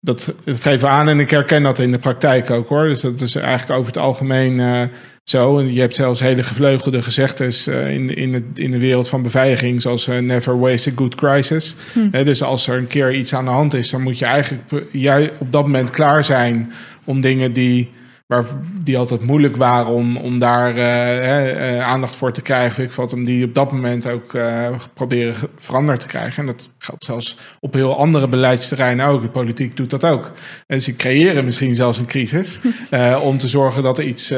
dat, 0.03 0.33
dat 0.43 0.61
geven 0.61 0.79
we 0.79 0.87
aan 0.87 1.09
en 1.09 1.19
ik 1.19 1.29
herken 1.29 1.63
dat 1.63 1.79
in 1.79 1.91
de 1.91 1.97
praktijk 1.97 2.51
ook 2.51 2.69
hoor. 2.69 2.87
Dus 2.87 3.01
dat 3.01 3.21
is 3.21 3.35
eigenlijk 3.35 3.79
over 3.79 3.91
het 3.91 4.01
algemeen 4.01 4.59
eh, 4.59 4.81
zo. 5.23 5.59
En 5.59 5.73
je 5.73 5.79
hebt 5.79 5.95
zelfs 5.95 6.19
hele 6.19 6.43
gevleugelde 6.43 7.01
gezegdes 7.01 7.67
eh, 7.67 7.93
in, 7.93 8.15
in, 8.15 8.33
het, 8.33 8.43
in 8.53 8.71
de 8.71 8.79
wereld 8.79 9.07
van 9.07 9.21
beveiliging, 9.21 9.81
zoals 9.81 10.07
eh, 10.07 10.17
never 10.17 10.59
waste 10.59 10.89
a 10.89 10.93
good 10.95 11.15
crisis. 11.15 11.75
Hm. 11.93 12.23
Dus 12.23 12.43
als 12.43 12.67
er 12.67 12.77
een 12.77 12.87
keer 12.87 13.13
iets 13.13 13.33
aan 13.33 13.45
de 13.45 13.51
hand 13.51 13.73
is, 13.73 13.89
dan 13.89 14.01
moet 14.01 14.19
je 14.19 14.25
eigenlijk 14.25 14.63
jij 14.91 15.31
op 15.39 15.51
dat 15.51 15.63
moment 15.63 15.89
klaar 15.89 16.25
zijn 16.25 16.73
om 17.03 17.21
dingen 17.21 17.53
die. 17.53 17.91
Waar, 18.33 18.45
die 18.81 18.97
altijd 18.97 19.21
moeilijk 19.21 19.55
waren 19.55 19.91
om, 19.91 20.17
om 20.17 20.39
daar 20.39 20.75
eh, 20.77 21.77
eh, 21.77 21.87
aandacht 21.87 22.15
voor 22.15 22.31
te 22.31 22.41
krijgen. 22.41 22.83
Ik 22.83 22.91
wat, 22.91 23.13
om 23.13 23.25
die 23.25 23.45
op 23.45 23.53
dat 23.53 23.71
moment 23.71 24.07
ook 24.07 24.33
eh, 24.33 24.75
proberen 24.93 25.49
veranderd 25.57 25.99
te 25.99 26.07
krijgen. 26.07 26.39
En 26.39 26.45
dat 26.45 26.69
geldt 26.77 27.03
zelfs 27.03 27.37
op 27.59 27.73
heel 27.73 27.97
andere 27.97 28.27
beleidsterreinen 28.27 29.05
ook. 29.05 29.21
De 29.21 29.27
politiek 29.27 29.77
doet 29.77 29.89
dat 29.89 30.05
ook. 30.05 30.31
En 30.67 30.81
ze 30.81 30.95
creëren 30.95 31.45
misschien 31.45 31.75
zelfs 31.75 31.97
een 31.97 32.05
crisis 32.05 32.59
om 33.21 33.37
te 33.37 33.47
zorgen 33.47 33.83
dat 33.83 33.97
er 33.97 34.03
iets 34.03 34.33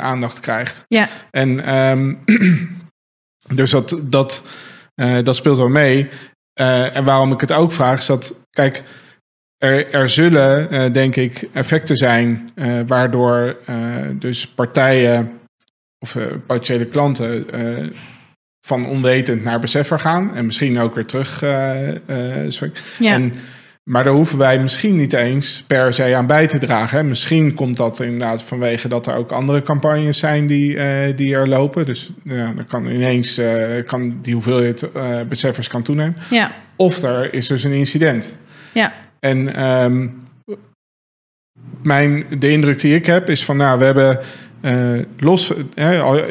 aandacht 0.00 0.40
krijgt. 0.40 0.84
Ja. 0.88 1.08
En 1.30 1.64
ehm, 1.64 2.14
dus 3.60 3.70
dat, 3.70 3.98
dat, 4.02 4.42
dat 5.22 5.36
speelt 5.36 5.58
wel 5.58 5.68
mee. 5.68 6.08
En 6.54 7.04
waarom 7.04 7.32
ik 7.32 7.40
het 7.40 7.52
ook 7.52 7.72
vraag, 7.72 7.98
is 7.98 8.06
dat, 8.06 8.34
kijk, 8.50 8.82
er, 9.62 9.90
er 9.90 10.10
zullen, 10.10 10.70
eh, 10.70 10.92
denk 10.92 11.16
ik, 11.16 11.48
effecten 11.52 11.96
zijn 11.96 12.50
eh, 12.54 12.72
waardoor 12.86 13.56
eh, 13.66 13.76
dus 14.14 14.46
partijen 14.46 15.30
of 15.98 16.16
potentiële 16.46 16.86
klanten 16.86 17.46
van 18.66 18.86
onwetend 18.86 19.44
naar 19.44 19.60
beseffer 19.60 20.00
gaan 20.00 20.34
en 20.34 20.46
misschien 20.46 20.78
ook 20.78 20.94
weer 20.94 21.04
terug. 21.04 21.40
Ja. 21.40 23.12
En, 23.12 23.34
maar 23.82 24.04
daar 24.04 24.12
hoeven 24.12 24.38
wij 24.38 24.58
misschien 24.58 24.96
niet 24.96 25.12
eens 25.12 25.64
per 25.66 25.94
se 25.94 26.16
aan 26.16 26.26
bij 26.26 26.46
te 26.46 26.58
dragen. 26.58 26.98
Hè. 26.98 27.04
Misschien 27.04 27.54
komt 27.54 27.76
dat 27.76 28.00
inderdaad 28.00 28.42
vanwege 28.42 28.88
dat 28.88 29.06
er 29.06 29.14
ook 29.14 29.32
andere 29.32 29.62
campagnes 29.62 30.18
zijn 30.18 30.46
die, 30.46 30.78
die 31.14 31.34
er 31.34 31.48
lopen. 31.48 31.86
Dus 31.86 32.10
ja, 32.24 32.52
dan 32.52 32.66
kan 32.66 32.86
ineens 32.86 33.38
eh, 33.38 33.86
kan 33.86 34.18
die 34.22 34.34
hoeveelheid 34.34 34.92
eh, 34.92 35.20
beseffers 35.28 35.68
kan 35.68 35.82
toenemen. 35.82 36.16
ja. 36.30 36.52
Of 36.76 37.02
er 37.02 37.34
is 37.34 37.46
dus 37.46 37.64
een 37.64 37.72
incident. 37.72 38.36
Ja. 38.72 38.92
En 39.26 39.54
ehm, 39.54 40.08
mijn, 41.82 42.26
de 42.38 42.50
indruk 42.50 42.80
die 42.80 42.94
ik 42.94 43.06
heb 43.06 43.28
is 43.28 43.44
van, 43.44 43.56
nou, 43.56 43.78
we 43.78 43.84
hebben 43.84 44.20
eh, 44.60 44.98
los, 45.18 45.52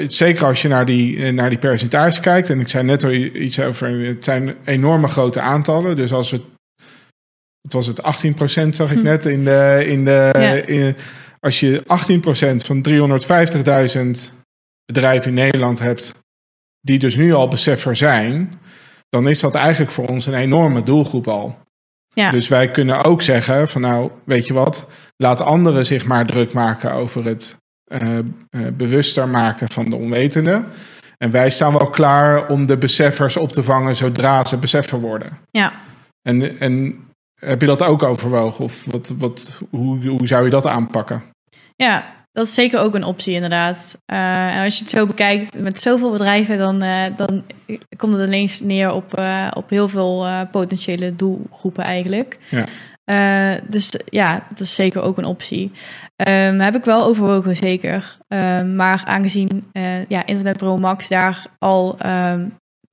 zeker 0.08 0.46
als 0.46 0.62
je 0.62 0.68
naar 0.68 0.86
die, 0.86 1.26
eh, 1.26 1.34
naar 1.34 1.50
die 1.50 1.58
percentages 1.60 2.20
kijkt, 2.20 2.50
en 2.50 2.60
ik 2.60 2.68
zei 2.68 2.84
net 2.84 3.04
al 3.04 3.12
iets 3.14 3.60
over, 3.60 4.06
het 4.06 4.24
zijn 4.24 4.56
enorme 4.66 5.08
grote 5.08 5.42
aantallen. 5.42 5.96
Dus 5.96 6.14
als 6.14 6.30
we, 6.32 6.42
het 7.62 7.74
was 7.74 7.88
het 7.88 8.02
18% 8.02 8.76
zag 8.76 8.92
ik 8.92 8.98
Hm. 8.98 9.04
net 9.04 9.26
in 9.26 9.44
de, 9.46 9.84
in 9.88 10.06
de, 10.06 10.30
Ja. 10.34 10.54
in- 10.54 10.96
als 11.40 11.60
je 11.60 11.82
18% 11.86 12.66
van 12.66 12.82
350.000 12.82 14.34
bedrijven 14.86 15.28
in 15.30 15.34
Nederland 15.34 15.80
hebt, 15.80 16.14
die 16.82 17.00
dus 17.00 17.16
nu 17.16 17.34
al 17.34 17.48
beseffer 17.48 17.96
zijn, 17.96 18.60
dan 19.10 19.28
is 19.30 19.40
dat 19.40 19.56
eigenlijk 19.56 19.92
voor 19.92 20.08
ons 20.08 20.26
een 20.26 20.34
enorme 20.34 20.84
doelgroep 20.84 21.28
al. 21.28 21.58
Ja. 22.13 22.32
Dus 22.32 22.47
wij 22.47 22.71
kunnen 22.71 23.04
ook 23.04 23.21
zeggen 23.21 23.67
van 23.67 23.82
nou, 23.82 24.12
weet 24.24 24.47
je 24.47 24.54
wat, 24.54 24.89
laat 25.17 25.41
anderen 25.41 25.86
zich 25.86 26.06
maar 26.06 26.26
druk 26.26 26.54
maken 26.54 26.93
over 26.93 27.26
het 27.26 27.58
eh, 27.84 28.17
eh, 28.17 28.24
bewuster 28.74 29.28
maken 29.28 29.71
van 29.71 29.89
de 29.89 29.95
onwetenden. 29.95 30.65
En 31.17 31.32
wij 31.32 31.50
staan 31.50 31.74
wel 31.78 31.89
klaar 31.89 32.47
om 32.47 32.65
de 32.65 32.78
beseffers 32.78 33.38
op 33.38 33.52
te 33.52 33.63
vangen 33.63 33.95
zodra 33.95 34.45
ze 34.45 34.58
beseffer 34.58 35.00
worden. 35.00 35.38
Ja. 35.52 35.74
En, 36.21 36.60
en 36.60 37.00
heb 37.39 37.62
je 37.62 37.67
dat 37.67 37.84
ook 37.84 38.04
overwogen? 38.04 38.63
Of 38.63 38.86
wat, 38.86 39.13
wat, 39.17 39.62
hoe, 39.69 40.08
hoe 40.08 40.28
zou 40.28 40.43
je 40.43 40.50
dat 40.50 40.67
aanpakken? 40.67 41.24
Ja, 41.76 42.21
dat 42.32 42.46
is 42.46 42.54
zeker 42.54 42.80
ook 42.80 42.96
een 42.96 43.04
optie 43.04 43.34
inderdaad. 43.34 44.02
Eh, 44.06 44.58
en 44.58 44.63
als 44.63 44.78
je 44.78 44.84
het 44.84 44.94
zo 44.94 45.06
bekijkt 45.06 45.60
met 45.60 45.80
zoveel 45.80 46.12
bedrijven, 46.12 46.58
dan, 46.58 46.82
eh, 46.82 47.04
dan 47.15 47.44
komt 47.98 48.17
het 48.17 48.28
ineens 48.28 48.60
neer 48.60 48.91
op, 48.91 49.13
eh, 49.13 49.48
op 49.54 49.70
heel 49.70 49.88
veel 49.88 50.26
potentiële 50.52 51.10
doelgroepen 51.10 51.84
eigenlijk. 51.84 52.38
Ja. 52.50 52.65
Dus 53.67 54.00
ja, 54.06 54.46
dat 54.50 54.60
is 54.60 54.76
zeker 54.76 55.02
ook 55.02 55.17
een 55.17 55.26
optie. 55.26 55.72
Ehm, 56.15 56.60
heb 56.60 56.76
ik 56.76 56.86
wel 56.86 57.04
overwogen, 57.04 57.56
zeker. 57.56 58.17
Ehm, 58.28 58.76
maar 58.76 59.02
aangezien 59.06 59.72
ja, 60.08 60.26
Internetbureau 60.26 60.80
Max 60.80 61.08
daar 61.08 61.46
al 61.58 61.96
ehm, 61.98 62.46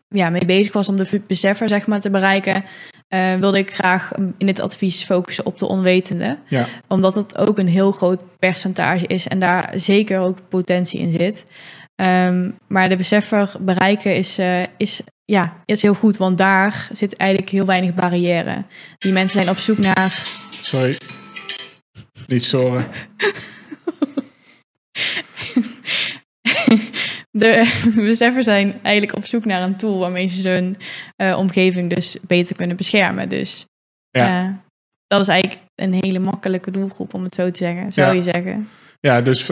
ja, 0.08 0.30
mee 0.30 0.44
bezig 0.46 0.72
was 0.72 0.88
om 0.88 0.96
de 0.96 1.20
beseffer 1.26 1.68
zeg 1.68 1.86
maar, 1.86 2.00
te 2.00 2.10
bereiken, 2.10 2.64
eh, 3.08 3.34
wilde 3.34 3.58
ik 3.58 3.74
graag 3.74 4.12
in 4.38 4.46
dit 4.46 4.60
advies 4.60 5.04
focussen 5.04 5.46
op 5.46 5.58
de 5.58 5.66
onwetenden 5.66 6.38
Ja, 6.48 6.66
omdat 6.88 7.14
het 7.14 7.38
ook 7.38 7.58
een 7.58 7.68
heel 7.68 7.92
groot 7.92 8.22
percentage 8.38 9.06
is 9.06 9.28
en 9.28 9.38
daar 9.38 9.72
zeker 9.76 10.20
ook 10.20 10.38
potentie 10.48 11.00
in 11.00 11.10
zit. 11.10 11.44
Ehm, 11.94 12.50
maar 12.66 12.88
de 12.88 12.96
beseffer 12.96 13.52
bereiken 13.60 14.16
is, 14.16 14.38
eh, 14.38 14.62
is, 14.76 15.00
ja, 15.24 15.62
is 15.64 15.82
heel 15.82 15.94
goed, 15.94 16.16
want 16.16 16.38
daar 16.38 16.88
zit 16.92 17.16
eigenlijk 17.16 17.50
heel 17.50 17.66
weinig 17.66 17.94
barrière. 17.94 18.64
Die 18.98 19.12
mensen 19.12 19.42
zijn 19.42 19.50
op 19.50 19.58
zoek 19.58 19.78
naar. 19.78 20.26
sorry. 20.62 20.98
Niet 22.26 22.44
storen. 22.44 22.86
De 27.38 27.80
beseffers 28.10 28.44
zijn 28.44 28.78
eigenlijk 28.82 29.16
op 29.16 29.26
zoek 29.26 29.44
naar 29.44 29.62
een 29.62 29.76
tool 29.76 29.98
waarmee 29.98 30.28
ze 30.28 30.48
hun 30.48 30.76
eh, 31.16 31.38
omgeving 31.38 31.94
dus 31.94 32.16
beter 32.26 32.56
kunnen 32.56 32.76
beschermen. 32.76 33.28
Dus 33.28 33.64
Ja. 34.10 34.44
eh, 34.44 34.50
dat 35.06 35.20
is 35.20 35.28
eigenlijk 35.28 35.60
een 35.74 35.92
hele 36.00 36.18
makkelijke 36.18 36.70
doelgroep, 36.70 37.14
om 37.14 37.22
het 37.22 37.34
zo 37.34 37.50
te 37.50 37.58
zeggen, 37.58 37.92
zou 37.92 38.06
Ja. 38.08 38.12
je 38.14 38.22
zeggen. 38.22 38.68
Ja, 39.00 39.20
dus. 39.22 39.50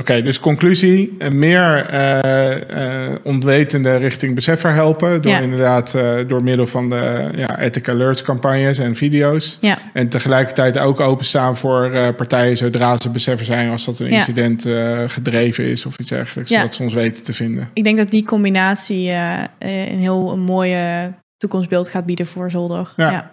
Oké, 0.00 0.22
dus 0.22 0.40
conclusie: 0.40 1.14
eh, 1.18 1.30
meer 1.30 1.86
eh 1.86 3.14
ontwetende 3.22 3.96
richting 3.96 4.34
beseffer 4.34 4.72
helpen. 4.72 5.22
Door 5.22 5.32
Ja. 5.32 5.38
inderdaad 5.40 5.92
door 6.26 6.42
middel 6.42 6.66
van 6.66 6.88
de 6.88 7.30
ja, 7.36 7.58
ethic 7.58 7.88
alerts 7.88 8.22
campagnes 8.22 8.78
en 8.78 8.94
video's. 8.94 9.58
Ja. 9.60 9.78
En 9.92 10.08
tegelijkertijd 10.08 10.78
ook 10.78 11.00
openstaan 11.00 11.56
voor 11.56 12.14
partijen 12.16 12.56
zodra 12.56 12.96
ze 12.96 13.10
beseffer 13.10 13.46
zijn 13.46 13.70
als 13.70 13.84
dat 13.84 13.98
een 13.98 14.06
incident 14.08 14.68
gedreven 15.06 15.64
is 15.64 15.86
of 15.86 15.98
iets 15.98 16.08
dergelijks. 16.10 16.50
Zodat 16.50 16.74
ze 16.74 16.82
ons 16.82 16.94
weten 16.94 17.24
te 17.24 17.32
vinden. 17.32 17.70
Ik 17.72 17.84
denk 17.84 17.96
dat 17.96 18.10
die 18.10 18.24
combinatie 18.24 19.10
een 19.58 19.98
heel 19.98 20.32
een 20.32 20.40
mooie 20.40 21.12
toekomstbeeld 21.36 21.88
gaat 21.88 22.06
bieden 22.06 22.26
voor 22.26 22.50
Zolder. 22.50 22.92
Ja. 22.96 23.10
Ja, 23.10 23.30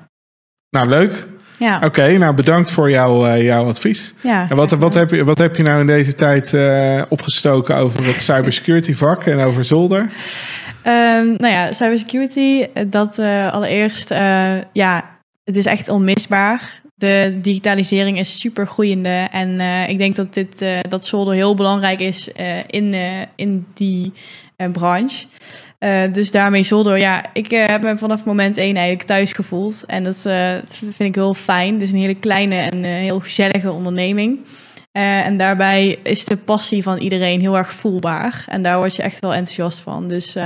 Nou, 0.70 0.88
leuk. 0.90 1.28
Ja. 1.60 1.82
Oké, 1.84 2.18
nou 2.18 2.34
bedankt 2.34 2.72
voor 2.72 2.90
jouw, 2.90 3.26
eh, 3.26 3.44
jouw 3.44 3.66
advies. 3.66 4.14
ja 4.22 4.46
En 4.50 4.56
wat, 4.56 4.72
wat, 4.72 4.94
heb 4.94 5.10
je, 5.10 5.24
wat 5.24 5.38
heb 5.38 5.56
je 5.56 5.64
nou 5.64 5.80
in 5.80 5.88
deze 5.88 6.16
tijd 6.16 6.54
eh, 6.54 7.02
opgestoken 7.10 7.76
over 7.76 8.06
het 8.06 8.22
cybersecurity 8.22 8.94
vak 8.94 9.26
en 9.26 9.40
over 9.40 9.66
zolder? 9.66 10.12
Ehm, 10.82 11.28
nou 11.38 11.48
ja, 11.48 11.72
cybersecurity, 11.72 12.68
eh, 12.74 12.84
dat 12.88 13.20
allereerst, 13.52 14.10
ja, 14.72 15.04
het 15.44 15.56
is 15.56 15.66
echt 15.66 15.90
onmisbaar. 15.90 16.82
Digitalisering 17.42 18.20
is 18.20 18.40
super 18.40 18.68
groeiende 18.68 19.28
en 19.32 19.60
eh, 19.60 19.90
ik 19.90 19.98
denk 19.98 20.16
dat 20.16 20.34
dit, 20.34 20.62
eh, 20.62 20.80
dat 20.90 21.06
Zolder 21.06 21.34
heel 21.34 21.56
belangrijk 21.56 22.00
is 22.00 22.32
eh, 22.32 22.46
in, 22.68 22.96
in 23.36 23.66
die 23.74 24.14
branche. 24.72 25.26
Dus 26.12 26.32
daarmee 26.32 26.64
Zolder, 26.64 26.98
ja, 26.98 27.26
ik 27.34 27.52
heb 27.52 27.82
me 27.82 27.98
vanaf 27.98 28.26
moment 28.26 28.58
één 28.58 28.76
eigenlijk 28.76 29.08
thuis 29.08 29.32
gevoeld. 29.32 29.84
En 29.88 30.04
dat, 30.04 30.24
dat 30.24 30.76
vind 30.78 31.00
ik 31.00 31.16
heel 31.16 31.34
fijn. 31.34 31.82
Is 31.82 31.92
een 31.92 32.00
hele 32.00 32.16
kleine 32.16 32.56
en 32.56 32.84
heel 32.84 33.20
gezellige 33.20 33.72
onderneming. 33.72 34.40
En 34.92 35.38
daarbij 35.38 36.00
is 36.04 36.26
de 36.26 36.38
passie 36.38 36.84
van 36.84 36.98
iedereen 36.98 37.40
heel 37.40 37.58
erg 37.58 37.72
voelbaar. 37.72 38.46
En 38.50 38.62
daar 38.62 38.78
word 38.78 38.96
je 38.96 39.02
echt 39.02 39.20
wel 39.20 39.34
enthousiast 39.34 39.80
van. 39.80 40.08
Dus 40.08 40.38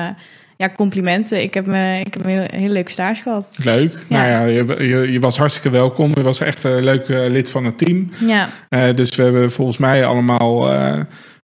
ja, 0.60 0.70
complimenten. 0.76 1.42
Ik 1.42 1.54
heb, 1.54 1.66
me, 1.66 2.00
ik 2.00 2.14
heb 2.14 2.24
een 2.26 2.32
heel, 2.32 2.46
heel 2.52 2.70
leuke 2.70 2.92
stage 2.92 3.22
gehad. 3.22 3.60
Leuk. 3.64 4.06
Ja. 4.10 4.18
Nou 4.18 4.30
ja, 4.30 4.44
je, 4.44 4.88
je, 4.88 5.12
je 5.12 5.20
was 5.20 5.38
hartstikke 5.38 5.70
welkom. 5.70 6.12
Je 6.14 6.22
was 6.24 6.40
echt 6.40 6.64
een 6.64 6.84
leuk 6.84 7.10
eh, 7.10 7.30
lid 7.30 7.50
van 7.52 7.66
het 7.66 7.78
team. 7.78 8.10
Ja, 8.26 8.50
Eh, 8.70 8.96
dus 8.96 9.16
we 9.16 9.24
hebben 9.24 9.52
volgens 9.52 9.78
mij 9.78 10.06
allemaal 10.06 10.72
eh, 10.72 11.00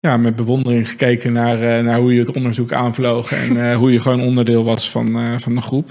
ja, 0.00 0.16
met 0.16 0.36
bewondering 0.36 0.88
gekeken 0.88 1.32
naar, 1.32 1.62
eh, 1.62 1.84
naar 1.84 1.98
hoe 1.98 2.12
je 2.14 2.18
het 2.20 2.36
onderzoek 2.36 2.72
aanvloog 2.72 3.32
en 3.32 3.70
eh, 3.70 3.76
hoe 3.76 3.92
je 3.92 4.00
gewoon 4.00 4.22
onderdeel 4.22 4.64
was 4.64 4.90
van, 4.90 5.16
eh, 5.18 5.22
van 5.36 5.54
de 5.54 5.61
groep. 5.61 5.90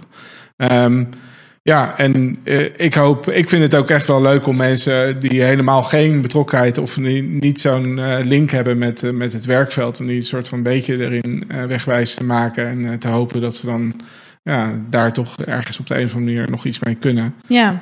Ehm, 0.57 1.03
ja, 1.63 1.97
en 1.97 2.37
eh, 2.43 2.65
ik 2.77 2.93
hoop, 2.93 3.29
ik 3.29 3.49
vind 3.49 3.61
het 3.61 3.75
ook 3.75 3.89
echt 3.89 4.07
wel 4.07 4.21
leuk 4.21 4.47
om 4.47 4.55
mensen 4.55 5.19
die 5.19 5.41
helemaal 5.41 5.83
geen 5.83 6.21
betrokkenheid 6.21 6.77
of 6.77 6.93
die 6.93 7.23
niet 7.23 7.59
zo'n 7.59 7.99
eh, 7.99 8.17
link 8.23 8.51
hebben 8.51 8.77
met, 8.77 9.03
eh, 9.03 9.11
met 9.11 9.33
het 9.33 9.45
werkveld, 9.45 9.99
om 9.99 10.07
die 10.07 10.15
een 10.15 10.25
soort 10.25 10.47
van 10.47 10.63
beetje 10.63 10.97
erin 10.97 11.51
wegwijs 11.67 12.13
te 12.13 12.23
maken 12.23 12.67
en 12.67 12.99
te 12.99 13.07
hopen 13.07 13.41
dat 13.41 13.55
ze 13.55 13.65
dan 13.65 13.93
ja, 14.43 14.73
daar 14.89 15.13
toch 15.13 15.37
ergens 15.39 15.79
op 15.79 15.87
de 15.87 15.97
een 15.97 16.05
of 16.05 16.13
andere 16.15 16.31
manier 16.35 16.49
nog 16.51 16.65
iets 16.65 16.79
mee 16.79 16.95
kunnen. 16.95 17.33
Ja, 17.47 17.81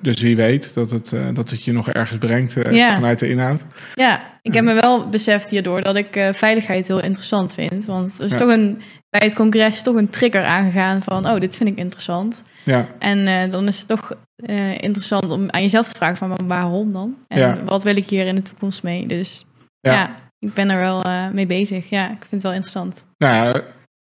dus 0.00 0.20
wie 0.20 0.36
weet 0.36 0.74
dat 0.74 0.90
het, 0.90 1.14
dat 1.34 1.50
het 1.50 1.64
je 1.64 1.72
nog 1.72 1.88
ergens 1.88 2.18
brengt 2.18 2.56
Ja. 2.70 2.92
vanuit 2.92 3.18
de 3.18 3.28
inhoud. 3.28 3.64
ja. 3.94 4.20
ik 4.42 4.54
heb 4.54 4.64
me 4.64 4.80
wel 4.80 5.08
beseft 5.08 5.50
hierdoor 5.50 5.82
dat 5.82 5.96
ik 5.96 6.28
veiligheid 6.32 6.86
heel 6.86 7.02
interessant 7.02 7.52
vind. 7.52 7.84
Want 7.84 8.18
er 8.18 8.24
is 8.24 8.30
Ja. 8.30 8.36
toch 8.36 8.48
een, 8.48 8.82
bij 9.10 9.20
het 9.24 9.34
congres 9.34 9.82
toch 9.82 9.96
een 9.96 10.10
trigger 10.10 10.44
aangegaan 10.44 11.02
van, 11.02 11.26
oh, 11.28 11.40
dit 11.40 11.56
vind 11.56 11.68
ik 11.70 11.78
interessant. 11.78 12.42
Ja, 12.64 12.86
En 12.98 13.26
eh, 13.26 13.50
dan 13.50 13.68
is 13.68 13.78
het 13.78 13.88
toch 13.88 14.12
eh, 14.36 14.72
interessant 14.72 15.30
om 15.30 15.50
aan 15.50 15.62
jezelf 15.62 15.88
te 15.88 15.96
vragen 15.96 16.16
van, 16.16 16.38
waarom 16.46 16.92
dan? 16.92 17.16
En 17.28 17.38
Ja. 17.38 17.58
wat 17.64 17.82
wil 17.82 17.96
ik 17.96 18.08
hier 18.08 18.26
in 18.26 18.34
de 18.34 18.42
toekomst 18.42 18.82
mee? 18.82 19.06
Dus 19.06 19.44
Ja. 19.80 19.92
ja, 19.92 20.14
ik 20.38 20.54
ben 20.54 20.70
er 20.70 20.78
wel 20.78 21.02
eh, 21.02 21.28
mee 21.28 21.46
bezig. 21.46 21.88
Ja, 21.90 22.04
ik 22.04 22.16
vind 22.18 22.30
het 22.30 22.42
wel 22.42 22.52
interessant. 22.52 23.06
nou 23.18 23.60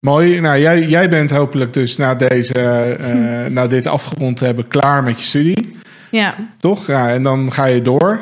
mooi. 0.07 0.41
Nou, 0.41 0.59
jij, 0.59 0.83
jij 0.83 1.09
bent 1.09 1.31
hopelijk 1.31 1.73
dus 1.73 1.97
na, 1.97 2.15
deze, 2.15 2.55
na 3.51 3.67
dit 3.67 3.87
afgerond 3.87 4.37
te 4.37 4.45
hebben 4.45 4.69
klaar 4.69 5.03
met 5.03 5.19
je 5.19 5.25
studie, 5.25 5.77
Ja, 6.11 6.35
toch? 6.59 6.87
Ja, 6.87 7.11
en 7.11 7.23
dan 7.23 7.53
ga 7.53 7.65
je 7.65 7.83
door. 7.83 8.21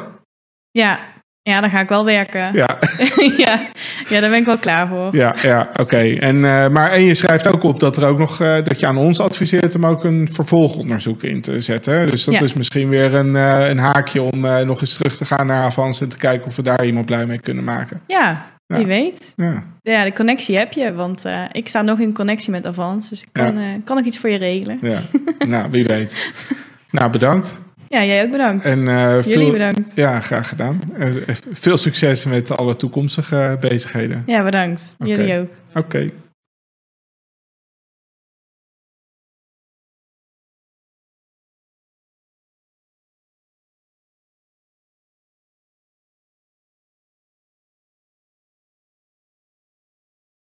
ja. 0.71 0.99
Ja, 1.47 1.61
dan 1.61 1.71
ga 1.71 1.81
ik 1.81 1.89
wel 1.89 2.05
werken. 2.05 2.51
Ja, 2.53 2.79
Ja, 3.37 3.61
ja. 4.09 4.21
daar 4.21 4.31
ben 4.31 4.39
ik 4.39 4.45
wel 4.45 4.59
klaar 4.59 4.89
voor. 4.89 5.17
ja, 5.17 5.35
ja 5.43 5.69
oké. 5.81 5.97
En, 6.19 6.45
eh, 6.45 6.69
maar 6.69 6.91
en 6.91 7.03
je 7.03 7.15
schrijft 7.15 7.47
ook 7.53 7.63
op 7.63 7.81
dat 7.81 7.97
er 7.97 8.05
ook 8.09 8.19
nog 8.19 8.41
eh, 8.41 8.55
dat 8.65 8.81
je 8.81 8.87
aan 8.87 8.97
ons 8.97 9.21
adviseert 9.21 9.75
om 9.75 9.87
ook 9.87 10.05
een 10.05 10.29
vervolgonderzoek 10.33 11.23
in 11.23 11.41
te 11.41 11.61
zetten. 11.61 12.07
Dus 12.07 12.25
dat 12.25 12.35
Ja. 12.35 12.41
is 12.41 12.55
misschien 12.55 12.89
weer 12.89 13.15
een, 13.15 13.37
eh, 13.37 13.69
een 13.69 13.79
haakje 13.79 14.23
om 14.23 14.41
nog 14.67 14.81
eens 14.81 14.95
terug 14.97 15.17
te 15.17 15.25
gaan 15.25 15.47
naar 15.47 15.63
Avans 15.65 16.01
en 16.01 16.09
te 16.09 16.17
kijken 16.17 16.47
of 16.47 16.57
we 16.57 16.63
daar 16.63 16.85
iemand 16.85 17.07
blij 17.07 17.27
mee 17.27 17.39
kunnen 17.39 17.65
maken. 17.65 18.01
Ja, 18.07 18.45
Ja. 18.67 18.77
wie 18.77 18.87
weet. 18.87 19.33
Ja, 19.37 19.63
Ja, 19.83 20.05
de 20.05 20.13
connectie 20.13 20.59
heb 20.59 20.73
je, 20.73 20.95
want 20.95 21.25
ik 21.53 21.69
sta 21.69 21.83
nog 21.83 21.99
in 21.99 22.13
connectie 22.15 22.51
met 22.51 22.67
Avans. 22.67 23.09
Dus 23.09 23.23
ik 23.23 23.29
kan, 23.33 23.59
kan 23.85 23.99
ik 23.99 24.05
iets 24.05 24.19
voor 24.19 24.31
je 24.31 24.39
regelen. 24.39 24.79
ja. 24.83 24.99
nou, 25.47 25.71
wie 25.71 25.85
weet. 25.85 26.17
Nou, 26.91 27.11
bedankt. 27.11 27.61
Ja, 27.89 28.05
jij 28.05 28.25
ook 28.25 28.31
bedankt. 28.31 28.65
En, 28.65 28.89
eh, 28.89 29.23
Jullie 29.23 29.23
veel, 29.39 29.51
bedankt. 29.51 29.93
Ja, 29.95 30.21
graag 30.21 30.49
gedaan. 30.49 30.81
Eh, 30.99 31.09
veel 31.53 31.77
succes 31.77 32.25
met 32.25 32.57
alle 32.57 32.77
toekomstige 32.77 33.57
bezigheden. 33.61 34.23
Ja, 34.27 34.43
bedankt. 34.45 34.97
Jullie 34.99 35.39
ook. 35.39 35.49
Oké. 35.75 36.11